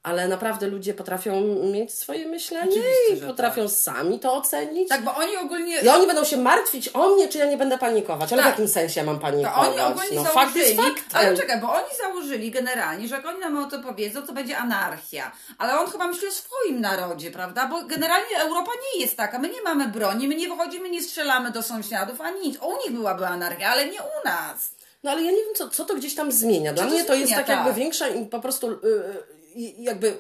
Ale 0.04 0.28
naprawdę 0.28 0.66
ludzie 0.66 0.94
potrafią 0.94 1.40
mieć 1.72 1.94
swoje 1.94 2.26
myślenie 2.28 2.76
i 3.12 3.16
potrafią 3.16 3.68
sami 3.68 4.20
to 4.20 4.34
ocenić. 4.34 4.88
Tak, 4.88 5.02
bo 5.02 5.14
oni 5.14 5.36
ogólnie... 5.36 5.80
I 5.80 5.88
oni 5.88 6.06
będą 6.06 6.24
się 6.24 6.36
martwić 6.36 6.90
o 6.94 7.08
mnie, 7.08 7.28
czy 7.28 7.38
ja 7.38 7.46
nie 7.46 7.56
będę 7.56 7.78
panikować. 7.78 8.32
Ale 8.32 8.42
Tak. 8.42 8.50
w 8.54 8.58
jakim 8.58 8.72
sensie 8.72 9.00
ja 9.00 9.06
mam 9.06 9.16
To 9.16 9.22
panikować? 9.22 9.68
oni 9.68 9.80
ogólnie 9.80 10.16
no, 10.16 10.24
fakt 10.24 10.54
założyli, 10.54 10.76
faktem. 10.76 11.04
ale 11.12 11.36
czekaj, 11.36 11.60
bo 11.60 11.72
oni 11.72 11.88
założyli 12.02 12.50
generalnie, 12.50 13.08
że 13.08 13.16
jak 13.16 13.26
oni 13.26 13.38
nam 13.40 13.64
o 13.64 13.70
to 13.70 13.78
powiedzą, 13.78 14.22
to 14.22 14.32
będzie 14.32 14.56
anarchia. 14.58 15.32
Ale 15.58 15.80
on 15.80 15.90
chyba 15.90 16.06
myśli 16.06 16.28
o 16.28 16.30
swoim 16.30 16.80
narodzie, 16.80 17.30
prawda? 17.30 17.66
Bo 17.66 17.82
generalnie 17.84 18.38
Europa 18.40 18.70
nie 18.94 19.00
jest 19.00 19.16
taka. 19.16 19.38
My 19.38 19.48
nie 19.48 19.62
mamy 19.62 19.88
broni, 19.88 20.28
my 20.28 20.34
nie 20.34 20.48
wychodzimy, 20.48 20.90
nie 20.90 21.02
strzelamy 21.02 21.50
do 21.50 21.62
sąsiadów, 21.62 22.20
ani 22.20 22.40
nic. 22.40 22.58
U 22.62 22.72
nich 22.84 22.92
byłaby 22.92 23.26
anarchia, 23.26 23.68
ale 23.68 23.86
nie 23.86 23.98
u 24.00 24.24
nas. 24.28 24.70
No 25.02 25.10
ale 25.10 25.22
ja 25.22 25.30
nie 25.30 25.36
wiem, 25.44 25.54
co, 25.54 25.68
co 25.68 25.84
to 25.84 25.94
gdzieś 25.94 26.14
tam 26.14 26.32
zmienia. 26.32 26.72
Dla 26.72 26.82
Co 26.84 26.88
to 26.90 26.94
mnie 26.96 27.04
to 27.04 27.14
jest 27.14 27.26
zmienia, 27.26 27.42
tak 27.42 27.48
jakby 27.56 27.70
tak. 27.70 27.78
większa 27.78 28.08
i 28.08 28.26
po 28.26 28.40
prostu 28.40 28.70
y, 28.70 28.72
y, 28.72 29.33
jakby 29.78 30.06
y, 30.08 30.14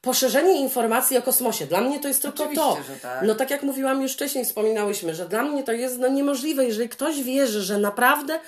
poszerzenie 0.00 0.60
informacji 0.60 1.18
o 1.18 1.22
kosmosie. 1.22 1.66
Dla 1.66 1.80
mnie 1.80 2.00
to 2.00 2.08
jest 2.08 2.22
tylko 2.22 2.42
Oczywiście, 2.44 2.62
to. 2.62 2.78
tak. 3.02 3.22
No 3.22 3.34
tak 3.34 3.50
jak 3.50 3.62
mówiłam 3.62 4.02
już 4.02 4.12
wcześniej, 4.12 4.44
wspominałyśmy, 4.44 5.14
że 5.14 5.28
dla 5.28 5.42
mnie 5.42 5.62
to 5.64 5.72
jest 5.72 5.98
no, 5.98 6.08
niemożliwe, 6.08 6.64
jeżeli 6.64 6.88
ktoś 6.88 7.22
wierzy, 7.22 7.62
że 7.62 7.78
naprawdę 7.78 8.40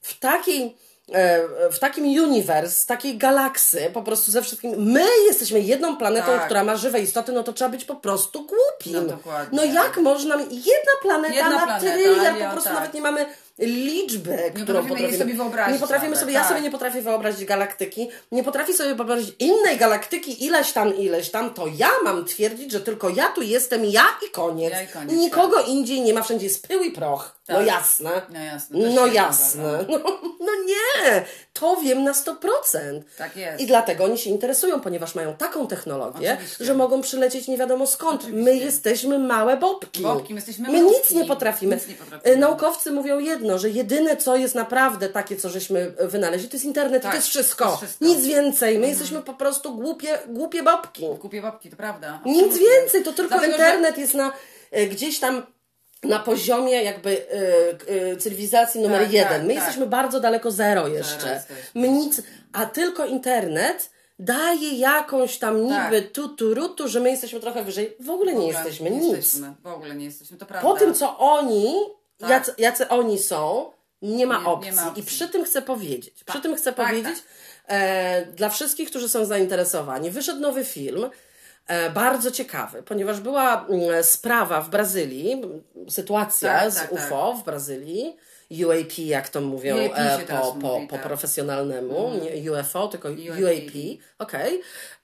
w 0.00 0.18
takiej 0.18 0.76
e, 1.12 1.40
w 1.70 1.78
takim 1.78 2.04
uniwers, 2.04 2.86
takiej 2.86 3.16
galaksy, 3.18 3.90
po 3.94 4.02
prostu 4.02 4.30
ze 4.30 4.42
wszystkim, 4.42 4.74
my 4.92 5.04
jesteśmy 5.26 5.60
jedną 5.60 5.96
planetą, 5.96 6.26
Tak. 6.26 6.44
która 6.44 6.64
ma 6.64 6.76
żywe 6.76 7.00
istoty, 7.00 7.32
no 7.32 7.42
to 7.42 7.52
trzeba 7.52 7.70
być 7.70 7.84
po 7.84 7.96
prostu 7.96 8.38
głupim. 8.46 8.92
No 9.06 9.16
dokładnie. 9.16 9.56
No 9.56 9.64
jak 9.64 9.96
można, 9.96 10.36
jedna 10.50 10.92
planeta 11.02 11.34
Jedna 11.34 11.50
na 11.50 11.66
planeta, 11.66 11.92
tryliard, 11.92 12.38
po 12.38 12.50
prostu 12.50 12.68
tak. 12.68 12.74
nawet 12.78 12.94
nie 12.94 13.00
mamy 13.00 13.26
liczby, 13.58 14.52
którą 14.62 14.86
potrafimy 14.86 15.18
sobie 15.18 15.34
wyobrazić 15.34 15.74
Nie 15.74 15.80
potrafimy 15.80 16.16
sobie, 16.16 16.32
ja 16.32 16.40
tak. 16.40 16.48
sobie 16.48 16.60
nie 16.60 16.70
potrafię 16.70 17.02
wyobrazić 17.02 17.44
galaktyki, 17.44 18.08
nie 18.32 18.44
potrafię 18.44 18.72
sobie 18.72 18.94
wyobrazić 18.94 19.34
innej 19.38 19.76
galaktyki, 19.76 20.44
ileś 20.44 20.72
tam, 20.72 20.96
ileś 20.96 21.30
tam, 21.30 21.54
to 21.54 21.66
ja 21.76 21.90
mam 22.04 22.24
twierdzić, 22.24 22.72
że 22.72 22.80
tylko 22.80 23.08
ja 23.08 23.28
tu 23.28 23.42
jestem, 23.42 23.84
ja 23.84 24.04
i 24.28 24.30
koniec. 24.30 24.72
Ja 24.72 24.82
i 24.82 24.88
koniec, 24.88 25.12
nikogo 25.12 25.60
indziej 25.60 26.00
nie 26.00 26.14
ma, 26.14 26.22
wszędzie 26.22 26.46
jest 26.46 26.68
pył 26.68 26.82
i 26.82 26.90
proch. 26.90 27.37
No 27.48 27.54
Tak. 27.56 27.66
jasne. 27.66 28.10
No 28.30 28.40
jasne, 28.44 28.78
No 28.94 29.06
jasne. 29.06 29.84
No, 29.88 29.98
no 30.40 30.52
nie, 30.66 31.24
to 31.52 31.76
wiem 31.76 32.04
na 32.04 32.12
100%. 32.12 32.36
Tak 33.18 33.36
jest. 33.36 33.60
I 33.60 33.66
dlatego 33.66 34.04
oni 34.04 34.18
się 34.18 34.30
interesują, 34.30 34.80
ponieważ 34.80 35.14
mają 35.14 35.34
taką 35.36 35.66
technologię, 35.66 36.32
Oczywiście. 36.34 36.64
że 36.64 36.74
mogą 36.74 37.00
przylecieć 37.00 37.48
nie 37.48 37.56
wiadomo 37.58 37.86
skąd. 37.86 38.28
My 38.32 38.56
jesteśmy 38.56 39.18
małe 39.18 39.56
bobki. 39.56 40.02
Bobki, 40.02 40.34
my 40.34 40.38
jesteśmy 40.38 40.68
My 40.72 40.80
nic 40.80 41.10
nie 41.10 41.24
potrafimy. 41.24 41.76
Nic 41.76 41.88
nie 41.88 41.94
potrafimy. 41.94 42.34
E, 42.34 42.38
Naukowcy 42.38 42.90
mówią 42.92 43.18
jedno, 43.18 43.58
że 43.58 43.70
jedyne 43.70 44.16
co 44.16 44.36
jest 44.36 44.54
naprawdę 44.54 45.08
takie, 45.08 45.36
co 45.36 45.48
żeśmy 45.48 45.92
e, 45.98 46.08
wynaleźli, 46.08 46.48
to 46.48 46.54
jest 46.56 46.64
internet 46.64 47.02
i 47.02 47.02
Tak, 47.02 47.12
to 47.12 47.16
jest 47.16 47.28
wszystko. 47.28 47.64
to 47.64 47.70
jest 47.70 47.82
wszystko. 47.84 48.04
Nic 48.04 48.26
więcej. 48.26 48.78
My 48.78 48.88
jesteśmy 48.88 49.22
po 49.22 49.34
prostu 49.34 49.74
głupie, 49.74 50.18
głupie 50.26 50.62
babki. 50.62 51.02
Kupię 51.20 51.42
babki, 51.42 51.70
to 51.70 51.76
prawda. 51.76 52.20
Nic 52.26 52.44
Absolutnie. 52.44 52.66
więcej, 52.80 53.02
to 53.04 53.12
tylko 53.12 53.28
Dlatego, 53.34 53.56
że- 53.56 53.62
internet 53.64 53.98
jest 53.98 54.14
na 54.14 54.32
e, 54.70 54.86
gdzieś 54.86 55.18
tam 55.18 55.42
na 56.02 56.18
poziomie 56.18 56.82
jakby 56.82 57.26
e, 57.30 58.12
e, 58.12 58.16
cywilizacji 58.16 58.80
numer 58.80 59.02
Tak, 59.02 59.12
jeden. 59.12 59.28
tak, 59.32 59.42
My 59.42 59.54
tak. 59.54 59.56
jesteśmy 59.56 59.86
bardzo 59.86 60.20
daleko 60.20 60.50
zero 60.50 60.88
jeszcze. 60.88 61.42
My 61.74 61.88
nic, 61.88 62.22
a 62.52 62.66
tylko 62.66 63.06
internet 63.06 63.90
daje 64.18 64.72
jakąś 64.72 65.38
tam 65.38 65.62
niby 65.62 66.02
Tak. 66.02 66.12
tuturutu, 66.12 66.88
że 66.88 67.00
my 67.00 67.10
jesteśmy 67.10 67.40
trochę 67.40 67.64
wyżej. 67.64 67.96
W 68.00 68.10
ogóle 68.10 68.32
nie 68.32 68.38
W 68.38 68.42
ogóle 68.42 68.58
jesteśmy, 68.58 68.90
nie 68.90 68.96
nic. 69.00 69.16
Jesteśmy, 69.16 69.54
w 69.62 69.66
ogóle 69.66 69.94
nie 69.94 70.04
jesteśmy, 70.04 70.36
to 70.38 70.46
prawda. 70.46 70.68
Po 70.70 70.76
tym, 70.76 70.94
co 70.94 71.18
oni, 71.18 71.74
Tak. 72.18 72.30
jacy, 72.30 72.54
jacy 72.58 72.88
oni 72.88 73.18
są, 73.18 73.70
nie 74.02 74.26
ma, 74.26 74.36
Nie- 74.38 74.44
nie 74.44 74.48
opcji. 74.50 74.72
ma 74.72 74.88
opcji. 74.88 75.02
I 75.02 75.06
przy 75.06 75.28
tym 75.28 75.44
chcę 75.44 75.62
powiedzieć, 75.62 76.24
przy 76.24 76.40
tym 76.40 76.56
chcę 76.56 76.72
tak, 76.72 76.86
powiedzieć, 76.86 77.16
e, 77.68 78.26
dla 78.26 78.48
wszystkich, 78.48 78.90
którzy 78.90 79.08
są 79.08 79.24
zainteresowani, 79.24 80.10
wyszedł 80.10 80.40
nowy 80.40 80.64
film, 80.64 81.10
bardzo 81.94 82.30
ciekawy, 82.30 82.82
ponieważ 82.82 83.20
była 83.20 83.66
mm, 83.68 84.04
sprawa 84.04 84.60
w 84.60 84.70
Brazylii, 84.70 85.42
sytuacja 85.88 86.60
Tak, 86.60 86.72
z 86.72 86.74
tak, 86.74 86.92
UFO 86.92 87.34
w 87.34 87.44
Brazylii, 87.44 88.16
UAP, 88.50 88.98
jak 88.98 89.28
to 89.28 89.40
mówią 89.40 89.76
e, 89.76 90.18
po, 90.18 90.56
po, 90.60 90.74
mówi, 90.74 90.86
po 90.86 90.96
tak. 90.96 91.06
profesjonalnemu, 91.06 92.12
nie 92.42 92.52
UFO, 92.52 92.88
tylko 92.88 93.08
UAP. 93.08 93.40
UAP, 93.42 93.98
okej. 94.18 94.60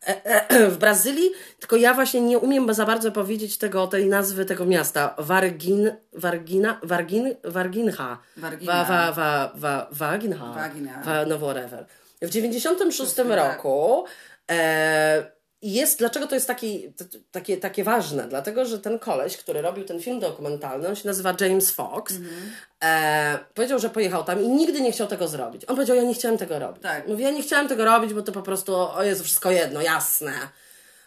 E, 0.06 0.24
e, 0.24 0.68
W 0.70 0.76
Brazylii, 0.76 1.30
tylko 1.60 1.76
ja 1.76 1.94
właśnie 1.94 2.20
nie 2.20 2.38
umiem 2.38 2.74
za 2.74 2.86
bardzo 2.86 3.12
powiedzieć 3.12 3.58
tego, 3.58 3.86
tej 3.86 4.06
nazwy 4.06 4.44
tego 4.44 4.64
miasta. 4.64 5.14
Vargin, 5.18 5.92
Vargina, 6.12 6.80
Vargin, 6.82 7.34
Varginha. 7.44 8.18
Vargina. 8.36 8.72
Va, 8.72 8.84
va, 8.84 9.12
va, 9.12 9.52
va, 9.54 9.88
Vaginha. 9.92 10.52
Vagina. 10.52 11.02
Va, 11.04 11.24
no 11.26 11.38
whatever. 11.38 11.86
W 12.22 12.30
96 12.30 13.14
tak. 13.14 13.26
roku 13.26 14.04
e, 14.50 15.33
jest, 15.72 15.98
dlaczego 15.98 16.26
to 16.26 16.34
jest 16.34 16.46
taki, 16.46 16.92
takie, 17.32 17.56
takie 17.56 17.84
ważne? 17.84 18.28
Dlatego, 18.28 18.64
że 18.66 18.78
ten 18.78 18.98
koleś, 18.98 19.36
który 19.36 19.62
robił 19.62 19.84
ten 19.84 20.00
film 20.00 20.20
dokumentalny, 20.20 20.88
on 20.88 20.96
się 20.96 21.08
nazywa 21.08 21.34
James 21.40 21.70
Fox, 21.70 22.12
Mhm. 22.16 22.34
e, 22.82 23.38
powiedział, 23.54 23.78
że 23.78 23.90
pojechał 23.90 24.24
tam 24.24 24.42
i 24.42 24.48
nigdy 24.48 24.80
nie 24.80 24.92
chciał 24.92 25.06
tego 25.06 25.28
zrobić. 25.28 25.62
On 25.64 25.76
powiedział, 25.76 25.96
ja 25.96 26.02
nie 26.02 26.14
chciałem 26.14 26.38
tego 26.38 26.58
robić. 26.58 26.82
Tak. 26.82 27.08
Mówi, 27.08 27.22
ja 27.22 27.30
nie 27.30 27.42
chciałem 27.42 27.68
tego 27.68 27.84
robić, 27.84 28.14
bo 28.14 28.22
to 28.22 28.32
po 28.32 28.42
prostu, 28.42 28.76
o 28.76 29.02
jest 29.02 29.22
wszystko 29.22 29.50
jedno, 29.50 29.82
jasne. 29.82 30.32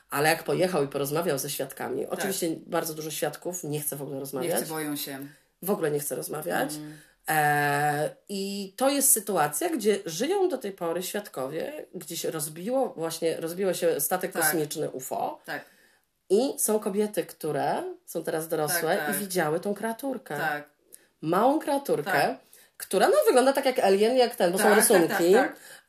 Ale 0.09 0.29
jak 0.29 0.43
pojechał 0.43 0.83
i 0.83 0.87
porozmawiał 0.87 1.37
ze 1.39 1.49
świadkami, 1.49 2.05
oczywiście 2.07 2.47
bardzo 2.65 2.93
dużo 2.93 3.11
świadków 3.11 3.63
nie 3.63 3.79
chce 3.81 3.95
w 3.95 4.01
ogóle 4.01 4.15
Nie 4.15 4.19
rozmawiać 4.19 4.57
chcę, 4.57 4.65
boją 4.69 4.95
się. 4.95 5.19
w 5.61 5.71
ogóle 5.71 5.91
nie 5.91 5.99
chce 5.99 6.15
rozmawiać. 6.15 6.73
Mm. 6.73 6.97
E, 7.29 8.09
I 8.29 8.73
to 8.77 8.89
jest 8.89 9.11
sytuacja, 9.11 9.69
gdzie 9.69 9.99
żyją 10.05 10.49
do 10.49 10.57
tej 10.57 10.71
pory 10.71 11.03
świadkowie, 11.03 11.85
gdzie 11.95 12.17
się 12.17 12.31
rozbiło, 12.31 12.89
właśnie 12.97 13.37
rozbiło 13.37 13.73
się 13.73 14.01
statek 14.01 14.31
Tak. 14.31 14.41
kosmiczny 14.41 14.89
UFO 14.89 15.39
Tak, 15.45 15.61
i 16.29 16.53
są 16.59 16.79
kobiety, 16.79 17.25
które 17.25 17.83
są 18.05 18.23
teraz 18.23 18.47
dorosłe 18.47 18.97
Tak, 18.97 19.05
tak. 19.07 19.15
i 19.15 19.19
widziały 19.19 19.59
tą 19.59 19.73
kreaturkę. 19.73 20.37
tak. 20.37 20.69
Małą 21.21 21.59
kreaturkę, 21.59 22.11
Tak. 22.11 22.37
która 22.77 23.07
no, 23.07 23.15
wygląda 23.27 23.53
tak 23.53 23.65
jak 23.65 23.79
alien, 23.79 24.17
jak 24.17 24.35
ten, 24.35 24.51
bo 24.51 24.57
są 24.57 24.75
rysunki. 24.75 25.33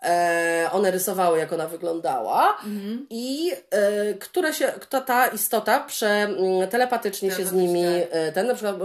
Tak, 0.01 0.09
tak. 0.11 0.11
E, 0.11 0.69
one 0.73 0.91
rysowały, 0.91 1.39
jak 1.39 1.53
ona 1.53 1.67
wyglądała 1.67 2.49
Mhm. 2.67 3.07
i 3.11 3.53
e, 3.71 4.15
która 4.15 4.53
się, 4.53 4.73
kto 4.81 5.01
ta 5.01 5.27
istota 5.27 5.81
prze, 5.81 6.29
telepatycznie 6.71 7.31
się 7.31 7.45
z 7.47 7.53
nimi, 7.53 7.85
e, 8.11 8.33
ten 8.33 8.47
na 8.47 8.55
przykład 8.55 8.77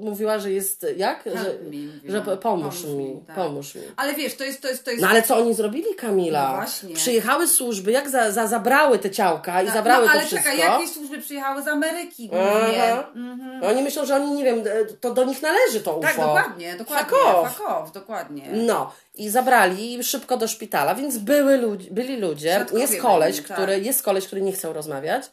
mówiła, 0.00 0.38
że 0.38 0.50
jest 0.52 0.86
jak? 0.96 1.24
Że, 1.26 1.54
mówiła. 1.64 1.92
że 2.08 2.20
po- 2.20 2.36
pomóż, 2.36 2.64
Pomóż 2.82 2.84
mi, 2.84 3.04
mi, 3.14 3.20
tak. 3.26 3.36
pomóż 3.36 3.74
mi. 3.74 3.82
Ale 3.96 4.14
wiesz, 4.14 4.36
to 4.36 4.44
jest, 4.44 4.62
to 4.62 4.68
jest, 4.68 4.84
to 4.84 4.90
jest... 4.90 5.02
No 5.02 5.08
ale 5.08 5.22
co 5.22 5.36
oni 5.36 5.54
zrobili, 5.54 5.94
Kamila? 5.94 6.48
No 6.48 6.54
właśnie. 6.56 6.94
Przyjechały 6.94 7.48
służby, 7.48 7.92
jak 7.92 8.08
za, 8.10 8.30
za, 8.30 8.46
zabrały 8.46 8.98
te 8.98 9.10
ciałka 9.10 9.62
i 9.62 9.66
Tak, 9.66 9.74
zabrały 9.74 10.06
no, 10.06 10.12
ale 10.12 10.20
to 10.20 10.26
wszystko. 10.26 10.50
czekaj, 10.50 10.70
jakieś 10.70 10.90
służby 10.92 11.18
przyjechały 11.18 11.62
z 11.62 11.68
Ameryki 11.68 12.28
głównie. 12.28 12.92
Aha. 12.92 13.08
Oni 13.62 13.82
myślą, 13.82 14.06
że 14.06 14.14
oni, 14.16 14.30
nie 14.32 14.44
wiem, 14.44 14.58
e, 14.60 14.84
to 15.00 15.14
do 15.14 15.24
nich 15.24 15.42
należy 15.42 15.80
to 15.80 15.92
UFO. 15.96 16.06
Tak, 16.08 16.16
dokładnie, 16.16 16.74
dokładnie. 16.76 17.04
Fuck 17.10 17.26
off. 17.26 17.48
Fuck 17.56 17.68
off, 17.70 17.92
dokładnie. 17.92 18.48
No 18.52 18.92
i 19.14 19.30
zabrali 19.30 20.04
szybko 20.04 20.36
do 20.36 20.48
szpitala, 20.48 20.94
więc 20.94 21.18
były 21.18 21.56
ludzi, 21.56 21.90
byli 21.90 22.16
ludzie. 22.16 22.66
Jest 22.74 23.00
koleś, 23.00 23.36
byli, 23.36 23.48
tak. 23.48 23.56
który, 23.56 23.80
jest 23.80 24.02
koleś, 24.02 24.26
który 24.26 24.42
nie 24.42 24.52
chciał 24.52 24.72
rozmawiać. 24.72 25.24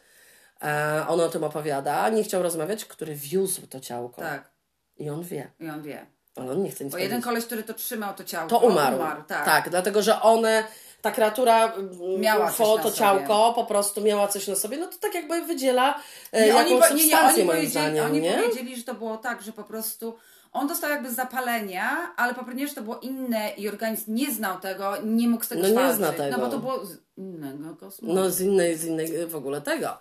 E, 0.62 1.04
on 1.08 1.20
o 1.20 1.28
tym 1.28 1.44
opowiada. 1.44 2.08
Nie 2.08 2.24
chciał 2.24 2.42
rozmawiać, 2.42 2.84
który 2.84 3.14
wiózł 3.14 3.66
to 3.66 3.80
ciałko. 3.80 4.22
Tak, 4.22 4.50
I 4.98 5.10
on 5.10 5.22
wie. 5.22 5.50
i 5.60 5.68
on 5.70 5.82
wie. 5.82 6.06
Ale 6.36 6.52
on 6.52 6.62
nie 6.62 6.70
chce 6.70 6.84
nic 6.84 6.92
Bo 6.92 6.98
jeden 6.98 7.10
powiedzieć. 7.10 7.24
koleś, 7.24 7.44
który 7.46 7.62
to 7.62 7.74
trzymał, 7.74 8.14
to 8.14 8.24
ciało 8.24 8.48
To 8.48 8.58
umarł. 8.58 8.98
tak. 9.28 9.70
dlatego 9.70 10.02
że 10.02 10.22
one, 10.22 10.64
ta 11.02 11.10
kreatura 11.10 11.72
mm, 11.72 12.20
Miała 12.20 12.46
UFO, 12.50 12.78
to 12.78 12.92
ciałko 12.92 13.52
po 13.54 13.64
prostu 13.64 14.00
miała 14.00 14.28
coś 14.28 14.48
na 14.48 14.54
sobie. 14.54 14.76
No 14.76 14.86
to 14.86 14.98
tak 14.98 15.14
jakby 15.14 15.42
wydziela 15.42 16.00
e, 16.32 16.40
Nie, 16.40 16.46
jakąś 16.46 16.72
oni, 16.72 16.80
po- 16.80 16.88
nie, 16.88 16.94
nie, 16.94 17.00
substancję 17.00 17.42
oni, 17.42 17.52
moim 17.52 17.70
zdaniem, 17.70 18.06
oni 18.06 18.20
nie? 18.20 18.34
powiedzieli, 18.34 18.76
że 18.76 18.82
to 18.82 18.94
było 18.94 19.16
tak, 19.16 19.42
że 19.42 19.52
po 19.52 19.64
prostu 19.64 20.16
on 20.52 20.68
dostał 20.68 20.90
jakby 20.90 21.10
zapalenia, 21.12 22.12
ale 22.16 22.34
ponieważ 22.34 22.74
to 22.74 22.82
było 22.82 22.98
inne 22.98 23.50
i 23.56 23.68
organizm 23.68 24.14
nie 24.14 24.32
znał 24.32 24.60
tego, 24.60 24.92
nie 25.04 25.28
mógł 25.28 25.44
z 25.44 25.48
tego 25.48 25.62
No 25.62 25.68
nie 25.68 25.74
zwalczyć. 25.74 25.96
zna 25.96 26.12
tego. 26.12 26.36
No 26.36 26.44
bo 26.44 26.50
to 26.52 26.58
było 26.58 26.86
z 26.86 26.96
innego 27.16 27.76
kosmosu. 27.76 28.14
No 28.14 28.30
z 28.30 28.40
innej, 28.40 28.76
z 28.76 28.84
innej 28.84 29.26
w 29.26 29.36
ogóle 29.36 29.60
tego. 29.60 29.98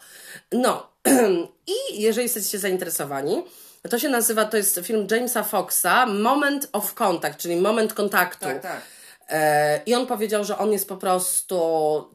No 0.51 0.87
i 1.67 2.01
jeżeli 2.01 2.23
jesteście 2.25 2.59
zainteresowani, 2.59 3.43
to 3.89 3.99
się 3.99 4.09
nazywa, 4.09 4.45
to 4.45 4.57
jest 4.57 4.79
film 4.83 5.07
Jamesa 5.11 5.43
Foxa, 5.43 6.05
Moment 6.05 6.69
of 6.73 6.93
Contact, 6.93 7.37
czyli 7.39 7.55
moment 7.55 7.93
kontaktu. 7.93 8.45
Tak, 8.45 8.61
tak. 8.61 8.81
E, 9.29 9.81
I 9.85 9.95
on 9.95 10.07
powiedział, 10.07 10.43
że 10.43 10.57
on 10.57 10.71
jest 10.71 10.87
po 10.87 10.97
prostu 10.97 11.59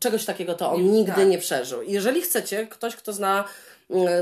czegoś 0.01 0.25
takiego, 0.25 0.55
to 0.55 0.73
on 0.73 0.83
Nie- 0.83 0.91
nigdy 0.91 1.13
tak. 1.13 1.29
nie 1.29 1.39
przeżył. 1.39 1.83
Jeżeli 1.83 2.23
chcecie, 2.23 2.67
ktoś, 2.67 2.97
kto 2.97 3.13
zna 3.13 3.45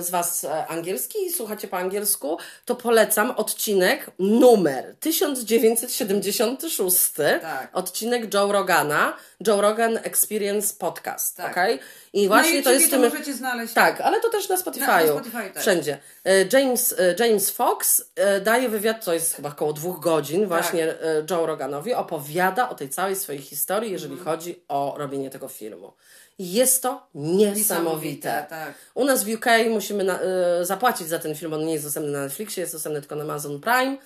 z 0.00 0.10
Was 0.10 0.44
e, 0.44 0.66
angielski 0.66 1.18
i 1.26 1.32
słuchacie 1.32 1.68
po 1.68 1.76
angielsku, 1.76 2.38
to 2.64 2.74
polecam 2.76 3.30
odcinek 3.30 4.10
numer 4.18 4.94
1976. 5.00 7.12
Tak. 7.42 7.68
Odcinek 7.72 8.34
Joe 8.34 8.52
Rogana, 8.52 9.16
Joe 9.46 9.60
Rogan 9.60 9.98
Experience 10.02 10.74
Podcast. 10.78 11.36
Tak. 11.36 11.52
okej? 11.52 11.78
I 12.12 12.28
właśnie 12.28 12.58
no 12.58 12.64
to 12.64 12.72
jest 12.72 12.90
to 12.90 12.90
tym. 12.90 13.02
możecie 13.10 13.34
znaleźć. 13.34 13.74
Tak, 13.74 14.00
ale 14.00 14.20
to 14.20 14.28
też 14.30 14.48
na 14.48 14.56
Spotify'u. 14.56 14.80
Na- 14.86 15.04
na 15.04 15.12
Spotify 15.12 15.50
też. 15.54 15.62
Wszędzie. 15.62 15.98
E, 16.24 16.44
James, 16.52 16.94
e, 16.98 17.14
James 17.26 17.50
Fox 17.50 18.04
e, 18.16 18.40
daje 18.40 18.68
wywiad, 18.68 19.04
to 19.04 19.14
jest 19.14 19.34
chyba 19.34 19.48
około 19.48 19.72
dwóch 19.72 20.00
godzin, 20.00 20.46
właśnie 20.46 20.88
e, 20.90 20.96
Joe 21.30 21.46
Roganowi, 21.46 21.94
opowiada 21.94 22.68
o 22.68 22.74
tej 22.74 22.88
całej 22.88 23.16
swojej 23.16 23.42
historii, 23.42 23.92
jeżeli 23.92 24.14
Mhm. 24.14 24.36
chodzi 24.36 24.62
o 24.68 24.94
robienie 24.98 25.30
tego 25.30 25.48
filmu. 25.48 25.92
Jest 26.38 26.82
to 26.82 27.06
niesamowite. 27.14 27.58
Niesamowite, 27.58 28.46
tak. 28.50 28.74
U 28.94 29.04
nas 29.04 29.24
w 29.24 29.28
UK 29.34 29.46
musimy 29.70 30.04
na, 30.04 30.20
e, 30.20 30.64
zapłacić 30.64 31.08
za 31.08 31.18
ten 31.18 31.34
film, 31.34 31.52
on 31.52 31.64
nie 31.66 31.72
jest 31.72 31.84
dostępny 31.84 32.12
na 32.12 32.20
Netflixie, 32.20 32.60
jest 32.60 32.72
dostępny 32.72 33.00
tylko 33.00 33.16
na 33.16 33.24
Amazon 33.24 33.60
Prime, 33.60 33.96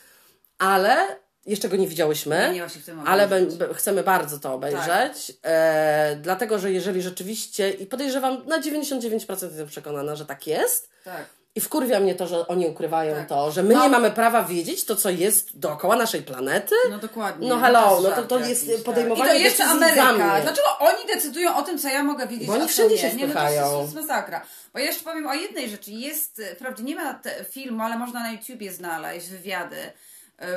ale 0.59 1.17
jeszcze 1.47 1.69
go 1.69 1.77
nie 1.77 1.89
widziałyśmy. 1.89 2.51
Nie, 2.55 2.67
Ale 3.07 3.29
chcemy 3.75 4.03
bardzo 4.03 4.39
to 4.39 4.55
obejrzeć, 4.55 5.33
e, 5.43 6.17
dlatego 6.23 6.59
że 6.59 6.73
jeżeli 6.73 7.03
rzeczywiście, 7.03 7.71
i 7.71 7.87
podejrzewam 7.87 8.47
na 8.47 8.61
99% 8.61 9.43
jestem 9.43 9.67
przekonana, 9.69 10.17
że 10.17 10.27
tak 10.27 10.47
jest, 10.47 10.91
Tak. 11.05 11.38
I 11.55 11.61
wkurwia 11.61 12.01
mnie 12.01 12.15
to, 12.15 12.27
że 12.27 12.47
oni 12.49 12.67
ukrywają 12.67 13.15
Tak. 13.15 13.29
to, 13.29 13.51
że 13.51 13.63
my 13.63 13.75
No. 13.75 13.83
nie 13.83 13.89
mamy 13.89 14.11
prawa 14.11 14.45
wiedzieć 14.45 14.85
to, 14.85 14.97
co 14.97 15.11
jest 15.11 15.59
dookoła 15.59 15.97
naszej 15.97 16.23
planety. 16.23 16.75
No 16.91 16.99
dokładnie. 16.99 17.49
No 17.49 17.59
hello, 17.59 18.01
no 18.03 18.11
to, 18.11 18.23
to 18.23 18.39
jest 18.39 18.67
jakiś, 18.69 18.85
podejmowanie 18.85 19.31
I 19.31 19.39
to 19.39 19.39
jeszcze 19.45 19.65
Ameryka. 19.65 20.41
Dlaczego 20.43 20.79
oni 20.79 21.07
decydują 21.15 21.57
o 21.57 21.63
tym, 21.63 21.79
co 21.79 21.89
ja 21.89 22.03
mogę 22.05 22.27
wiedzieć? 22.27 22.47
Bo 22.49 22.53
oni 22.55 22.69
wszędzie 22.69 22.95
nie? 22.95 23.01
się 23.01 23.17
Nie, 23.17 23.27
no 23.27 23.35
to 23.35 23.41
wpychają. 23.41 23.83
jest, 23.83 23.95
masakra. 23.95 24.43
Bo 24.73 24.79
ja 24.79 24.85
jeszcze 24.85 25.05
powiem 25.05 25.27
o 25.27 25.35
jednej 25.35 25.71
rzeczy. 25.71 25.91
Jest, 25.93 26.39
e, 26.41 26.55
wprawdzie 26.55 26.83
nie 26.83 26.97
ma 26.97 27.21
filmu, 27.51 27.83
ale 27.83 27.99
można 27.99 28.21
na 28.21 28.33
YouTubie 28.33 28.73
znaleźć 28.73 29.29
wywiady 29.29 29.77
e, 29.77 29.93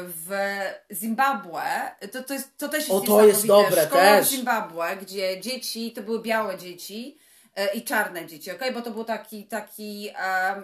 w 0.03 0.29
Zimbabwe, 0.93 1.61
to, 2.11 2.23
to, 2.23 2.33
jest, 2.33 2.57
to 2.57 2.69
też 2.69 2.79
jest 2.79 2.91
O, 2.91 2.99
to 3.01 3.25
jest 3.25 3.47
dobre 3.47 3.85
Szkoła 3.85 4.01
też. 4.03 4.27
w 4.27 4.29
Zimbabwe, 4.29 4.97
gdzie 5.01 5.41
dzieci, 5.41 5.91
to 5.91 6.01
były 6.01 6.21
białe 6.21 6.57
dzieci 6.57 7.17
i 7.73 7.83
czarne 7.83 8.25
dzieci, 8.27 8.51
ok? 8.51 8.59
Bo 8.73 8.81
to 8.81 8.91
była 8.91 9.05
taki, 9.05 9.45
taki, 9.47 10.09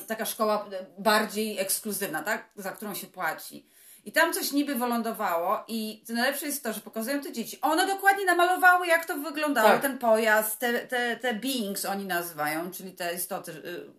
taka 0.08 0.26
szkoła 0.26 0.70
e, 0.72 0.86
bardziej 0.98 1.60
ekskluzywna, 1.60 2.24
tak? 2.24 2.50
Za 2.56 2.72
którą 2.72 2.94
się 2.96 3.08
płaci. 3.08 3.70
I 4.06 4.12
tam 4.12 4.34
coś 4.34 4.52
niby 4.52 4.76
wylądowało 4.76 5.64
i 5.68 6.04
to 6.08 6.14
najlepsze 6.14 6.46
jest 6.46 6.64
to, 6.64 6.74
że 6.74 6.82
pokazują 6.82 7.22
te 7.22 7.32
dzieci. 7.32 7.62
One 7.62 7.88
dokładnie 7.88 8.26
namalowały, 8.26 8.88
jak 8.88 9.06
to 9.06 9.18
wyglądało, 9.18 9.70
Tak. 9.70 9.82
ten 9.82 9.98
pojazd, 9.98 10.60
te, 10.60 10.80
te, 10.80 11.18
te 11.18 11.34
beings 11.34 11.86
oni 11.86 12.06
nazywają, 12.06 12.72
czyli 12.72 12.92
te 12.92 13.14
istoty 13.14 13.52
y, 13.52 13.92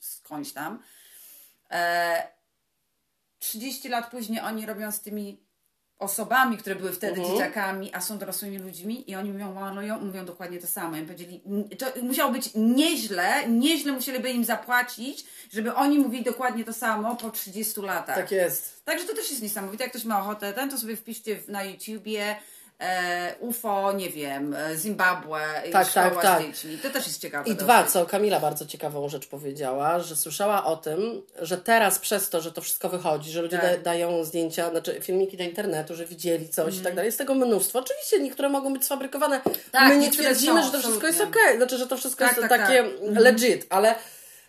skądś 0.00 0.52
tam. 0.52 0.82
E, 1.70 2.28
30 3.38 3.88
lat 3.88 4.10
później 4.10 4.40
oni 4.40 4.66
robią 4.66 4.92
z 4.92 5.00
tymi 5.00 5.40
osobami, 6.02 6.56
które 6.58 6.76
były 6.76 6.92
wtedy 6.92 7.20
Mhm. 7.20 7.30
dzieciakami, 7.38 7.94
a 7.94 8.00
są 8.00 8.18
dorosłymi 8.18 8.58
ludźmi 8.58 9.10
i 9.10 9.16
oni 9.16 9.32
mówią, 9.32 9.54
malują, 9.54 10.00
mówią 10.00 10.24
dokładnie 10.24 10.58
to 10.60 10.66
samo. 10.66 10.96
I 10.96 11.02
powiedzieli, 11.02 11.42
to 11.78 11.86
musiało 12.02 12.32
być 12.32 12.50
nieźle, 12.54 13.48
nieźle 13.48 13.92
musieliby 13.92 14.30
im 14.30 14.44
zapłacić, 14.44 15.24
żeby 15.52 15.74
oni 15.74 15.98
mówili 15.98 16.24
dokładnie 16.24 16.64
to 16.64 16.72
samo 16.72 17.16
po 17.16 17.30
30 17.30 17.80
latach. 17.80 18.16
Tak 18.16 18.30
jest. 18.30 18.84
Także 18.84 19.06
to 19.06 19.14
też 19.14 19.30
jest 19.30 19.42
niesamowite. 19.42 19.84
Jak 19.84 19.90
ktoś 19.92 20.04
ma 20.04 20.20
ochotę, 20.20 20.52
ten 20.52 20.70
to 20.70 20.78
sobie 20.78 20.96
wpiszcie 20.96 21.38
na 21.48 21.64
YouTubie 21.64 22.36
UFO, 23.40 23.92
nie 23.92 24.10
wiem, 24.10 24.54
e, 24.54 24.76
Zimbabwe, 24.76 25.40
Tak, 25.72 25.88
szkoła 25.88 26.10
tak, 26.10 26.18
z 26.18 26.22
tak. 26.22 26.42
dziećmi. 26.42 26.78
To 26.78 26.90
też 26.90 27.06
jest 27.06 27.20
ciekawe. 27.20 27.50
I 27.50 27.54
dwa, 27.54 27.84
co 27.84 28.06
Kamila 28.06 28.40
bardzo 28.40 28.66
ciekawą 28.66 29.08
rzecz 29.08 29.26
powiedziała, 29.26 30.00
że 30.00 30.16
słyszała 30.16 30.64
o 30.64 30.76
tym, 30.76 31.22
że 31.40 31.56
teraz 31.58 31.98
przez 31.98 32.30
to, 32.30 32.40
że 32.40 32.52
to 32.52 32.60
wszystko 32.60 32.88
wychodzi, 32.88 33.30
że 33.30 33.42
ludzie 33.42 33.58
Tak. 33.58 33.76
da, 33.76 33.82
dają 33.82 34.24
zdjęcia, 34.24 34.70
znaczy 34.70 35.00
filmiki 35.00 35.36
do 35.36 35.44
internetu, 35.44 35.94
że 35.94 36.06
widzieli 36.06 36.48
coś 36.48 36.76
i 36.76 36.80
tak 36.80 36.94
dalej. 36.94 37.06
Jest 37.08 37.18
tego 37.18 37.34
mnóstwo. 37.34 37.78
Oczywiście 37.78 38.20
niektóre 38.20 38.48
mogą 38.48 38.72
być 38.72 38.84
sfabrykowane. 38.84 39.36
Mhm. 39.36 39.56
Tak, 39.72 39.88
My 39.88 39.96
nie 39.96 40.10
twierdzimy, 40.10 40.60
są, 40.60 40.66
że 40.66 40.72
to 40.72 40.78
wszystko 40.78 41.06
jest 41.06 41.20
okej, 41.20 41.56
znaczy, 41.56 41.78
że 41.78 41.86
to 41.86 41.96
wszystko 41.96 42.24
Tak, 42.24 42.36
jest 42.36 42.48
tak, 42.48 42.60
takie 42.60 42.82
tak. 42.82 42.92
Mhm. 43.02 43.24
legit, 43.24 43.66
ale 43.70 43.94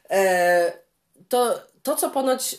e, 0.09 0.71
to, 1.29 1.59
to, 1.84 1.95
co 1.95 2.09
ponoć 2.09 2.55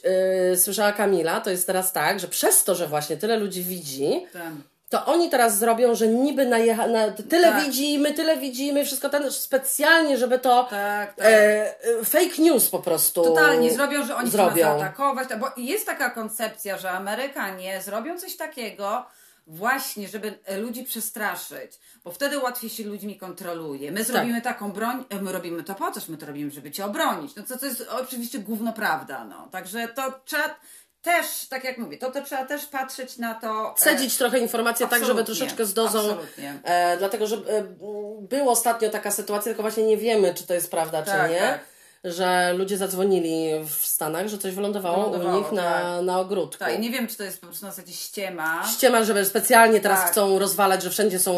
e, 0.52 0.56
słyszała 0.56 0.92
Kamila, 0.92 1.40
to 1.40 1.50
jest 1.50 1.66
teraz 1.66 1.92
tak, 1.92 2.20
że 2.20 2.28
przez 2.28 2.64
to, 2.64 2.74
że 2.74 2.86
właśnie 2.86 3.16
tyle 3.16 3.36
ludzi 3.36 3.62
widzi, 3.62 4.26
Ten. 4.32 4.62
To 4.94 5.06
oni 5.06 5.30
teraz 5.30 5.58
zrobią, 5.58 5.94
że 5.94 6.08
niby 6.08 6.46
najecha, 6.46 6.86
na, 6.86 7.10
tyle 7.10 7.48
Tak. 7.52 7.64
widzimy, 7.64 8.14
tyle 8.14 8.36
widzimy, 8.36 8.84
wszystko 8.84 9.08
ten 9.08 9.32
specjalnie, 9.32 10.18
żeby 10.18 10.38
to 10.38 10.66
Tak, 10.70 11.14
tak. 11.14 11.26
e, 11.26 11.74
e, 12.00 12.04
fake 12.04 12.38
news 12.42 12.70
po 12.70 12.78
prostu 12.78 13.22
Totalnie, 13.24 13.72
zrobią, 13.72 14.06
że 14.06 14.16
oni 14.16 14.28
chcą 14.28 14.36
zrobią. 14.36 14.66
nas 14.66 14.78
zaatakować, 14.80 15.28
bo 15.40 15.46
jest 15.56 15.86
taka 15.86 16.10
koncepcja, 16.10 16.78
że 16.78 16.90
Amerykanie 16.90 17.82
zrobią 17.82 18.18
coś 18.18 18.36
takiego 18.36 19.06
właśnie, 19.46 20.08
żeby 20.08 20.38
e, 20.44 20.58
ludzi 20.58 20.84
przestraszyć, 20.84 21.72
bo 22.04 22.10
wtedy 22.10 22.38
łatwiej 22.38 22.70
się 22.70 22.84
ludźmi 22.84 23.18
kontroluje. 23.18 23.92
My 23.92 24.04
zrobimy 24.04 24.40
taką 24.42 24.72
broń, 24.72 25.04
e, 25.10 25.22
my 25.22 25.32
robimy 25.32 25.62
to 25.64 25.74
po 25.74 25.90
coś, 25.92 26.08
my 26.08 26.16
to 26.16 26.26
robimy, 26.26 26.50
żeby 26.50 26.70
cię 26.70 26.84
obronić. 26.84 27.34
No 27.36 27.42
co 27.42 27.58
to 27.58 27.66
jest 27.66 27.86
oczywiście 27.90 28.38
gówno 28.38 28.72
prawda, 28.72 29.24
no. 29.24 29.48
Także 29.52 29.88
to 29.88 30.02
trzeba 30.24 30.54
też, 31.04 31.46
tak 31.48 31.64
jak 31.64 31.78
mówię, 31.78 31.98
to, 31.98 32.10
to 32.10 32.22
trzeba 32.22 32.44
też 32.44 32.66
patrzeć 32.66 33.18
na 33.18 33.34
to... 33.34 33.74
Cedzić 33.78 34.16
trochę 34.16 34.38
informacje 34.38 34.88
tak, 34.88 35.04
żeby 35.04 35.24
troszeczkę 35.24 35.64
z 35.64 35.74
dozą. 35.74 35.98
absolutnie. 35.98 36.58
E, 36.64 36.96
dlatego, 36.96 37.26
że 37.26 37.36
e, 37.36 37.40
była 38.20 38.52
ostatnio 38.52 38.90
taka 38.90 39.10
sytuacja, 39.10 39.44
tylko 39.44 39.62
właśnie 39.62 39.84
nie 39.84 39.96
wiemy, 39.96 40.34
czy 40.34 40.46
to 40.46 40.54
jest 40.54 40.70
prawda, 40.70 41.02
Tak, 41.02 41.26
czy 41.26 41.34
nie. 41.34 41.40
tak. 41.40 41.73
Że 42.04 42.52
ludzie 42.56 42.76
zadzwonili 42.76 43.50
w 43.68 43.86
Stanach, 43.86 44.28
że 44.28 44.38
coś 44.38 44.54
wylądowało, 44.54 44.96
Wylądowało, 45.10 45.38
u 45.38 45.42
nich 45.42 45.52
na, 45.52 45.62
tak. 45.62 46.04
na 46.04 46.20
ogródku. 46.20 46.58
Tak, 46.58 46.74
i 46.76 46.78
nie 46.78 46.90
wiem, 46.90 47.06
czy 47.06 47.16
to 47.16 47.24
jest 47.24 47.40
po 47.40 47.46
prostu 47.46 47.66
na 47.66 47.72
zasadzie 47.72 47.92
ściema. 47.92 48.66
ściema, 48.66 49.04
żeby 49.04 49.24
specjalnie 49.24 49.80
teraz 49.80 50.00
Tak. 50.00 50.10
chcą 50.10 50.38
rozwalać, 50.38 50.82
że 50.82 50.90
wszędzie 50.90 51.18
są 51.18 51.32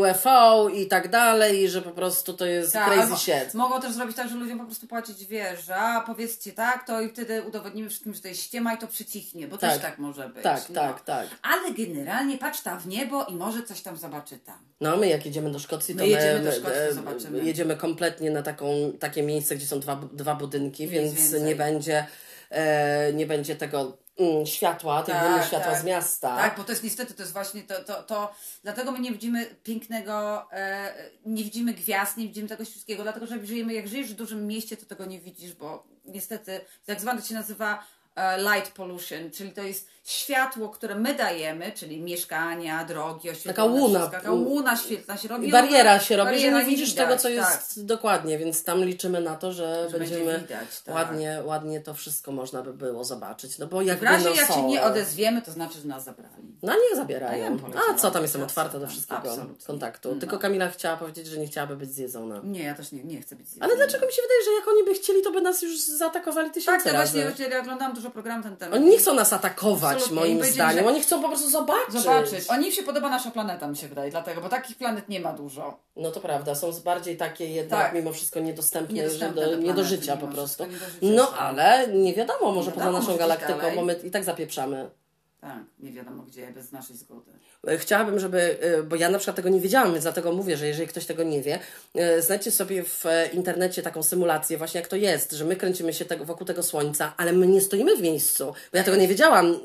UFO 0.00 0.68
i 0.68 0.86
tak 0.86 1.10
dalej, 1.10 1.62
i 1.62 1.68
że 1.68 1.82
po 1.82 1.90
prostu 1.90 2.32
to 2.34 2.46
jest 2.46 2.72
Tak, 2.72 2.92
crazy 2.92 3.16
shit. 3.16 3.54
Mogą 3.54 3.80
też 3.80 3.92
zrobić 3.92 4.16
tak, 4.16 4.28
że 4.28 4.34
ludziom 4.36 4.58
po 4.58 4.64
prostu 4.64 4.86
płacić 4.86 5.26
wiesz, 5.26 5.70
a 5.70 6.00
powiedzcie 6.06 6.52
tak, 6.52 6.86
to 6.86 7.00
i 7.00 7.08
wtedy 7.08 7.42
udowodnimy 7.42 7.88
wszystkim, 7.88 8.14
że 8.14 8.20
to 8.20 8.28
jest 8.28 8.42
ściema 8.42 8.74
i 8.74 8.78
to 8.78 8.86
przycichnie, 8.86 9.48
bo 9.48 9.58
też 9.58 9.72
Tak. 9.72 9.82
tak 9.82 9.98
może 9.98 10.28
być. 10.28 10.42
Tak, 10.42 10.62
no. 10.68 10.74
tak, 10.74 11.00
tak. 11.00 11.26
Ale 11.42 11.72
generalnie 11.74 12.38
patrz 12.38 12.60
tam 12.60 12.78
w 12.80 12.86
niebo 12.86 13.24
i 13.24 13.34
może 13.34 13.62
coś 13.62 13.80
tam 13.82 13.96
zobaczy 13.96 14.38
tam. 14.38 14.58
No, 14.80 14.96
my 14.96 15.08
jak 15.08 15.26
jedziemy 15.26 15.50
do 15.50 15.58
Szkocji, 15.58 15.94
to 15.94 16.00
My 16.02 16.08
jedziemy 16.08 16.40
do 16.44 16.52
Szkocji, 16.52 16.78
e, 16.90 16.92
zobaczymy. 16.94 17.44
jedziemy 17.44 17.76
kompletnie 17.76 18.30
na 18.30 18.42
taką, 18.42 18.66
takie 19.00 19.22
miejsce, 19.22 19.51
gdzie 19.56 19.66
są 19.66 19.80
dwa, 19.80 19.96
dwa 20.12 20.34
budynki, 20.34 20.88
więc 20.88 21.14
więcej. 21.14 21.42
nie 21.42 21.56
będzie, 21.56 22.06
e, 22.50 23.12
nie 23.12 23.26
będzie 23.26 23.56
tego 23.56 23.98
mm, 24.18 24.46
światła, 24.46 25.02
tej 25.02 25.14
Tak, 25.14 25.46
światła 25.46 25.72
tak. 25.72 25.82
z 25.82 25.84
miasta. 25.84 26.36
Tak, 26.36 26.56
bo 26.56 26.64
to 26.64 26.72
jest 26.72 26.84
niestety, 26.84 27.14
to 27.14 27.22
jest 27.22 27.32
właśnie 27.32 27.62
to, 27.62 27.84
to, 27.84 28.02
to 28.02 28.34
dlatego 28.62 28.92
my 28.92 29.00
nie 29.00 29.12
widzimy 29.12 29.46
pięknego, 29.64 30.46
e, 30.52 30.94
nie 31.26 31.44
widzimy 31.44 31.74
gwiazd, 31.74 32.16
nie 32.16 32.26
widzimy 32.26 32.48
tego 32.48 32.64
wszystkiego, 32.64 33.02
dlatego 33.02 33.26
że 33.26 33.36
jak 33.36 33.46
żyjemy, 33.46 33.74
jak 33.74 33.88
żyjesz 33.88 34.12
w 34.12 34.16
dużym 34.16 34.46
mieście, 34.46 34.76
to 34.76 34.86
tego 34.86 35.04
nie 35.04 35.20
widzisz, 35.20 35.54
bo 35.54 35.84
niestety 36.04 36.60
tak 36.86 37.00
zwane 37.00 37.20
to 37.20 37.28
się 37.28 37.34
nazywa 37.34 37.84
light 38.38 38.72
pollution, 38.72 39.30
czyli 39.30 39.52
to 39.52 39.62
jest 39.62 39.92
światło, 40.04 40.68
które 40.68 40.94
my 40.94 41.14
dajemy, 41.14 41.72
czyli 41.72 42.00
mieszkania, 42.00 42.84
drogi, 42.84 43.30
oświetlone, 43.30 43.54
Taka 43.56 43.64
łuna. 43.64 43.98
wszystko, 43.98 44.16
taka 44.16 44.32
łuna 44.32 44.76
świetlna 44.76 45.16
się 45.16 45.28
robi. 45.28 45.48
I 45.48 45.52
bariera 45.52 45.90
ona- 45.92 46.00
się 46.00 46.16
robi, 46.16 46.30
że 46.30 46.34
bariera 46.36 46.58
nie 46.58 46.64
widzisz 46.66 46.90
widać, 46.90 47.06
tego, 47.06 47.16
co 47.20 47.28
tak. 47.28 47.52
jest 47.60 47.86
dokładnie, 47.86 48.38
więc 48.38 48.64
tam 48.64 48.84
liczymy 48.84 49.20
na 49.20 49.36
to, 49.36 49.52
że, 49.52 49.88
Że 49.90 49.98
będzie 49.98 50.14
będziemy 50.16 50.38
widać, 50.40 50.80
tak. 50.84 50.94
ładnie, 50.94 51.42
ładnie 51.44 51.80
to 51.80 51.94
wszystko 51.94 52.32
można 52.32 52.62
by 52.62 52.74
było 52.74 53.04
zobaczyć. 53.04 53.58
No 53.58 53.66
bo 53.66 53.78
W 53.80 53.86
jakby 53.86 54.06
razie 54.06 54.28
no 54.30 54.34
jak 54.34 54.52
się 54.52 54.62
nie 54.62 54.82
odezwiemy, 54.82 55.42
to 55.42 55.52
znaczy, 55.52 55.78
że 55.80 55.88
nas 55.88 56.04
zabrali. 56.04 56.56
No 56.62 56.72
ja 56.90 56.96
zabierają. 56.96 57.58
A 57.90 57.94
co 57.94 58.10
tam 58.10 58.22
jestem 58.22 58.40
teraz, 58.40 58.50
otwarta 58.50 58.78
do 58.78 58.84
tak. 58.84 58.90
wszystkiego 58.90 59.18
Absolutnie. 59.22 59.66
kontaktu. 59.66 60.14
No. 60.14 60.20
Tylko 60.20 60.38
Kamila 60.38 60.68
chciała 60.70 60.96
powiedzieć, 60.96 61.26
że 61.26 61.38
nie 61.38 61.46
chciałaby 61.46 61.76
być 61.76 61.92
zjedzona. 61.94 62.40
Nie, 62.44 62.62
ja 62.62 62.74
też 62.74 62.92
nie, 62.92 63.04
nie 63.04 63.20
chcę 63.20 63.36
być 63.36 63.48
zjedzona. 63.48 63.66
Ale 63.66 63.76
dlaczego 63.76 64.06
mi 64.06 64.12
się 64.12 64.22
wydaje, 64.22 64.40
że 64.44 64.52
jak 64.52 64.68
oni 64.68 64.84
by 64.84 64.94
chcieli, 64.94 65.22
to 65.22 65.30
by 65.30 65.40
nas 65.40 65.62
już 65.62 65.80
zaatakowali 65.80 66.50
tysiące 66.50 66.84
Tak, 66.84 66.92
to 66.92 66.98
razy. 66.98 67.12
właśnie, 67.12 67.30
właśnie 67.30 67.54
ja 67.56 67.60
oglądałam 67.60 67.94
dużo 68.02 68.10
programów 68.12 68.44
ten 68.46 68.56
temat. 68.56 68.74
Oni 68.74 68.90
nie 68.90 68.98
chcą 68.98 69.14
nas 69.14 69.32
atakować, 69.32 69.96
Absolutnie. 69.96 70.20
moim 70.20 70.44
zdaniem. 70.44 70.86
Oni 70.86 71.00
chcą 71.00 71.22
po 71.22 71.28
prostu 71.28 71.50
zobaczyć. 71.50 71.92
Zobaczyć. 71.94 72.50
Oni 72.50 72.66
im 72.66 72.72
się 72.72 72.82
podoba 72.82 73.10
nasza 73.10 73.30
planeta, 73.30 73.68
mi 73.68 73.76
się 73.76 73.88
wydaje, 73.88 74.10
dlatego, 74.10 74.40
bo 74.40 74.48
takich 74.48 74.76
planet 74.76 75.08
nie 75.08 75.20
ma 75.20 75.32
dużo. 75.32 75.78
No 75.96 76.10
to 76.10 76.20
prawda, 76.20 76.54
są 76.54 76.70
bardziej 76.84 77.16
takie 77.16 77.46
jednak 77.46 77.80
Tak. 77.80 77.94
mimo 77.94 78.12
wszystko 78.12 78.40
niedostępne, 78.40 78.94
Niedostępne 78.94 79.42
do, 79.44 79.50
te 79.50 79.56
nie 79.56 79.66
do 79.68 79.74
planety, 79.74 79.88
życia 79.96 80.16
po 80.16 80.26
prostu. 80.28 80.64
życia 80.64 80.86
No 81.02 81.28
ale 81.38 81.88
nie 81.88 82.14
wiadomo, 82.14 82.52
może 82.52 82.66
Nie 82.70 82.72
poza 82.74 82.84
wiadomo, 82.86 82.98
naszą 82.98 83.06
może 83.12 83.18
galaktyką, 83.18 83.74
bo 83.76 83.82
my 83.84 83.94
i 84.04 84.10
tak 84.10 84.24
zapieprzamy. 84.24 84.90
Tak, 85.42 85.64
nie 85.78 85.92
wiadomo 85.92 86.22
gdzie, 86.22 86.52
bez 86.52 86.72
naszej 86.72 86.96
zgody. 86.96 87.32
E, 87.68 87.78
Chciałabym, 87.78 88.18
żeby, 88.18 88.58
e, 88.60 88.82
bo 88.82 88.96
ja 88.96 89.08
na 89.08 89.18
przykład 89.18 89.36
tego 89.36 89.48
nie 89.48 89.60
wiedziałam, 89.60 89.92
więc 89.92 90.04
dlatego 90.04 90.32
mówię, 90.32 90.56
że 90.56 90.66
jeżeli 90.66 90.88
ktoś 90.88 91.06
tego 91.06 91.22
nie 91.22 91.42
wie, 91.42 91.58
e, 91.94 92.22
znajdźcie 92.22 92.50
sobie 92.50 92.84
w 92.84 93.04
internecie 93.32 93.82
taką 93.82 94.02
symulację, 94.02 94.58
właśnie 94.58 94.80
jak 94.80 94.88
to 94.88 94.96
jest, 94.96 95.32
że 95.32 95.44
my 95.44 95.56
kręcimy 95.56 95.92
się 95.92 96.04
tego, 96.04 96.24
wokół 96.24 96.46
tego 96.46 96.62
słońca, 96.62 97.14
ale 97.16 97.32
my 97.32 97.46
nie 97.46 97.60
stoimy 97.60 97.96
w 97.96 98.02
miejscu. 98.02 98.44
Bo 98.72 98.78
ja 98.78 98.84
tego 98.84 98.96
nie 98.96 99.08
wiedziałam. 99.08 99.60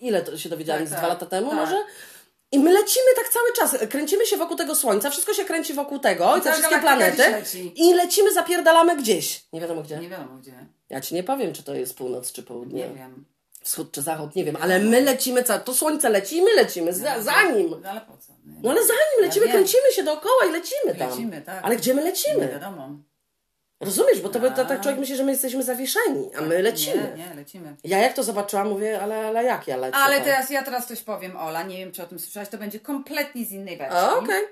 Ile 0.00 0.22
to 0.22 0.38
się 0.38 0.48
dowiedziałam? 0.48 0.82
Tak, 0.82 0.88
Z 0.88 0.90
tak, 0.90 1.00
dwa 1.00 1.08
lata 1.08 1.26
temu 1.26 1.50
tak. 1.50 1.58
może? 1.58 1.76
I 2.52 2.58
my 2.58 2.72
lecimy 2.72 3.06
tak 3.16 3.28
cały 3.28 3.52
czas. 3.52 3.88
Kręcimy 3.90 4.26
się 4.26 4.36
wokół 4.36 4.56
tego 4.56 4.74
słońca, 4.74 5.10
wszystko 5.10 5.34
się 5.34 5.44
kręci 5.44 5.74
wokół 5.74 5.98
tego, 5.98 6.36
i 6.36 6.40
te 6.40 6.44
cała 6.44 6.54
wszystkie 6.56 6.80
planety. 6.80 7.22
I 7.74 7.94
lecimy, 7.94 8.32
zapierdalamy 8.32 8.96
gdzieś. 8.96 9.44
Nie 9.52 9.60
wiadomo 9.60 9.82
gdzie. 9.82 9.98
Nie 9.98 10.08
wiadomo 10.08 10.36
gdzie. 10.38 10.66
Ja 10.88 11.00
ci 11.00 11.14
nie 11.14 11.22
powiem, 11.22 11.52
czy 11.52 11.62
to 11.62 11.74
jest 11.74 11.94
północ, 11.96 12.32
czy 12.32 12.42
południe. 12.42 12.88
Nie 12.88 12.94
wiem. 12.94 13.24
Wschód 13.62 13.92
czy 13.92 14.02
zachód, 14.02 14.34
nie 14.36 14.44
wiem, 14.44 14.56
ale 14.60 14.78
my 14.78 15.00
lecimy, 15.00 15.42
ca- 15.42 15.58
to 15.58 15.74
słońce 15.74 16.08
leci 16.10 16.36
i 16.36 16.42
my 16.42 16.54
lecimy, 16.54 16.92
za, 16.92 17.22
za 17.22 17.42
nim. 17.42 17.74
No 17.82 17.90
ale 17.90 18.00
po 18.00 18.16
co? 18.16 18.32
Nie, 18.44 18.60
No 18.62 18.70
ale 18.70 18.86
za 18.86 18.92
nim 18.92 19.26
lecimy, 19.26 19.46
wiem. 19.46 19.54
kręcimy 19.54 19.92
się 19.92 20.02
dookoła 20.02 20.44
i 20.48 20.52
lecimy 20.52 20.94
tam. 20.98 21.10
Lecimy, 21.10 21.42
tak. 21.42 21.64
Ale 21.64 21.76
gdzie 21.76 21.94
my 21.94 22.02
nie 22.02 22.06
lecimy? 22.10 22.48
wiadomo. 22.48 22.88
Rozumiesz, 23.80 24.20
bo 24.20 24.28
to, 24.28 24.40
by- 24.40 24.50
to 24.50 24.56
tak 24.56 24.68
Tak. 24.68 24.80
człowiek 24.80 25.00
myśli, 25.00 25.16
że 25.16 25.24
my 25.24 25.32
jesteśmy 25.32 25.62
zawieszeni, 25.62 26.34
a 26.38 26.40
my 26.40 26.62
lecimy. 26.62 27.14
Nie, 27.16 27.26
nie, 27.28 27.34
lecimy. 27.34 27.76
Ja 27.84 27.98
jak 27.98 28.12
to 28.14 28.22
zobaczyłam, 28.22 28.68
mówię, 28.68 29.02
ale, 29.02 29.26
ale 29.26 29.44
jak 29.44 29.68
ja 29.68 29.76
lecę? 29.76 29.96
Ale 29.96 30.16
tam? 30.16 30.24
teraz 30.24 30.50
ja 30.50 30.62
teraz 30.62 30.86
coś 30.88 31.00
powiem, 31.02 31.36
Ola, 31.36 31.62
nie 31.62 31.76
wiem 31.78 31.92
czy 31.92 32.02
o 32.02 32.06
tym 32.06 32.18
słyszałaś, 32.18 32.48
to 32.48 32.58
będzie 32.58 32.80
kompletnie 32.80 33.44
z 33.44 33.50
innej 33.52 33.76
beczki. 33.78 33.96
A, 33.96 34.14
okej. 34.16 34.42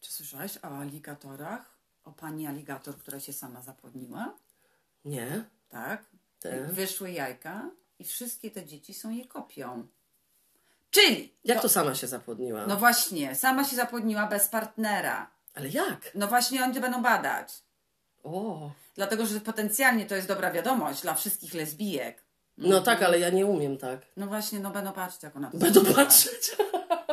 Czy 0.00 0.12
słyszałaś 0.12 0.52
o 0.62 0.68
aligatorach? 0.68 1.76
O 2.04 2.12
pani 2.12 2.46
aligator, 2.46 2.96
która 2.98 3.20
się 3.20 3.32
sama 3.32 3.62
zapłodniła? 3.62 4.34
Nie. 5.04 5.44
Tak? 5.68 6.04
Tak. 6.40 6.72
Wyszły 6.72 7.10
jajka 7.10 7.70
i 7.98 8.04
wszystkie 8.04 8.50
te 8.50 8.64
dzieci 8.64 8.94
są 8.94 9.10
jej 9.10 9.28
kopią. 9.28 9.86
Czyli, 10.90 11.34
Jak 11.44 11.62
to 11.62 11.68
sama 11.68 11.94
się 11.94 12.06
zapłodniła? 12.06 12.66
no 12.66 12.76
właśnie, 12.76 13.34
sama 13.34 13.64
się 13.64 13.76
zapłodniła 13.76 14.26
bez 14.26 14.48
partnera. 14.48 15.30
Ale 15.54 15.68
jak? 15.68 16.10
No 16.14 16.26
właśnie 16.28 16.64
oni 16.64 16.74
to 16.74 16.80
będą 16.80 17.02
badać. 17.02 17.52
O. 18.24 18.70
Dlatego, 18.94 19.26
że 19.26 19.40
potencjalnie 19.40 20.06
to 20.06 20.14
jest 20.16 20.28
dobra 20.28 20.50
wiadomość 20.50 21.02
dla 21.02 21.14
wszystkich 21.14 21.54
lesbijek. 21.54 22.22
No 22.58 22.80
tak, 22.80 23.02
ale 23.02 23.18
ja 23.18 23.30
nie 23.30 23.46
umiem 23.46 23.78
tak. 23.78 24.00
No 24.16 24.26
właśnie, 24.26 24.60
no 24.60 24.70
będą 24.70 24.92
patrzeć, 24.92 25.22
jak 25.22 25.36
ona 25.36 25.50
to 25.50 25.58
zrobiła. 25.58 25.94
patrzeć. 25.94 26.56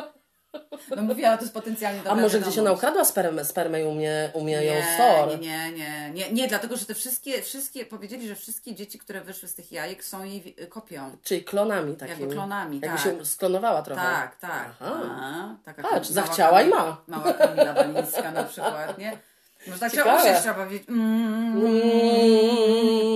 No 0.96 1.14
to 1.14 1.40
jest 1.40 1.54
potencjalnie 1.54 1.98
dobra 1.98 2.12
A 2.12 2.16
może 2.16 2.40
gdzieś 2.40 2.58
ona 2.58 2.72
ukradła 2.72 3.04
spermę, 3.04 3.44
spermę 3.44 3.82
i 3.82 3.84
umie, 3.84 4.30
umie 4.32 4.52
ją 4.52 4.74
Nie, 4.74 4.96
sor? 4.96 5.28
nie, 5.28 5.38
nie, 5.38 5.72
nie, 5.72 6.10
nie, 6.10 6.32
nie, 6.32 6.48
dlatego, 6.48 6.76
że 6.76 6.86
te 6.86 6.94
wszystkie, 6.94 7.42
wszystkie, 7.42 7.86
powiedzieli, 7.86 8.28
że 8.28 8.34
wszystkie 8.34 8.74
dzieci, 8.74 8.98
które 8.98 9.20
wyszły 9.20 9.48
z 9.48 9.54
tych 9.54 9.72
jajek 9.72 10.04
są 10.04 10.24
jej 10.24 10.56
kopią. 10.68 11.16
Czyli 11.22 11.44
klonami 11.44 11.96
takimi. 11.96 12.20
Jakby 12.20 12.34
klonami, 12.34 12.80
Jakby 12.82 12.96
tak. 12.96 13.06
się 13.06 13.24
sklonowała 13.26 13.82
trochę. 13.82 14.02
Tak, 14.02 14.36
tak. 14.36 14.70
Aha. 14.80 15.00
A, 15.20 15.64
taka 15.64 15.82
Patrz, 15.82 16.08
zachciała 16.08 16.62
i 16.62 16.68
ma. 16.68 16.96
Mała 17.06 17.32
Kamila 17.32 17.72
Walińska 17.72 18.30
na 18.30 18.44
przykład, 18.44 18.98
nie? 18.98 19.18
Może 19.66 19.80
tak 19.80 19.92
trzeba 19.92 20.22
usiąść, 20.22 20.40
trzeba 20.40 20.54
powiedzieć 20.54 20.88
mm, 20.88 21.54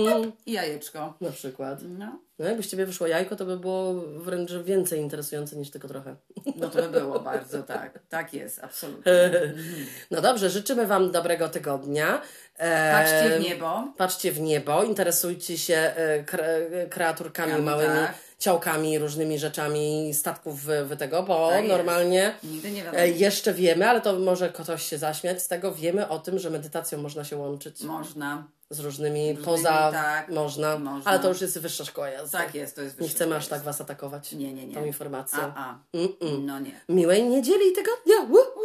Mm, 0.09 0.31
i 0.45 0.51
jajeczko. 0.51 1.13
na 1.21 1.31
przykład. 1.31 1.79
No, 1.99 2.19
No 2.39 2.45
jakby 2.45 2.63
z 2.63 2.67
ciebie 2.67 2.85
wyszło 2.85 3.07
jajko, 3.07 3.35
to 3.35 3.45
by 3.45 3.57
było 3.57 3.93
wręcz 4.17 4.51
więcej 4.51 4.99
interesujące 4.99 5.55
niż 5.55 5.71
tylko 5.71 5.87
trochę. 5.87 6.15
no 6.55 6.69
to 6.69 6.81
by 6.81 6.99
było 6.99 7.19
bardzo, 7.19 7.63
tak. 7.63 7.99
Tak 8.09 8.33
jest, 8.33 8.63
absolutnie. 8.63 9.11
No 10.11 10.21
dobrze, 10.21 10.49
życzymy 10.49 10.87
Wam 10.87 11.11
dobrego 11.11 11.49
tygodnia. 11.49 12.21
E, 12.57 12.91
Patrzcie 12.93 13.39
w 13.39 13.43
niebo. 13.43 13.93
Patrzcie 13.97 14.31
w 14.31 14.39
niebo, 14.41 14.83
interesujcie 14.83 15.57
się 15.57 15.75
e, 15.75 16.23
kre, 16.23 16.59
kreaturkami 16.89 17.51
Kami, 17.51 17.63
małymi, 17.65 17.89
tak. 17.93 18.13
Ciałkami, 18.39 18.99
różnymi 18.99 19.39
rzeczami, 19.39 20.13
statków 20.13 20.61
wy, 20.61 20.97
tego, 20.97 21.23
bo 21.23 21.49
Tak 21.49 21.67
normalnie 21.67 22.35
nie 22.43 22.93
e, 22.93 23.09
jeszcze 23.09 23.53
wiemy, 23.53 23.89
ale 23.89 24.01
to 24.01 24.19
może 24.19 24.49
ktoś 24.49 24.83
się 24.83 24.97
zaśmiać 24.97 25.41
z 25.41 25.47
tego, 25.47 25.73
wiemy 25.73 26.07
o 26.07 26.19
tym, 26.19 26.39
że 26.39 26.49
medytacją 26.49 27.01
można 27.01 27.23
się 27.23 27.37
łączyć 27.37 27.81
Można. 27.81 28.43
z 28.69 28.79
różnymi, 28.79 29.19
różnymi, 29.29 29.45
poza, 29.45 29.91
tak, 29.91 30.29
można, 30.29 30.77
można. 30.79 31.11
ale 31.11 31.19
to 31.19 31.29
już 31.29 31.41
jest 31.41 31.59
wyższa 31.59 31.85
szkoła 31.85 32.09
jazdy. 32.09 32.37
Tak 32.37 32.55
jest, 32.55 32.75
to 32.75 32.81
jest 32.81 32.95
Nie 32.99 33.03
wyższe 33.03 33.15
chcemy 33.15 33.35
aż 33.35 33.47
tak 33.47 33.61
Was 33.61 33.81
atakować 33.81 34.31
Nie, 34.31 34.53
nie, 34.53 34.67
nie. 34.67 34.75
tą 34.75 34.85
informacją. 34.85 35.39
A, 35.39 35.53
a. 35.55 35.79
Mm-mm. 35.97 36.43
No 36.43 36.59
nie. 36.59 36.81
Miłej 36.89 37.23
niedzieli 37.23 37.67
i 37.67 37.73
tygodnia! 37.73 38.35
Woo! 38.35 38.58